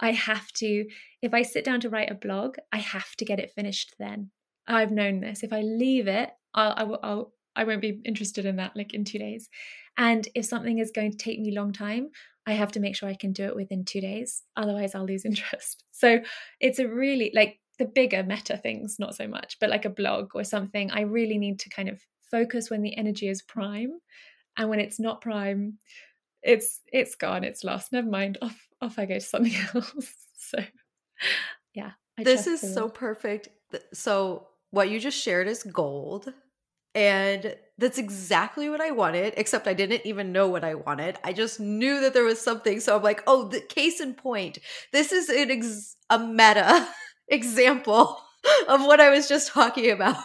I 0.00 0.10
have 0.10 0.50
to, 0.54 0.84
if 1.22 1.32
I 1.32 1.42
sit 1.42 1.64
down 1.64 1.78
to 1.82 1.90
write 1.90 2.10
a 2.10 2.16
blog, 2.16 2.56
I 2.72 2.78
have 2.78 3.14
to 3.18 3.24
get 3.24 3.38
it 3.38 3.52
finished 3.54 3.94
then. 4.00 4.32
I've 4.66 4.90
known 4.90 5.20
this. 5.20 5.44
If 5.44 5.52
I 5.52 5.60
leave 5.60 6.08
it, 6.08 6.30
I'll, 6.54 6.74
I 6.76 6.82
will, 6.82 6.98
I'll, 7.04 7.32
I 7.54 7.62
won't 7.62 7.82
be 7.82 8.00
interested 8.04 8.46
in 8.46 8.56
that 8.56 8.72
like 8.74 8.94
in 8.94 9.04
two 9.04 9.20
days. 9.20 9.48
And 9.96 10.26
if 10.34 10.44
something 10.44 10.80
is 10.80 10.90
going 10.90 11.12
to 11.12 11.18
take 11.18 11.38
me 11.38 11.54
a 11.54 11.60
long 11.60 11.72
time, 11.72 12.08
I 12.48 12.54
have 12.54 12.72
to 12.72 12.80
make 12.80 12.96
sure 12.96 13.08
I 13.08 13.14
can 13.14 13.32
do 13.32 13.44
it 13.44 13.54
within 13.54 13.84
two 13.84 14.00
days. 14.00 14.42
Otherwise, 14.56 14.96
I'll 14.96 15.06
lose 15.06 15.24
interest. 15.24 15.84
So 15.92 16.18
it's 16.58 16.80
a 16.80 16.88
really 16.88 17.30
like 17.32 17.60
the 17.78 17.84
bigger 17.84 18.22
meta 18.22 18.56
things, 18.56 18.98
not 18.98 19.14
so 19.14 19.26
much, 19.26 19.58
but 19.60 19.70
like 19.70 19.84
a 19.84 19.90
blog 19.90 20.30
or 20.34 20.44
something, 20.44 20.90
I 20.90 21.02
really 21.02 21.38
need 21.38 21.58
to 21.60 21.70
kind 21.70 21.88
of 21.88 22.00
focus 22.30 22.70
when 22.70 22.82
the 22.82 22.96
energy 22.96 23.28
is 23.28 23.42
prime. 23.42 23.92
And 24.56 24.68
when 24.68 24.80
it's 24.80 25.00
not 25.00 25.20
prime, 25.20 25.78
it's 26.42 26.80
it's 26.92 27.14
gone, 27.14 27.44
it's 27.44 27.64
lost. 27.64 27.92
Never 27.92 28.08
mind. 28.08 28.38
Off 28.42 28.68
off 28.80 28.98
I 28.98 29.06
go 29.06 29.14
to 29.14 29.20
something 29.20 29.54
else. 29.74 30.14
so 30.36 30.58
yeah. 31.74 31.92
I 32.18 32.24
this 32.24 32.46
is 32.46 32.60
so 32.60 32.88
perfect. 32.88 33.48
So 33.94 34.48
what 34.70 34.90
you 34.90 35.00
just 35.00 35.18
shared 35.18 35.48
is 35.48 35.62
gold. 35.62 36.32
And 36.94 37.56
that's 37.78 37.96
exactly 37.96 38.68
what 38.68 38.82
I 38.82 38.90
wanted, 38.90 39.32
except 39.38 39.66
I 39.66 39.72
didn't 39.72 40.02
even 40.04 40.30
know 40.30 40.48
what 40.48 40.62
I 40.62 40.74
wanted. 40.74 41.16
I 41.24 41.32
just 41.32 41.58
knew 41.58 42.00
that 42.02 42.12
there 42.12 42.24
was 42.24 42.38
something. 42.38 42.80
So 42.80 42.96
I'm 42.96 43.02
like, 43.02 43.22
oh, 43.26 43.48
the 43.48 43.60
case 43.60 43.98
in 43.98 44.12
point. 44.12 44.58
This 44.92 45.10
is 45.10 45.30
an 45.30 45.50
ex- 45.50 45.96
a 46.10 46.18
meta 46.18 46.86
example 47.32 48.18
of 48.68 48.82
what 48.82 49.00
I 49.00 49.10
was 49.10 49.28
just 49.28 49.48
talking 49.48 49.90
about. 49.90 50.16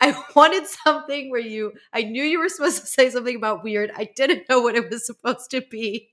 I 0.00 0.14
wanted 0.34 0.66
something 0.66 1.30
where 1.30 1.40
you, 1.40 1.72
I 1.92 2.02
knew 2.02 2.22
you 2.22 2.38
were 2.38 2.48
supposed 2.48 2.80
to 2.80 2.86
say 2.86 3.10
something 3.10 3.36
about 3.36 3.64
Wyrd. 3.64 3.90
I 3.96 4.10
didn't 4.16 4.48
know 4.48 4.60
what 4.60 4.76
it 4.76 4.90
was 4.90 5.06
supposed 5.06 5.50
to 5.50 5.62
be. 5.70 6.10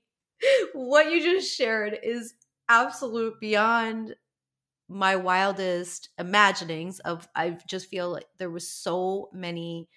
What 0.72 1.10
you 1.10 1.22
just 1.22 1.54
shared 1.54 1.98
is 2.02 2.34
absolute 2.68 3.38
beyond 3.40 4.14
my 4.88 5.16
wildest 5.16 6.08
imaginings 6.18 6.98
of 7.00 7.28
I 7.34 7.58
just 7.66 7.88
feel 7.88 8.10
like 8.10 8.26
there 8.38 8.50
was 8.50 8.68
so 8.68 9.28
many 9.32 9.88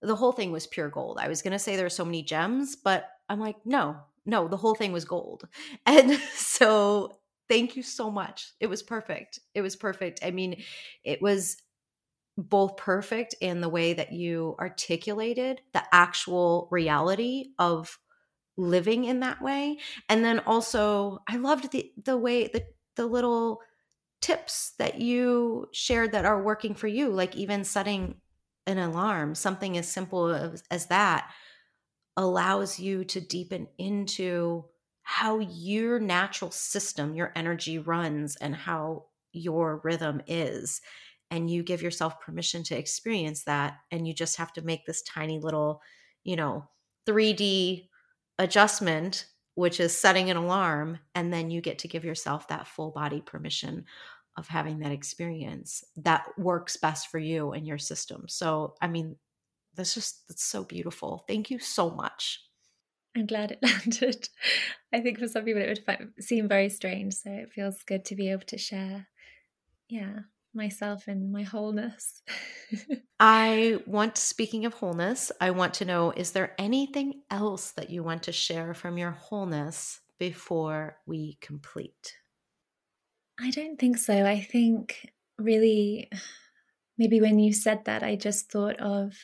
the 0.00 0.16
whole 0.16 0.32
thing 0.32 0.52
was 0.52 0.66
pure 0.66 0.88
gold. 0.88 1.18
I 1.20 1.28
was 1.28 1.42
going 1.42 1.52
to 1.52 1.58
say 1.58 1.74
there 1.74 1.84
were 1.84 1.90
so 1.90 2.04
many 2.04 2.22
gems, 2.22 2.76
but 2.76 3.08
I'm 3.28 3.40
like, 3.40 3.56
no, 3.64 3.96
no, 4.24 4.46
the 4.46 4.56
whole 4.56 4.76
thing 4.76 4.92
was 4.92 5.04
gold. 5.04 5.48
And 5.86 6.12
so 6.34 7.18
thank 7.48 7.76
you 7.76 7.82
so 7.82 8.10
much. 8.10 8.52
It 8.60 8.66
was 8.66 8.82
perfect. 8.82 9.40
It 9.54 9.62
was 9.62 9.76
perfect. 9.76 10.20
I 10.22 10.30
mean, 10.30 10.62
it 11.04 11.20
was 11.22 11.56
both 12.36 12.76
perfect 12.76 13.34
in 13.40 13.60
the 13.60 13.68
way 13.68 13.94
that 13.94 14.12
you 14.12 14.54
articulated 14.60 15.60
the 15.72 15.82
actual 15.92 16.68
reality 16.70 17.46
of 17.58 17.98
living 18.56 19.04
in 19.04 19.20
that 19.20 19.40
way 19.40 19.78
and 20.08 20.24
then 20.24 20.40
also 20.40 21.18
i 21.28 21.36
loved 21.36 21.70
the 21.70 21.92
the 22.04 22.16
way 22.16 22.48
the 22.48 22.64
the 22.96 23.06
little 23.06 23.60
tips 24.20 24.72
that 24.78 25.00
you 25.00 25.66
shared 25.72 26.12
that 26.12 26.24
are 26.24 26.42
working 26.42 26.74
for 26.74 26.88
you 26.88 27.08
like 27.08 27.36
even 27.36 27.64
setting 27.64 28.16
an 28.68 28.78
alarm, 28.78 29.34
something 29.34 29.78
as 29.78 29.88
simple 29.88 30.28
as, 30.28 30.62
as 30.70 30.86
that 30.86 31.32
allows 32.16 32.78
you 32.78 33.04
to 33.04 33.20
deepen 33.20 33.66
into 33.78 34.64
how 35.10 35.38
your 35.38 35.98
natural 35.98 36.50
system, 36.50 37.14
your 37.14 37.32
energy 37.34 37.78
runs, 37.78 38.36
and 38.36 38.54
how 38.54 39.06
your 39.32 39.80
rhythm 39.82 40.20
is. 40.26 40.82
And 41.30 41.50
you 41.50 41.62
give 41.62 41.80
yourself 41.80 42.20
permission 42.20 42.62
to 42.64 42.76
experience 42.76 43.44
that. 43.44 43.78
And 43.90 44.06
you 44.06 44.12
just 44.12 44.36
have 44.36 44.52
to 44.52 44.60
make 44.60 44.84
this 44.84 45.00
tiny 45.00 45.38
little, 45.38 45.80
you 46.24 46.36
know, 46.36 46.68
3D 47.06 47.88
adjustment, 48.38 49.24
which 49.54 49.80
is 49.80 49.96
setting 49.96 50.28
an 50.28 50.36
alarm. 50.36 50.98
And 51.14 51.32
then 51.32 51.50
you 51.50 51.62
get 51.62 51.78
to 51.78 51.88
give 51.88 52.04
yourself 52.04 52.46
that 52.48 52.66
full 52.66 52.90
body 52.90 53.22
permission 53.22 53.86
of 54.36 54.46
having 54.46 54.78
that 54.80 54.92
experience 54.92 55.82
that 55.96 56.26
works 56.36 56.76
best 56.76 57.08
for 57.08 57.18
you 57.18 57.52
and 57.52 57.66
your 57.66 57.78
system. 57.78 58.26
So, 58.28 58.74
I 58.82 58.88
mean, 58.88 59.16
that's 59.74 59.94
just 59.94 60.28
that's 60.28 60.44
so 60.44 60.64
beautiful. 60.64 61.24
Thank 61.26 61.50
you 61.50 61.60
so 61.60 61.88
much. 61.88 62.42
I'm 63.16 63.26
glad 63.26 63.52
it 63.52 63.58
landed. 63.62 64.28
I 64.92 65.00
think 65.00 65.18
for 65.18 65.28
some 65.28 65.44
people 65.44 65.62
it 65.62 65.80
would 65.86 66.12
seem 66.22 66.48
very 66.48 66.68
strange, 66.68 67.14
so 67.14 67.30
it 67.30 67.52
feels 67.52 67.82
good 67.82 68.04
to 68.06 68.14
be 68.14 68.30
able 68.30 68.46
to 68.46 68.58
share, 68.58 69.08
yeah, 69.88 70.20
myself 70.54 71.08
and 71.08 71.32
my 71.32 71.42
wholeness. 71.42 72.22
I 73.20 73.80
want, 73.86 74.16
speaking 74.16 74.64
of 74.66 74.74
wholeness, 74.74 75.32
I 75.40 75.50
want 75.50 75.74
to 75.74 75.84
know 75.84 76.12
is 76.12 76.32
there 76.32 76.54
anything 76.58 77.22
else 77.30 77.72
that 77.72 77.90
you 77.90 78.02
want 78.02 78.24
to 78.24 78.32
share 78.32 78.74
from 78.74 78.98
your 78.98 79.12
wholeness 79.12 80.00
before 80.18 80.98
we 81.06 81.38
complete? 81.40 82.16
I 83.40 83.50
don't 83.50 83.78
think 83.78 83.98
so. 83.98 84.24
I 84.24 84.40
think 84.40 85.12
really 85.38 86.10
maybe 86.96 87.20
when 87.20 87.38
you 87.38 87.52
said 87.52 87.84
that 87.84 88.02
I 88.02 88.16
just 88.16 88.50
thought 88.50 88.76
of 88.80 89.14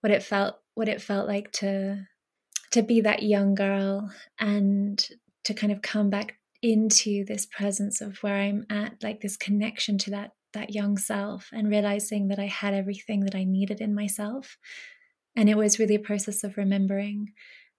what 0.00 0.10
it 0.10 0.22
felt 0.22 0.56
what 0.74 0.88
it 0.88 1.02
felt 1.02 1.28
like 1.28 1.52
to 1.52 2.06
to 2.72 2.82
be 2.82 3.00
that 3.00 3.22
young 3.22 3.54
girl 3.54 4.10
and 4.38 5.06
to 5.44 5.54
kind 5.54 5.72
of 5.72 5.82
come 5.82 6.10
back 6.10 6.36
into 6.62 7.24
this 7.24 7.46
presence 7.46 8.00
of 8.00 8.18
where 8.22 8.36
I'm 8.36 8.66
at 8.70 9.02
like 9.02 9.20
this 9.20 9.36
connection 9.36 9.98
to 9.98 10.10
that 10.10 10.32
that 10.52 10.74
young 10.74 10.96
self 10.98 11.48
and 11.52 11.70
realizing 11.70 12.28
that 12.28 12.38
I 12.38 12.46
had 12.46 12.74
everything 12.74 13.20
that 13.20 13.36
I 13.36 13.44
needed 13.44 13.80
in 13.80 13.94
myself. 13.94 14.58
And 15.36 15.48
it 15.48 15.56
was 15.56 15.78
really 15.78 15.94
a 15.94 16.00
process 16.00 16.42
of 16.42 16.56
remembering 16.56 17.32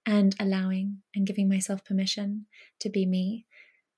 and 0.06 0.34
allowing 0.40 1.00
and 1.14 1.28
giving 1.28 1.50
myself 1.50 1.84
permission 1.84 2.46
to 2.80 2.90
be 2.90 3.06
me. 3.06 3.46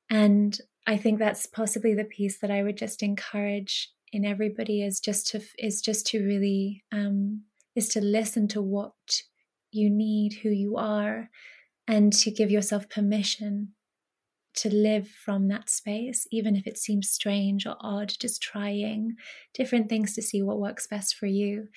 And 0.10 0.60
I 0.88 0.98
think 0.98 1.20
that's 1.20 1.46
possibly 1.46 1.94
the 1.94 2.04
piece 2.04 2.40
that 2.40 2.52
I 2.52 2.64
would 2.64 2.78
just 2.78 3.04
encourage 3.04 3.92
in 4.12 4.26
everybody 4.26 4.84
is 4.84 5.00
just 5.00 5.28
to 5.28 5.42
is 5.58 5.82
just 5.82 6.08
to 6.08 6.24
really 6.24 6.84
um, 6.92 7.44
is 7.76 7.90
to 7.90 8.02
listen 8.02 8.48
to 8.50 8.62
what 8.62 8.94
you 9.74 9.90
need, 9.90 10.40
who 10.44 10.50
you 10.50 10.78
are, 10.78 11.30
and 11.88 12.14
to 12.14 12.32
give 12.32 12.52
yourself 12.52 12.90
permission 12.90 13.70
to 14.56 14.74
live 14.74 15.08
from 15.08 15.48
that 15.48 15.70
space, 15.70 16.28
even 16.32 16.56
if 16.56 16.68
it 16.68 16.78
seems 16.78 17.10
strange 17.10 17.66
or 17.66 17.76
odd, 17.82 18.14
just 18.20 18.42
trying 18.42 19.16
different 19.54 19.90
things 19.90 20.14
to 20.14 20.22
see 20.22 20.42
what 20.42 20.60
works 20.60 20.88
best 20.88 21.16
for 21.16 21.26
you. 21.26 21.68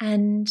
And 0.00 0.48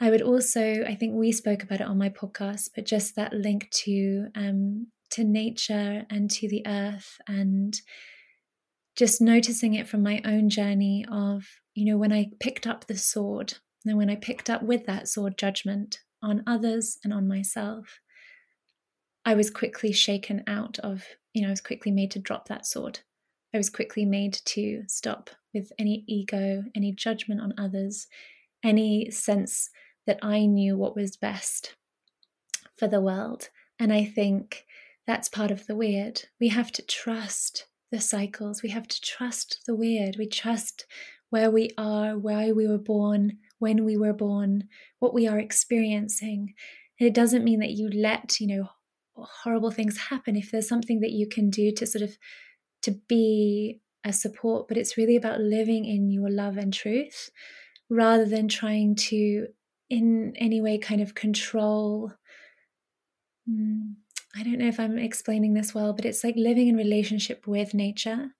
I 0.00 0.10
would 0.10 0.22
also, 0.22 0.82
I 0.86 0.94
think 0.94 1.14
we 1.14 1.30
spoke 1.30 1.62
about 1.62 1.80
it 1.80 1.86
on 1.86 1.98
my 1.98 2.08
podcast, 2.08 2.70
but 2.74 2.86
just 2.86 3.16
that 3.16 3.32
link 3.32 3.70
to 3.84 4.28
um, 4.34 4.88
to 5.10 5.24
nature 5.24 6.04
and 6.08 6.30
to 6.30 6.48
the 6.48 6.66
earth 6.66 7.18
and 7.28 7.78
just 8.96 9.20
noticing 9.20 9.74
it 9.74 9.86
from 9.86 10.02
my 10.02 10.20
own 10.24 10.48
journey 10.48 11.04
of, 11.10 11.44
you 11.74 11.84
know, 11.84 11.98
when 11.98 12.12
I 12.12 12.30
picked 12.40 12.66
up 12.66 12.86
the 12.86 12.96
sword, 12.96 13.54
and 13.84 13.98
when 13.98 14.10
I 14.10 14.16
picked 14.16 14.48
up 14.48 14.62
with 14.62 14.86
that 14.86 15.08
sword 15.08 15.36
judgment 15.36 16.00
on 16.22 16.44
others 16.46 16.98
and 17.02 17.12
on 17.12 17.26
myself, 17.26 18.00
I 19.24 19.34
was 19.34 19.50
quickly 19.50 19.92
shaken 19.92 20.42
out 20.46 20.78
of, 20.80 21.04
you 21.32 21.42
know, 21.42 21.48
I 21.48 21.52
was 21.52 21.60
quickly 21.60 21.92
made 21.92 22.10
to 22.12 22.18
drop 22.18 22.48
that 22.48 22.66
sword. 22.66 23.00
I 23.54 23.58
was 23.58 23.70
quickly 23.70 24.04
made 24.04 24.38
to 24.46 24.82
stop 24.88 25.30
with 25.52 25.72
any 25.78 26.04
ego, 26.06 26.64
any 26.74 26.92
judgment 26.92 27.40
on 27.40 27.54
others, 27.58 28.06
any 28.64 29.10
sense 29.10 29.70
that 30.06 30.18
I 30.22 30.46
knew 30.46 30.76
what 30.76 30.96
was 30.96 31.16
best 31.16 31.76
for 32.76 32.88
the 32.88 33.00
world. 33.00 33.50
And 33.78 33.92
I 33.92 34.04
think 34.04 34.64
that's 35.06 35.28
part 35.28 35.50
of 35.50 35.66
the 35.66 35.74
Wyrd. 35.74 36.24
We 36.40 36.48
have 36.48 36.72
to 36.72 36.82
trust 36.82 37.66
the 37.90 38.00
cycles. 38.00 38.62
We 38.62 38.70
have 38.70 38.88
to 38.88 39.00
trust 39.00 39.60
the 39.66 39.76
Wyrd. 39.76 40.18
We 40.18 40.26
trust 40.26 40.86
where 41.30 41.50
we 41.50 41.70
are, 41.78 42.16
why 42.18 42.52
we 42.52 42.66
were 42.66 42.78
born, 42.78 43.38
when 43.62 43.84
we 43.84 43.96
were 43.96 44.12
born, 44.12 44.68
what 44.98 45.14
we 45.14 45.26
are 45.28 45.38
experiencing. 45.38 46.54
And 46.98 47.06
it 47.08 47.14
doesn't 47.14 47.44
mean 47.44 47.60
that 47.60 47.70
you 47.70 47.88
let, 47.88 48.40
you 48.40 48.48
know, 48.48 48.68
horrible 49.14 49.70
things 49.70 49.96
happen 49.96 50.36
if 50.36 50.50
there's 50.50 50.68
something 50.68 51.00
that 51.00 51.12
you 51.12 51.28
can 51.28 51.48
do 51.50 51.72
to 51.72 51.86
sort 51.86 52.02
of 52.02 52.18
to 52.82 52.92
be 53.08 53.80
a 54.04 54.12
support, 54.12 54.68
but 54.68 54.76
it's 54.76 54.96
really 54.96 55.16
about 55.16 55.40
living 55.40 55.84
in 55.84 56.10
your 56.10 56.30
love 56.30 56.56
and 56.56 56.74
truth 56.74 57.30
rather 57.88 58.24
than 58.24 58.48
trying 58.48 58.96
to 58.96 59.46
in 59.90 60.34
any 60.36 60.60
way 60.60 60.78
kind 60.78 61.00
of 61.00 61.14
control 61.14 62.12
mm, 63.48 63.94
I 64.34 64.42
don't 64.42 64.58
know 64.58 64.68
if 64.68 64.80
I'm 64.80 64.98
explaining 64.98 65.54
this 65.54 65.74
well, 65.74 65.92
but 65.92 66.04
it's 66.04 66.24
like 66.24 66.36
living 66.36 66.68
in 66.68 66.76
relationship 66.76 67.46
with 67.46 67.74
nature 67.74 68.30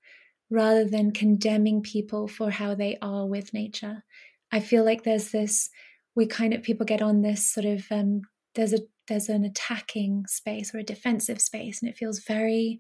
rather 0.50 0.84
than 0.84 1.12
condemning 1.12 1.82
people 1.82 2.28
for 2.28 2.50
how 2.50 2.74
they 2.74 2.98
are 3.02 3.26
with 3.26 3.52
nature. 3.54 4.04
I 4.52 4.60
feel 4.60 4.84
like 4.84 5.02
there's 5.04 5.30
this 5.30 5.70
we 6.14 6.26
kind 6.26 6.52
of 6.54 6.62
people 6.62 6.86
get 6.86 7.02
on 7.02 7.22
this 7.22 7.46
sort 7.46 7.66
of 7.66 7.86
um 7.90 8.22
there's 8.54 8.72
a 8.72 8.80
there's 9.08 9.28
an 9.28 9.44
attacking 9.44 10.26
space 10.28 10.74
or 10.74 10.78
a 10.78 10.84
defensive 10.84 11.40
space 11.40 11.82
and 11.82 11.90
it 11.90 11.96
feels 11.96 12.20
very 12.20 12.78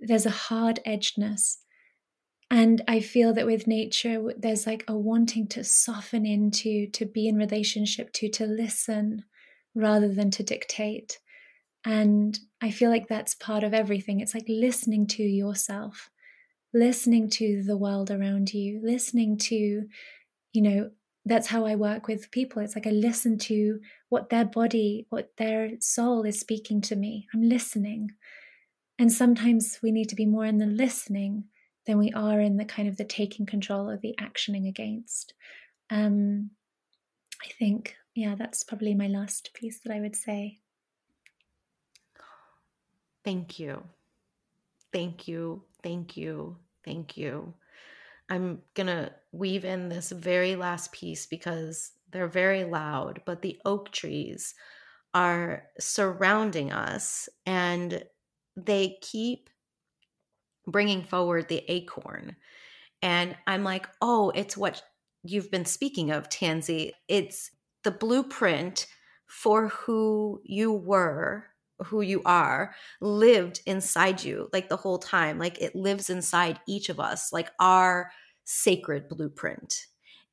there's 0.00 0.26
a 0.26 0.30
hard 0.30 0.80
edgedness 0.86 1.56
and 2.50 2.82
i 2.88 3.00
feel 3.00 3.32
that 3.32 3.46
with 3.46 3.66
nature 3.66 4.32
there's 4.36 4.66
like 4.66 4.84
a 4.88 4.96
wanting 4.96 5.46
to 5.46 5.62
soften 5.64 6.26
into 6.26 6.88
to 6.90 7.06
be 7.06 7.28
in 7.28 7.36
relationship 7.36 8.12
to 8.12 8.28
to 8.28 8.46
listen 8.46 9.24
rather 9.74 10.12
than 10.12 10.30
to 10.30 10.42
dictate 10.42 11.18
And 11.84 12.38
I 12.62 12.70
feel 12.72 12.90
like 12.90 13.08
that's 13.08 13.34
part 13.36 13.64
of 13.64 13.74
everything. 13.74 14.20
It's 14.20 14.34
like 14.34 14.48
listening 14.48 15.06
to 15.08 15.22
yourself, 15.24 16.10
listening 16.74 17.30
to 17.30 17.62
the 17.64 17.76
world 17.76 18.10
around 18.10 18.54
you, 18.54 18.80
listening 18.82 19.38
to, 19.50 19.88
you 20.52 20.62
know, 20.62 20.90
that's 21.24 21.48
how 21.48 21.66
I 21.66 21.74
work 21.76 22.08
with 22.08 22.30
people. 22.30 22.62
It's 22.62 22.74
like 22.74 22.86
I 22.86 22.90
listen 22.90 23.38
to 23.38 23.80
what 24.08 24.30
their 24.30 24.44
body, 24.44 25.06
what 25.10 25.30
their 25.36 25.72
soul 25.80 26.24
is 26.24 26.40
speaking 26.40 26.80
to 26.82 26.96
me. 26.96 27.28
I'm 27.34 27.42
listening. 27.42 28.10
And 28.98 29.12
sometimes 29.12 29.78
we 29.82 29.92
need 29.92 30.08
to 30.10 30.16
be 30.16 30.26
more 30.26 30.46
in 30.46 30.58
the 30.58 30.66
listening 30.66 31.44
than 31.86 31.98
we 31.98 32.12
are 32.12 32.40
in 32.40 32.56
the 32.56 32.64
kind 32.64 32.88
of 32.88 32.96
the 32.96 33.04
taking 33.04 33.46
control 33.46 33.88
or 33.88 33.96
the 33.96 34.14
actioning 34.20 34.68
against. 34.68 35.34
Um, 35.90 36.50
I 37.42 37.48
think, 37.58 37.96
yeah, 38.14 38.34
that's 38.34 38.64
probably 38.64 38.94
my 38.94 39.06
last 39.06 39.50
piece 39.54 39.80
that 39.80 39.92
I 39.94 40.00
would 40.00 40.16
say. 40.16 40.58
Thank 43.24 43.58
you. 43.58 43.82
Thank 44.92 45.28
you. 45.28 45.64
Thank 45.82 46.16
you. 46.16 46.56
Thank 46.84 47.16
you. 47.16 47.54
I'm 48.30 48.60
going 48.74 48.86
to 48.86 49.12
weave 49.32 49.64
in 49.64 49.88
this 49.88 50.10
very 50.10 50.56
last 50.56 50.92
piece 50.92 51.26
because 51.26 51.92
they're 52.10 52.28
very 52.28 52.64
loud, 52.64 53.22
but 53.26 53.42
the 53.42 53.58
oak 53.64 53.90
trees 53.90 54.54
are 55.12 55.64
surrounding 55.78 56.72
us 56.72 57.28
and 57.44 58.04
they 58.56 58.96
keep 59.02 59.50
bringing 60.66 61.02
forward 61.02 61.48
the 61.48 61.64
acorn. 61.68 62.36
And 63.02 63.36
I'm 63.46 63.64
like, 63.64 63.88
oh, 64.00 64.30
it's 64.30 64.56
what 64.56 64.82
you've 65.22 65.50
been 65.50 65.64
speaking 65.64 66.10
of, 66.10 66.28
Tansy. 66.28 66.92
It's 67.08 67.50
the 67.82 67.90
blueprint 67.90 68.86
for 69.26 69.68
who 69.68 70.40
you 70.44 70.72
were, 70.72 71.46
who 71.84 72.00
you 72.02 72.22
are, 72.24 72.74
lived 73.00 73.60
inside 73.66 74.22
you 74.22 74.48
like 74.52 74.68
the 74.68 74.76
whole 74.76 74.98
time. 74.98 75.38
Like 75.38 75.60
it 75.60 75.74
lives 75.74 76.10
inside 76.10 76.60
each 76.66 76.88
of 76.88 77.00
us, 77.00 77.32
like 77.32 77.50
our 77.58 78.10
sacred 78.44 79.08
blueprint. 79.08 79.86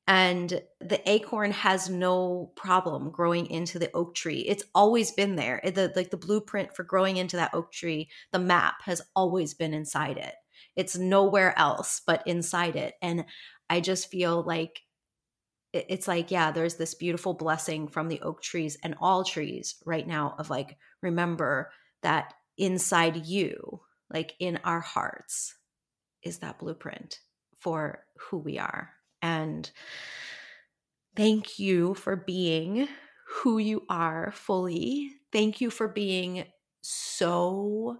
And 0.09 0.61
the 0.79 1.01
acorn 1.09 1.51
has 1.51 1.89
no 1.89 2.53
problem 2.55 3.11
growing 3.11 3.47
into 3.47 3.77
the 3.77 3.91
oak 3.93 4.15
tree. 4.15 4.39
It's 4.39 4.63
always 4.73 5.11
been 5.11 5.35
there. 5.35 5.61
The, 5.63 5.91
like 5.97 6.11
the 6.11 6.17
blueprint 6.17 6.75
for 6.75 6.83
growing 6.83 7.17
into 7.17 7.35
that 7.35 7.53
oak 7.53 7.73
tree, 7.73 8.09
the 8.31 8.39
map 8.39 8.75
has 8.83 9.01
always 9.15 9.53
been 9.53 9.73
inside 9.73 10.17
it. 10.17 10.33
It's 10.77 10.97
nowhere 10.97 11.57
else 11.59 12.01
but 12.07 12.25
inside 12.25 12.77
it. 12.77 12.93
And 13.01 13.25
I 13.69 13.81
just 13.81 14.09
feel 14.09 14.43
like 14.43 14.79
it's 15.89 16.07
like, 16.07 16.31
yeah, 16.31 16.51
there's 16.51 16.75
this 16.75 16.93
beautiful 16.93 17.33
blessing 17.33 17.87
from 17.87 18.07
the 18.07 18.21
oak 18.21 18.41
trees 18.41 18.77
and 18.83 18.95
all 18.99 19.23
trees 19.23 19.75
right 19.85 20.07
now 20.07 20.35
of 20.37 20.49
like, 20.49 20.77
remember 21.01 21.71
that 22.03 22.33
inside 22.57 23.25
you, 23.25 23.81
like 24.11 24.33
in 24.39 24.59
our 24.63 24.79
hearts, 24.79 25.55
is 26.23 26.39
that 26.39 26.59
blueprint 26.59 27.19
for 27.59 28.03
who 28.17 28.37
we 28.37 28.57
are. 28.59 28.91
And 29.21 29.69
thank 31.15 31.59
you 31.59 31.93
for 31.95 32.15
being 32.15 32.87
who 33.27 33.57
you 33.57 33.83
are 33.89 34.31
fully. 34.33 35.11
Thank 35.31 35.59
you 35.59 35.69
for 35.69 35.87
being 35.87 36.45
so 36.81 37.97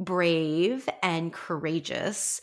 brave 0.00 0.88
and 1.02 1.32
courageous 1.32 2.40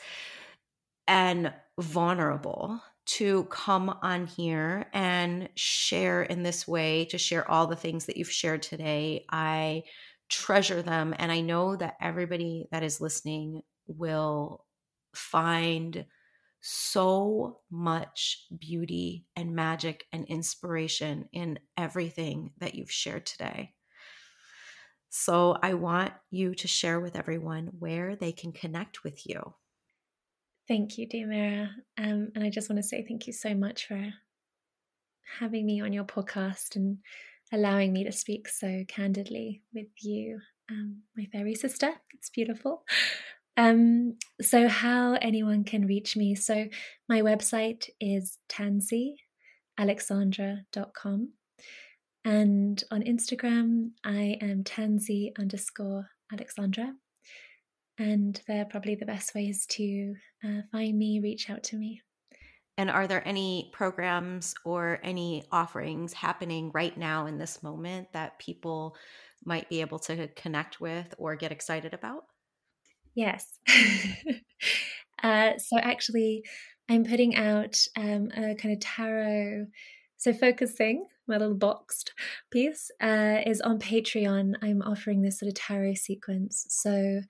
and 1.07 1.53
vulnerable 1.79 2.81
to 3.05 3.43
come 3.45 3.89
on 4.01 4.25
here 4.25 4.87
and 4.93 5.49
share 5.55 6.23
in 6.23 6.43
this 6.43 6.67
way, 6.67 7.05
to 7.05 7.17
share 7.17 7.49
all 7.49 7.67
the 7.67 7.75
things 7.75 8.05
that 8.05 8.17
you've 8.17 8.31
shared 8.31 8.61
today. 8.61 9.25
I 9.29 9.83
treasure 10.29 10.81
them. 10.81 11.13
And 11.17 11.31
I 11.31 11.41
know 11.41 11.75
that 11.75 11.97
everybody 12.01 12.67
that 12.71 12.83
is 12.83 13.01
listening 13.01 13.61
will 13.87 14.65
find 15.13 16.05
so 16.61 17.59
much 17.69 18.47
beauty 18.57 19.27
and 19.35 19.55
magic 19.55 20.05
and 20.11 20.25
inspiration 20.25 21.29
in 21.31 21.59
everything 21.77 22.53
that 22.57 22.73
you've 22.73 22.91
shared 22.91 23.25
today. 23.27 23.73
So 25.09 25.57
I 25.61 25.75
want 25.75 26.11
you 26.31 26.55
to 26.55 26.67
share 26.67 26.99
with 26.99 27.15
everyone 27.15 27.69
where 27.77 28.15
they 28.15 28.31
can 28.31 28.51
connect 28.51 29.03
with 29.03 29.27
you. 29.27 29.53
Thank 30.67 30.97
you, 30.97 31.07
dear 31.07 31.27
Mira. 31.27 31.69
Um, 31.97 32.31
and 32.33 32.43
I 32.43 32.49
just 32.49 32.69
want 32.69 32.81
to 32.81 32.87
say 32.87 33.05
thank 33.07 33.27
you 33.27 33.33
so 33.33 33.53
much 33.53 33.87
for 33.87 34.13
having 35.39 35.65
me 35.65 35.81
on 35.81 35.93
your 35.93 36.05
podcast 36.05 36.75
and 36.75 36.97
allowing 37.53 37.93
me 37.93 38.03
to 38.03 38.11
speak 38.11 38.47
so 38.47 38.83
candidly 38.87 39.61
with 39.73 39.87
you, 40.01 40.39
um, 40.71 41.03
my 41.15 41.25
fairy 41.25 41.53
sister. 41.53 41.91
It's 42.13 42.29
beautiful. 42.29 42.83
Um, 43.57 44.17
so, 44.41 44.67
how 44.67 45.13
anyone 45.21 45.63
can 45.63 45.85
reach 45.85 46.17
me. 46.17 46.35
So, 46.35 46.65
my 47.07 47.21
website 47.21 47.89
is 48.01 48.39
tansyalexandra.com. 48.49 51.29
And 52.25 52.83
on 52.89 53.03
Instagram, 53.03 53.91
I 54.03 54.37
am 54.41 54.63
tansy 54.63 55.31
underscore 55.37 56.09
alexandra. 56.33 56.95
And 57.97 58.39
they're 58.47 58.65
probably 58.65 58.95
the 58.95 59.05
best 59.05 59.33
ways 59.33 59.65
to 59.67 60.15
uh, 60.43 60.61
find 60.71 60.97
me, 60.97 61.19
reach 61.21 61.49
out 61.49 61.63
to 61.63 61.77
me. 61.77 62.01
And 62.77 62.89
are 62.89 63.07
there 63.07 63.25
any 63.25 63.69
programs 63.71 64.53
or 64.65 64.99
any 65.01 65.43
offerings 65.51 66.11
happening 66.11 66.71
right 66.73 66.97
now 66.97 67.25
in 67.25 67.37
this 67.37 67.63
moment 67.63 68.11
that 68.11 68.37
people 68.37 68.97
might 69.45 69.69
be 69.69 69.79
able 69.79 69.99
to 69.99 70.27
connect 70.29 70.81
with 70.81 71.13
or 71.17 71.35
get 71.35 71.53
excited 71.53 71.93
about? 71.93 72.25
Yes. 73.15 73.59
uh, 75.23 75.51
so 75.57 75.77
actually, 75.77 76.43
I'm 76.89 77.05
putting 77.05 77.35
out 77.35 77.77
um, 77.97 78.29
a 78.35 78.55
kind 78.55 78.73
of 78.73 78.79
tarot. 78.81 79.67
So 80.17 80.33
focusing, 80.33 81.05
my 81.27 81.37
little 81.37 81.55
boxed 81.55 82.13
piece, 82.51 82.91
uh, 83.01 83.37
is 83.45 83.61
on 83.61 83.79
Patreon. 83.79 84.55
I'm 84.61 84.81
offering 84.81 85.21
this 85.21 85.39
sort 85.39 85.49
of 85.49 85.55
tarot 85.55 85.95
sequence. 85.95 86.65
So 86.69 87.21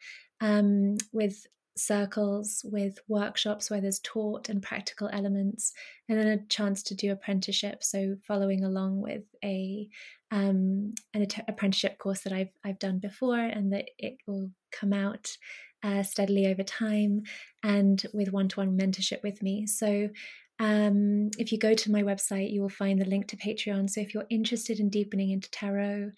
um, 0.42 0.98
with 1.12 1.46
circles, 1.78 2.66
with 2.72 3.00
workshops 3.08 3.70
where 3.70 3.82
there's 3.82 4.00
taught 4.00 4.50
and 4.50 4.64
practical 4.64 5.10
elements, 5.12 5.74
and 6.08 6.18
then 6.18 6.28
a 6.28 6.46
chance 6.48 6.84
to 6.84 6.96
do 6.96 7.12
apprenticeship. 7.12 7.84
So 7.84 8.16
following 8.28 8.64
along 8.64 9.02
with 9.02 9.24
a 9.44 9.88
um, 10.32 10.94
an 11.14 11.28
apprenticeship 11.48 11.98
course 11.98 12.22
that 12.22 12.34
I've 12.34 12.52
I've 12.64 12.80
done 12.80 13.00
before, 13.00 13.40
and 13.40 13.74
that 13.74 13.90
it 13.98 14.18
will 14.28 14.52
come 14.72 14.94
out 14.94 15.38
uh, 15.86 16.04
steadily 16.04 16.48
over 16.48 16.64
time 16.64 17.22
and 17.64 18.04
with 18.14 18.32
one 18.32 18.48
to 18.50 18.60
one 18.60 18.78
mentorship 18.78 19.22
with 19.24 19.42
me. 19.44 19.68
So, 19.68 20.10
um, 20.58 21.32
if 21.38 21.52
you 21.52 21.60
go 21.60 21.74
to 21.74 21.92
my 21.92 22.02
website, 22.02 22.52
you 22.52 22.62
will 22.62 22.70
find 22.70 23.00
the 23.00 23.06
link 23.06 23.28
to 23.28 23.38
Patreon. 23.38 23.90
So, 23.90 24.02
if 24.02 24.14
you're 24.14 24.26
interested 24.30 24.80
in 24.80 24.90
deepening 24.90 25.32
into 25.32 25.52
tarot 25.52 26.12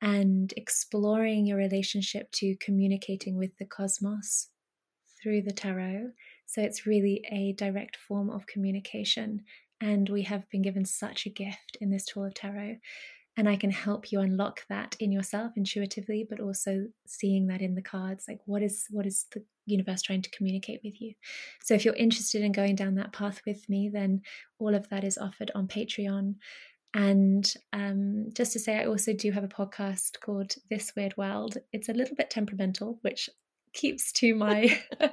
and 0.00 0.52
exploring 0.56 1.46
your 1.46 1.58
relationship 1.58 2.30
to 2.32 2.56
communicating 2.60 3.36
with 3.36 3.56
the 3.58 3.66
cosmos 3.66 4.48
through 5.22 5.42
the 5.42 5.52
tarot, 5.52 6.10
so 6.46 6.62
it's 6.62 6.86
really 6.86 7.24
a 7.30 7.52
direct 7.52 7.96
form 7.96 8.30
of 8.30 8.46
communication. 8.46 9.44
And 9.80 10.08
we 10.08 10.22
have 10.22 10.48
been 10.50 10.62
given 10.62 10.84
such 10.84 11.26
a 11.26 11.30
gift 11.30 11.78
in 11.80 11.90
this 11.90 12.04
tool 12.04 12.24
of 12.24 12.34
tarot 12.34 12.76
and 13.36 13.48
I 13.48 13.56
can 13.56 13.70
help 13.70 14.12
you 14.12 14.20
unlock 14.20 14.66
that 14.68 14.96
in 15.00 15.12
yourself 15.12 15.52
intuitively, 15.56 16.26
but 16.28 16.40
also 16.40 16.86
seeing 17.06 17.46
that 17.46 17.62
in 17.62 17.74
the 17.74 17.82
cards, 17.82 18.24
like 18.28 18.40
what 18.44 18.62
is 18.62 18.86
what 18.90 19.06
is 19.06 19.26
the 19.32 19.42
universe 19.66 20.02
trying 20.02 20.22
to 20.22 20.30
communicate 20.30 20.80
with 20.84 21.00
you. 21.00 21.14
So 21.62 21.74
if 21.74 21.84
you're 21.84 21.94
interested 21.94 22.42
in 22.42 22.52
going 22.52 22.74
down 22.74 22.96
that 22.96 23.12
path 23.12 23.40
with 23.46 23.68
me, 23.68 23.88
then 23.88 24.22
all 24.58 24.74
of 24.74 24.88
that 24.90 25.04
is 25.04 25.16
offered 25.16 25.50
on 25.54 25.68
Patreon. 25.68 26.34
And 26.92 27.52
um, 27.72 28.30
just 28.34 28.52
to 28.52 28.58
say, 28.58 28.78
I 28.78 28.86
also 28.86 29.12
do 29.12 29.30
have 29.30 29.44
a 29.44 29.48
podcast 29.48 30.20
called 30.20 30.54
This 30.68 30.92
Weird 30.96 31.16
World. 31.16 31.56
It's 31.72 31.88
a 31.88 31.94
little 31.94 32.16
bit 32.16 32.30
temperamental, 32.30 32.98
which 33.02 33.30
keeps 33.72 34.12
to 34.12 34.34
my. 34.34 34.80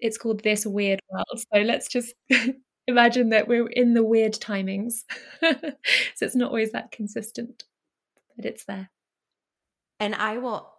it's 0.00 0.18
called 0.18 0.42
This 0.42 0.66
Weird 0.66 1.00
World. 1.10 1.44
So 1.52 1.60
let's 1.60 1.88
just 1.88 2.14
imagine 2.86 3.30
that 3.30 3.48
we're 3.48 3.68
in 3.68 3.94
the 3.94 4.04
weird 4.04 4.34
timings. 4.34 5.04
so 5.40 5.72
it's 6.20 6.36
not 6.36 6.50
always 6.50 6.72
that 6.72 6.92
consistent, 6.92 7.64
but 8.36 8.44
it's 8.44 8.64
there. 8.64 8.90
And 10.00 10.14
I 10.14 10.38
will, 10.38 10.70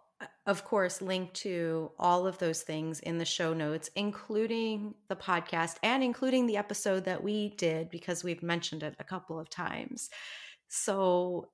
of 0.46 0.66
course, 0.66 1.02
link 1.02 1.34
to 1.34 1.92
all 1.98 2.28
of 2.28 2.38
those 2.40 2.62
things 2.62 3.00
in 3.00 3.18
the 3.18 3.26
show 3.26 3.54
notes, 3.54 3.90
including 3.96 4.94
the 5.08 5.16
podcast 5.16 5.76
and 5.84 6.04
including 6.04 6.46
the 6.46 6.58
episode 6.58 7.06
that 7.06 7.24
we 7.24 7.56
did 7.58 7.90
because 7.90 8.24
we've 8.24 8.44
mentioned 8.44 8.84
it 8.84 8.96
a 9.00 9.04
couple 9.04 9.40
of 9.40 9.50
times. 9.50 10.10
So 10.68 11.50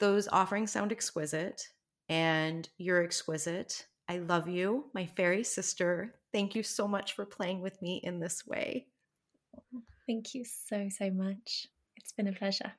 those 0.00 0.28
offerings 0.28 0.72
sound 0.72 0.92
exquisite 0.92 1.62
and 2.08 2.68
you're 2.78 3.02
exquisite. 3.02 3.86
I 4.08 4.18
love 4.18 4.48
you, 4.48 4.86
my 4.94 5.06
fairy 5.06 5.44
sister. 5.44 6.14
Thank 6.32 6.54
you 6.54 6.62
so 6.62 6.88
much 6.88 7.14
for 7.14 7.24
playing 7.24 7.60
with 7.60 7.80
me 7.82 8.00
in 8.02 8.18
this 8.20 8.46
way. 8.46 8.86
Thank 10.06 10.34
you 10.34 10.44
so, 10.44 10.88
so 10.88 11.10
much. 11.10 11.66
It's 11.96 12.12
been 12.12 12.28
a 12.28 12.32
pleasure. 12.32 12.72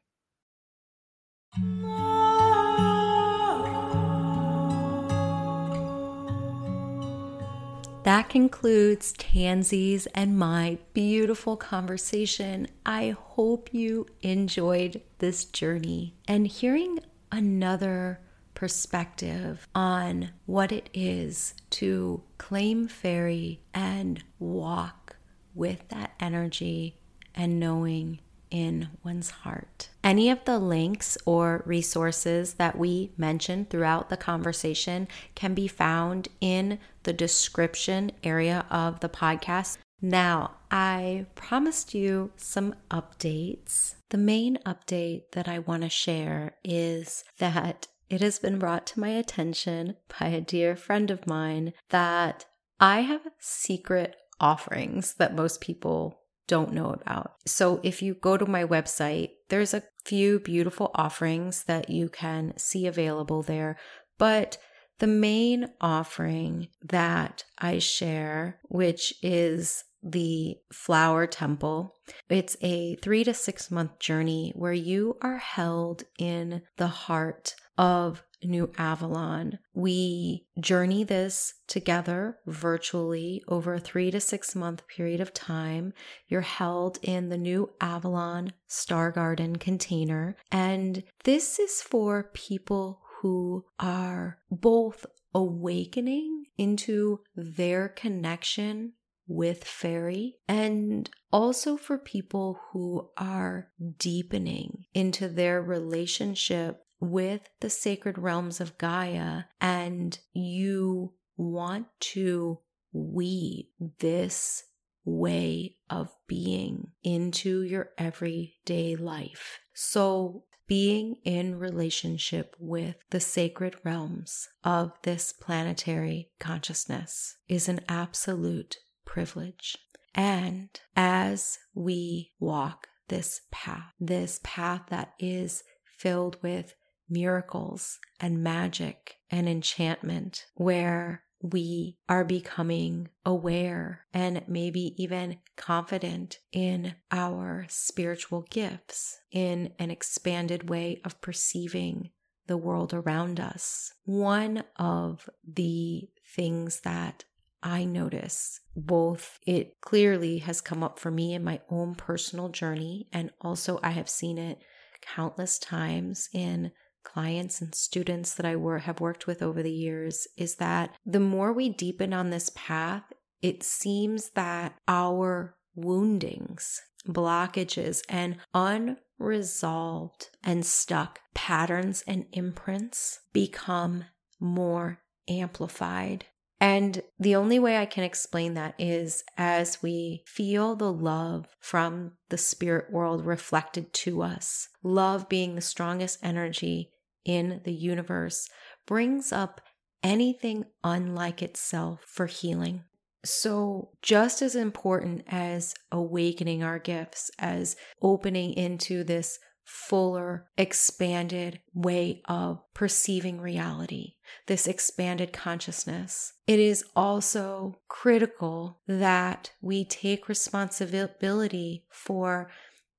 That 8.10 8.28
concludes 8.28 9.12
Tansy's 9.12 10.08
and 10.16 10.36
my 10.36 10.80
beautiful 10.96 11.56
conversation. 11.56 12.66
I 12.84 13.16
hope 13.16 13.72
you 13.72 14.08
enjoyed 14.24 15.02
this 15.20 15.46
journey 15.46 16.16
and 16.28 16.48
hearing 16.48 17.02
another 17.32 18.20
perspective 18.56 19.68
on 19.76 20.32
what 20.48 20.72
it 20.72 20.90
is 20.92 21.54
to 21.70 22.24
claim 22.40 22.88
fairy 22.88 23.60
and 23.76 24.24
walk 24.40 25.18
with 25.54 25.88
that 25.90 26.14
energy 26.20 26.98
and 27.36 27.60
knowing 27.60 28.22
in 28.50 28.90
one's 29.04 29.30
heart. 29.30 29.90
Any 30.04 30.30
of 30.30 30.44
the 30.46 30.58
links 30.58 31.18
or 31.26 31.62
resources 31.66 32.56
that 32.56 32.78
we 32.78 33.12
mentioned 33.18 33.70
throughout 33.70 34.10
the 34.10 34.18
conversation 34.18 35.08
can 35.36 35.54
be 35.54 35.68
found 35.68 36.30
in 36.42 36.80
the 37.10 37.14
description 37.14 38.12
area 38.24 38.68
of 38.70 39.00
the 39.00 39.10
podcast. 39.10 39.80
Now, 40.00 40.58
I 40.70 41.26
promised 41.34 41.96
you 41.96 42.30
some 42.38 42.76
updates. 42.92 43.96
The 44.12 44.20
main 44.20 44.60
update 44.64 45.32
that 45.32 45.48
I 45.48 45.58
want 45.58 45.82
to 45.82 45.90
share 45.90 46.58
is 46.64 47.24
that 47.40 47.88
it 48.12 48.22
has 48.22 48.38
been 48.38 48.60
brought 48.60 48.86
to 48.88 49.00
my 49.00 49.10
attention 49.10 49.96
by 50.20 50.28
a 50.28 50.40
dear 50.40 50.76
friend 50.76 51.10
of 51.10 51.26
mine 51.26 51.74
that 51.90 52.46
I 52.80 53.00
have 53.02 53.22
secret 53.40 54.16
offerings 54.40 55.16
that 55.16 55.36
most 55.36 55.62
people 55.62 56.20
don't 56.48 56.74
know 56.74 56.92
about. 56.92 57.38
So 57.48 57.80
if 57.82 58.04
you 58.04 58.14
go 58.14 58.38
to 58.38 58.46
my 58.46 58.64
website, 58.64 59.32
there's 59.50 59.74
a 59.74 59.84
few 60.06 60.40
beautiful 60.40 60.92
offerings 60.94 61.64
that 61.64 61.90
you 61.90 62.08
can 62.08 62.54
see 62.56 62.86
available 62.86 63.42
there, 63.42 63.78
but 64.20 64.60
the 65.00 65.08
main 65.08 65.70
offering 65.82 66.68
that 66.84 67.44
I 67.58 67.80
share, 67.80 68.60
which 68.64 69.14
is 69.22 69.84
the 70.02 70.58
Flower 70.72 71.28
Temple. 71.28 71.94
It's 72.30 72.56
a 72.62 72.96
three 72.96 73.24
to 73.24 73.34
six 73.34 73.70
month 73.70 74.00
journey 74.00 74.54
where 74.56 74.74
you 74.74 75.18
are 75.22 75.38
held 75.38 76.04
in 76.18 76.62
the 76.78 76.88
heart 76.88 77.56
of 77.78 78.24
New 78.44 78.72
Avalon. 78.78 79.60
We 79.74 80.46
journey 80.60 81.04
this 81.04 81.56
together 81.68 82.38
virtually 82.48 83.44
over 83.48 83.74
a 83.74 83.80
three 83.80 84.12
to 84.12 84.20
six 84.22 84.56
month 84.56 84.88
period 84.88 85.20
of 85.20 85.34
time. 85.34 85.94
You're 86.28 86.42
held 86.42 87.00
in 87.02 87.30
the 87.30 87.38
New 87.38 87.72
Avalon 87.82 88.54
Star 88.68 89.12
Garden 89.12 89.58
container. 89.58 90.38
And 90.52 91.04
this 91.24 91.60
is 91.60 91.82
for 91.82 92.30
people 92.34 93.02
who 93.22 93.66
are 93.80 94.40
both 94.50 95.06
awakening 95.34 96.46
into 96.58 97.20
their 97.36 97.90
connection 97.90 98.94
with 99.28 99.64
fairy 99.64 100.36
and 100.48 101.10
also 101.32 101.78
for 101.78 101.98
people 101.98 102.60
who 102.72 103.10
are 103.18 103.70
deepening 103.98 104.86
into 104.94 105.28
their 105.28 105.62
relationship 105.62 106.84
with 107.00 107.48
the 107.62 107.70
sacred 107.70 108.18
realms 108.18 108.60
of 108.60 108.78
Gaia 108.78 109.44
and 109.62 110.18
you 110.34 111.14
want 111.38 111.88
to 112.00 112.60
weave 112.92 113.66
this 114.00 114.64
way 115.06 115.78
of 115.90 116.14
being 116.28 116.92
into 117.04 117.62
your 117.64 117.92
everyday 117.98 118.96
life. 118.96 119.60
So, 119.74 120.44
being 120.70 121.16
in 121.26 121.58
relationship 121.58 122.56
with 122.60 122.96
the 123.10 123.20
sacred 123.20 123.76
realms 123.84 124.48
of 124.64 124.92
this 125.02 125.34
planetary 125.34 126.30
consciousness 126.40 127.38
is 127.50 127.68
an 127.68 127.82
absolute 127.90 128.78
privilege. 129.04 129.76
And 130.14 130.70
as 130.96 131.58
we 131.74 132.34
walk 132.40 132.88
this 133.08 133.42
path, 133.52 133.92
this 134.00 134.40
path 134.44 134.84
that 134.90 135.14
is 135.20 135.64
filled 135.98 136.38
with 136.44 136.76
miracles 137.10 137.98
and 138.20 138.44
magic 138.44 139.16
and 139.32 139.50
enchantment 139.50 140.46
where 140.54 141.24
we 141.42 141.98
are 142.08 142.26
becoming 142.26 143.10
aware 143.26 144.06
and 144.14 144.44
maybe 144.48 144.94
even 145.02 145.38
confident 145.56 146.40
in 146.52 146.96
our 147.12 147.66
spiritual 147.70 148.46
gifts, 148.50 149.20
in 149.32 149.74
an 149.80 149.92
expanded 149.92 150.70
way 150.70 151.02
of 151.06 151.22
perceiving 151.22 152.10
the 152.48 152.58
world 152.58 152.94
around 152.94 153.40
us. 153.40 153.94
One 154.06 154.64
of 154.78 155.30
the 155.48 156.10
things 156.36 156.82
that 156.82 157.24
I 157.62 157.86
notice 157.86 158.62
both 158.76 159.40
it 159.46 159.82
clearly 159.82 160.40
has 160.40 160.62
come 160.62 160.84
up 160.84 160.98
for 160.98 161.12
me 161.12 161.34
in 161.34 161.44
my 161.44 161.62
own 161.70 161.96
personal 161.96 162.50
journey, 162.50 163.08
and 163.12 163.32
also 163.42 163.80
I 163.84 163.92
have 163.92 164.10
seen 164.10 164.38
it 164.38 164.60
countless 165.02 165.60
times 165.60 166.30
in 166.34 166.72
clients 167.04 167.62
and 167.62 167.74
students 167.74 168.34
that 168.36 168.46
I 168.46 168.56
have 168.80 169.00
worked 169.00 169.28
with 169.28 169.42
over 169.42 169.64
the 169.64 169.72
years 169.72 170.28
is 170.38 170.56
that 170.56 170.96
the 171.06 171.20
more 171.20 171.54
we 171.54 171.70
deepen 171.70 172.14
on 172.14 172.30
this 172.30 172.52
path, 172.56 173.04
it 173.42 173.64
seems 173.64 174.32
that 174.32 174.76
our 174.88 175.56
woundings, 175.76 176.82
blockages, 177.08 178.02
and 178.10 178.38
unresolved 178.54 180.30
and 180.44 180.66
stuck 180.66 181.20
patterns 181.34 182.04
and 182.06 182.26
imprints 182.34 183.22
become 183.34 184.06
more 184.40 185.00
amplified. 185.30 186.26
And 186.62 187.04
the 187.18 187.36
only 187.36 187.58
way 187.58 187.78
I 187.78 187.86
can 187.86 188.04
explain 188.04 188.54
that 188.56 188.76
is 188.78 189.24
as 189.38 189.82
we 189.82 190.24
feel 190.26 190.76
the 190.76 190.92
love 190.92 191.48
from 191.60 192.14
the 192.30 192.38
spirit 192.38 192.92
world 192.92 193.26
reflected 193.26 193.94
to 193.94 194.22
us, 194.22 194.68
love 194.84 195.30
being 195.30 195.56
the 195.56 195.62
strongest 195.62 196.20
energy 196.22 196.92
in 197.24 197.62
the 197.64 197.74
universe 197.74 198.50
brings 198.86 199.32
up 199.32 199.62
anything 200.04 200.66
unlike 200.84 201.42
itself 201.42 202.02
for 202.06 202.26
healing. 202.26 202.84
So, 203.26 203.92
just 204.02 204.42
as 204.42 204.56
important 204.56 205.24
as 205.28 205.76
awakening 205.92 206.64
our 206.64 206.80
gifts, 206.80 207.30
as 207.38 207.76
opening 208.02 208.54
into 208.54 209.04
this 209.04 209.40
fuller, 209.70 210.48
expanded 210.58 211.60
way 211.76 212.24
of 212.26 212.60
perceiving 212.74 213.40
reality, 213.40 214.14
this 214.48 214.66
expanded 214.66 215.32
consciousness, 215.32 216.34
it 216.48 216.60
is 216.60 216.84
also 216.96 217.78
critical 217.88 218.82
that 218.88 219.52
we 219.62 219.86
take 219.86 220.28
responsibility 220.28 221.86
for 221.92 222.50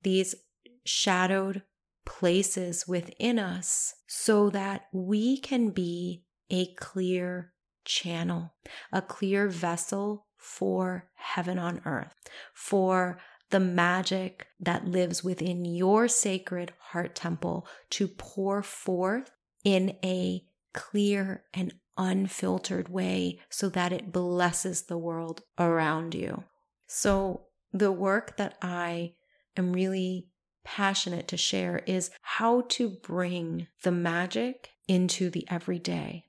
these 0.04 0.36
shadowed 0.84 1.62
places 2.06 2.86
within 2.86 3.40
us 3.40 3.94
so 4.06 4.48
that 4.48 4.82
we 4.92 5.38
can 5.38 5.70
be 5.70 6.22
a 6.50 6.72
clear 6.74 7.52
channel, 7.84 8.54
a 8.92 9.02
clear 9.02 9.48
vessel 9.48 10.28
for 10.36 11.10
heaven 11.16 11.58
on 11.58 11.82
earth, 11.84 12.14
for 12.54 13.18
the 13.50 13.60
magic 13.60 14.46
that 14.58 14.86
lives 14.86 15.22
within 15.22 15.64
your 15.64 16.08
sacred 16.08 16.72
heart 16.78 17.14
temple 17.14 17.66
to 17.90 18.08
pour 18.08 18.62
forth 18.62 19.30
in 19.64 19.96
a 20.04 20.42
clear 20.72 21.44
and 21.52 21.74
unfiltered 21.96 22.88
way 22.88 23.38
so 23.50 23.68
that 23.68 23.92
it 23.92 24.12
blesses 24.12 24.82
the 24.82 24.98
world 24.98 25.42
around 25.58 26.14
you. 26.14 26.44
So, 26.86 27.42
the 27.72 27.92
work 27.92 28.36
that 28.36 28.56
I 28.62 29.14
am 29.56 29.72
really 29.72 30.28
passionate 30.64 31.28
to 31.28 31.36
share 31.36 31.82
is 31.86 32.10
how 32.22 32.62
to 32.68 32.88
bring 32.88 33.68
the 33.82 33.92
magic 33.92 34.70
into 34.88 35.30
the 35.30 35.46
everyday, 35.48 36.24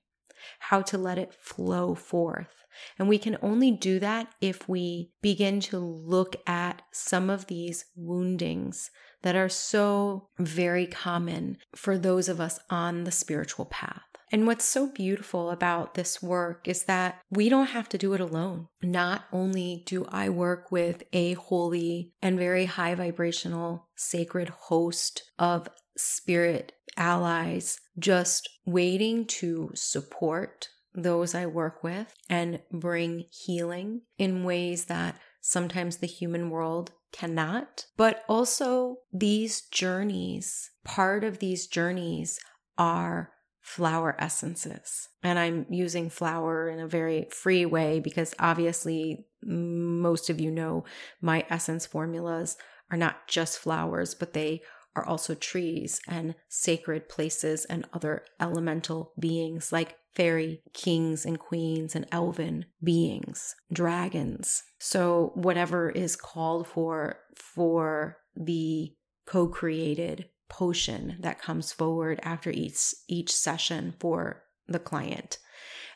how 0.59 0.81
to 0.83 0.97
let 0.97 1.17
it 1.17 1.33
flow 1.33 1.95
forth. 1.95 2.60
And 2.97 3.07
we 3.07 3.17
can 3.17 3.37
only 3.41 3.71
do 3.71 3.99
that 3.99 4.33
if 4.41 4.67
we 4.67 5.11
begin 5.21 5.59
to 5.61 5.79
look 5.79 6.35
at 6.47 6.81
some 6.91 7.29
of 7.29 7.47
these 7.47 7.85
woundings 7.95 8.91
that 9.23 9.35
are 9.35 9.49
so 9.49 10.29
very 10.39 10.87
common 10.87 11.57
for 11.75 11.97
those 11.97 12.27
of 12.27 12.39
us 12.39 12.59
on 12.69 13.03
the 13.03 13.11
spiritual 13.11 13.65
path. 13.65 14.01
And 14.31 14.47
what's 14.47 14.63
so 14.63 14.87
beautiful 14.87 15.51
about 15.51 15.95
this 15.95 16.23
work 16.23 16.67
is 16.67 16.85
that 16.85 17.21
we 17.29 17.49
don't 17.49 17.67
have 17.67 17.89
to 17.89 17.97
do 17.97 18.13
it 18.13 18.21
alone. 18.21 18.67
Not 18.81 19.25
only 19.33 19.83
do 19.85 20.05
I 20.09 20.29
work 20.29 20.71
with 20.71 21.03
a 21.11 21.33
holy 21.33 22.13
and 22.21 22.39
very 22.39 22.65
high 22.65 22.95
vibrational 22.95 23.89
sacred 23.95 24.47
host 24.49 25.23
of 25.37 25.67
spirit 25.97 26.71
allies, 26.95 27.79
just 27.99 28.47
waiting 28.65 29.25
to 29.25 29.71
support 29.75 30.69
those 30.93 31.33
I 31.35 31.45
work 31.45 31.83
with 31.83 32.13
and 32.29 32.61
bring 32.71 33.25
healing 33.29 34.01
in 34.17 34.43
ways 34.43 34.85
that 34.85 35.15
sometimes 35.41 35.97
the 35.97 36.07
human 36.07 36.49
world 36.49 36.91
cannot. 37.11 37.85
But 37.97 38.23
also, 38.27 38.97
these 39.11 39.61
journeys, 39.61 40.71
part 40.83 41.23
of 41.23 41.39
these 41.39 41.67
journeys 41.67 42.39
are 42.77 43.31
flower 43.59 44.15
essences. 44.19 45.09
And 45.23 45.37
I'm 45.37 45.65
using 45.69 46.09
flower 46.09 46.69
in 46.69 46.79
a 46.79 46.87
very 46.87 47.27
free 47.31 47.65
way 47.65 47.99
because 47.99 48.33
obviously, 48.39 49.25
most 49.43 50.29
of 50.29 50.39
you 50.39 50.51
know 50.51 50.85
my 51.21 51.45
essence 51.49 51.85
formulas 51.85 52.57
are 52.91 52.97
not 52.97 53.27
just 53.27 53.59
flowers, 53.59 54.13
but 54.13 54.33
they 54.33 54.61
are 54.95 55.05
also 55.05 55.33
trees 55.35 56.01
and 56.07 56.35
sacred 56.49 57.07
places 57.07 57.65
and 57.65 57.87
other 57.93 58.25
elemental 58.39 59.13
beings 59.17 59.71
like 59.71 59.95
fairy 60.13 60.61
kings 60.73 61.25
and 61.25 61.39
queens 61.39 61.95
and 61.95 62.05
elven 62.11 62.65
beings, 62.83 63.55
dragons. 63.71 64.63
So, 64.79 65.31
whatever 65.35 65.89
is 65.89 66.15
called 66.15 66.67
for 66.67 67.17
for 67.35 68.17
the 68.35 68.93
co 69.25 69.47
created 69.47 70.29
potion 70.49 71.17
that 71.21 71.41
comes 71.41 71.71
forward 71.71 72.19
after 72.23 72.51
each 72.51 72.93
each 73.07 73.31
session 73.31 73.93
for 73.99 74.43
the 74.67 74.79
client. 74.79 75.37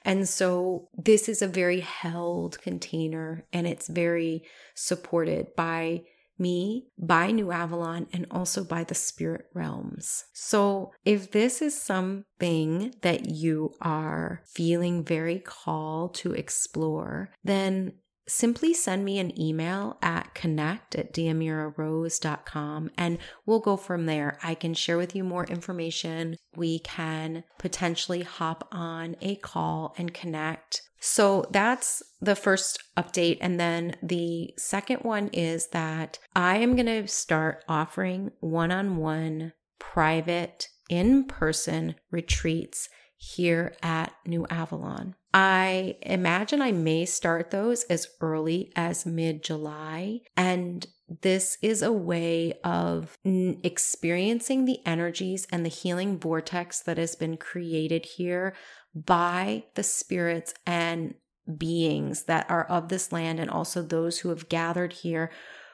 And 0.04 0.30
so 0.30 0.88
this 0.96 1.28
is 1.28 1.42
a 1.42 1.48
very 1.48 1.80
held 1.80 2.62
container 2.62 3.48
and 3.52 3.66
it's 3.66 3.88
very 3.88 4.44
supported 4.76 5.48
by 5.56 6.04
me, 6.38 6.88
by 6.98 7.32
New 7.32 7.52
Avalon, 7.52 8.08
and 8.14 8.26
also 8.32 8.64
by 8.64 8.84
the 8.84 8.96
spirit 8.96 9.46
realms. 9.54 10.26
So, 10.34 10.92
if 11.04 11.32
this 11.32 11.62
is 11.62 11.80
something 11.80 12.94
that 13.02 13.30
you 13.30 13.74
are 13.82 14.42
feeling 14.46 15.04
very 15.04 15.40
called 15.40 16.16
to 16.16 16.34
explore, 16.34 17.32
then 17.44 17.94
simply 18.28 18.74
send 18.74 19.06
me 19.06 19.20
an 19.20 19.40
email 19.40 19.98
at 20.02 20.34
connect 20.34 20.96
at 20.96 21.14
diamirarose.com 21.14 22.92
and 22.98 23.18
we'll 23.46 23.60
go 23.60 23.78
from 23.78 24.06
there. 24.06 24.38
I 24.44 24.56
can 24.56 24.74
share 24.74 24.98
with 24.98 25.16
you 25.16 25.24
more 25.24 25.46
information. 25.46 26.38
We 26.56 26.80
can 26.80 27.44
potentially 27.60 28.24
hop 28.24 28.68
on 28.72 29.16
a 29.22 29.36
call 29.36 29.94
and 29.98 30.14
connect. 30.14 30.82
So 31.00 31.46
that's 31.52 32.02
the 32.20 32.36
first 32.36 32.82
update. 32.98 33.38
And 33.40 33.60
then 33.60 33.96
the 34.02 34.54
second 34.58 35.02
one 35.02 35.28
is 35.34 35.68
that 35.68 36.18
I 36.36 36.58
am 36.58 36.76
going 36.76 36.88
to 36.88 37.08
start 37.08 37.64
offering 37.68 38.32
one 38.40 38.72
on 38.72 38.98
one 38.98 39.54
private 39.78 40.68
in 40.90 41.26
person 41.26 41.96
retreats 42.10 42.90
here 43.18 43.76
at 43.84 44.14
New 44.26 44.46
Avalon. 44.50 45.16
I 45.38 45.98
imagine 46.02 46.62
I 46.62 46.72
may 46.72 47.04
start 47.04 47.52
those 47.52 47.84
as 47.84 48.08
early 48.22 48.72
as 48.74 49.06
mid 49.06 49.44
July. 49.44 50.22
And 50.38 50.88
this 51.10 51.58
is 51.62 51.82
a 51.82 51.92
way 51.92 52.54
of 52.64 53.18
experiencing 53.26 54.64
the 54.64 54.80
energies 54.86 55.46
and 55.52 55.66
the 55.66 55.70
healing 55.70 56.18
vortex 56.18 56.80
that 56.84 56.98
has 56.98 57.18
been 57.18 57.36
created 57.36 58.06
here 58.06 58.56
by 58.96 59.66
the 59.76 59.84
spirits 59.84 60.54
and 60.66 61.16
beings 61.58 62.24
that 62.24 62.50
are 62.50 62.64
of 62.68 62.88
this 62.88 63.12
land 63.12 63.42
and 63.42 63.52
also 63.52 63.82
those 63.82 64.20
who 64.20 64.30
have 64.30 64.48
gathered 64.48 64.94
here 64.94 65.30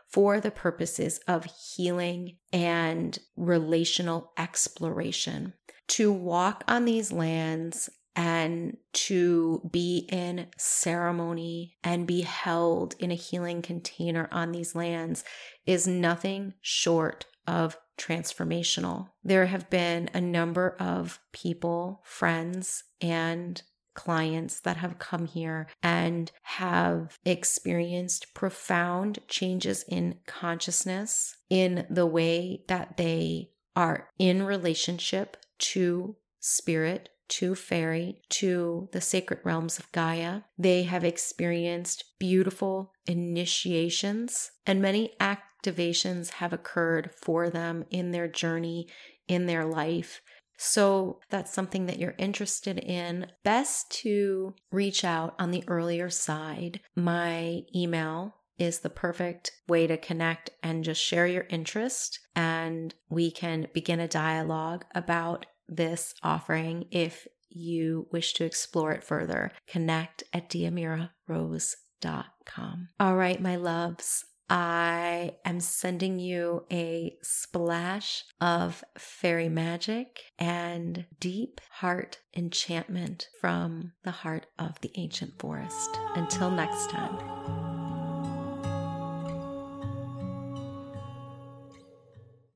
for 0.08 0.40
the 0.40 0.52
purposes 0.52 1.20
of 1.28 1.46
healing 1.76 2.38
and 2.52 3.20
relational 3.38 4.32
exploration 4.40 5.54
to 5.88 6.12
walk 6.12 6.64
on 6.68 6.86
these 6.86 7.12
lands 7.12 7.92
and 8.16 8.78
to 8.94 9.68
be 9.72 10.08
in 10.12 10.48
ceremony 10.58 11.78
and 11.84 12.08
be 12.08 12.22
held 12.22 12.96
in 13.00 13.12
a 13.12 13.16
healing 13.16 13.62
container 13.62 14.28
on 14.32 14.52
these 14.52 14.76
lands 14.76 15.24
is 15.66 15.88
nothing 15.88 16.54
short 16.62 17.26
of 17.48 17.78
transformational. 17.98 19.10
There 19.24 19.46
have 19.46 19.70
been 19.70 20.10
a 20.14 20.22
number 20.22 20.76
of 20.80 21.20
people, 21.32 22.02
friends, 22.04 22.84
and 23.00 23.62
clients 23.94 24.62
that 24.62 24.78
have 24.78 25.00
come 25.00 25.26
here 25.26 25.68
and 25.84 26.32
have 26.44 27.18
experienced 27.26 28.34
profound 28.34 29.20
changes 29.28 29.84
in 29.88 30.16
consciousness, 30.26 31.36
in 31.50 31.86
the 31.90 32.06
way 32.06 32.64
that 32.68 32.98
they 32.98 33.52
are 33.76 34.10
in 34.18 34.44
relationship 34.44 35.38
to 35.58 36.16
spirit, 36.40 37.10
to 37.32 37.56
fairy, 37.56 38.22
to 38.30 38.90
the 38.92 39.02
sacred 39.02 39.40
realms 39.44 39.80
of 39.80 39.92
Gaia. 39.92 40.42
They 40.58 40.84
have 40.84 41.04
experienced 41.04 42.04
beautiful 42.20 42.94
initiations, 43.08 44.52
and 44.66 44.82
many 44.82 45.14
activations 45.20 46.32
have 46.32 46.52
occurred 46.52 47.12
for 47.16 47.50
them 47.50 47.86
in 47.90 48.12
their 48.12 48.28
journey, 48.28 48.88
in 49.28 49.46
their 49.46 49.66
life. 49.66 50.22
So 50.58 51.20
that's 51.30 51.54
something 51.54 51.86
that 51.88 51.98
you're 51.98 52.16
interested 52.18 52.78
in. 52.78 53.28
Best 53.44 53.90
to 54.02 54.54
reach 54.72 55.04
out 55.04 55.34
on 55.40 55.52
the 55.52 55.64
earlier 55.68 56.10
side. 56.10 56.82
My 56.96 57.62
email 57.74 58.36
is 58.60 58.80
the 58.80 58.90
perfect 58.90 59.52
way 59.68 59.88
to 59.88 59.98
connect 59.98 60.52
and 60.62 60.84
just 60.84 61.02
share 61.02 61.26
your 61.26 61.48
interest. 61.50 62.20
And 62.36 62.94
we 63.10 63.32
can 63.32 63.70
begin 63.74 64.00
a 64.00 64.08
dialogue 64.08 64.86
about 64.94 65.48
this 65.72 66.14
offering 66.22 66.86
if 66.92 67.28
you 67.50 68.08
wish 68.12 68.34
to 68.34 68.46
explore 68.46 68.92
it 68.92 69.04
further. 69.04 69.52
Connect 69.68 70.24
at 70.34 70.50
diamirarose.com. 70.50 72.90
All 73.00 73.16
right, 73.16 73.42
my 73.42 73.56
loves. 73.56 74.26
I 74.50 75.36
am 75.46 75.62
sending 75.62 76.20
you 76.20 76.66
a 76.70 77.16
splash 77.24 78.26
of 78.42 78.84
fairy 78.98 79.48
magic 79.48 80.20
and 80.38 81.06
deep 81.22 81.62
heart 81.70 82.20
enchantment 82.36 83.30
from 83.40 83.94
the 84.04 84.12
heart 84.12 84.48
of 84.60 84.82
the 84.82 84.92
ancient 84.96 85.40
forest. 85.40 85.90
Until 86.16 86.52
next 86.52 86.90
time. 86.90 87.61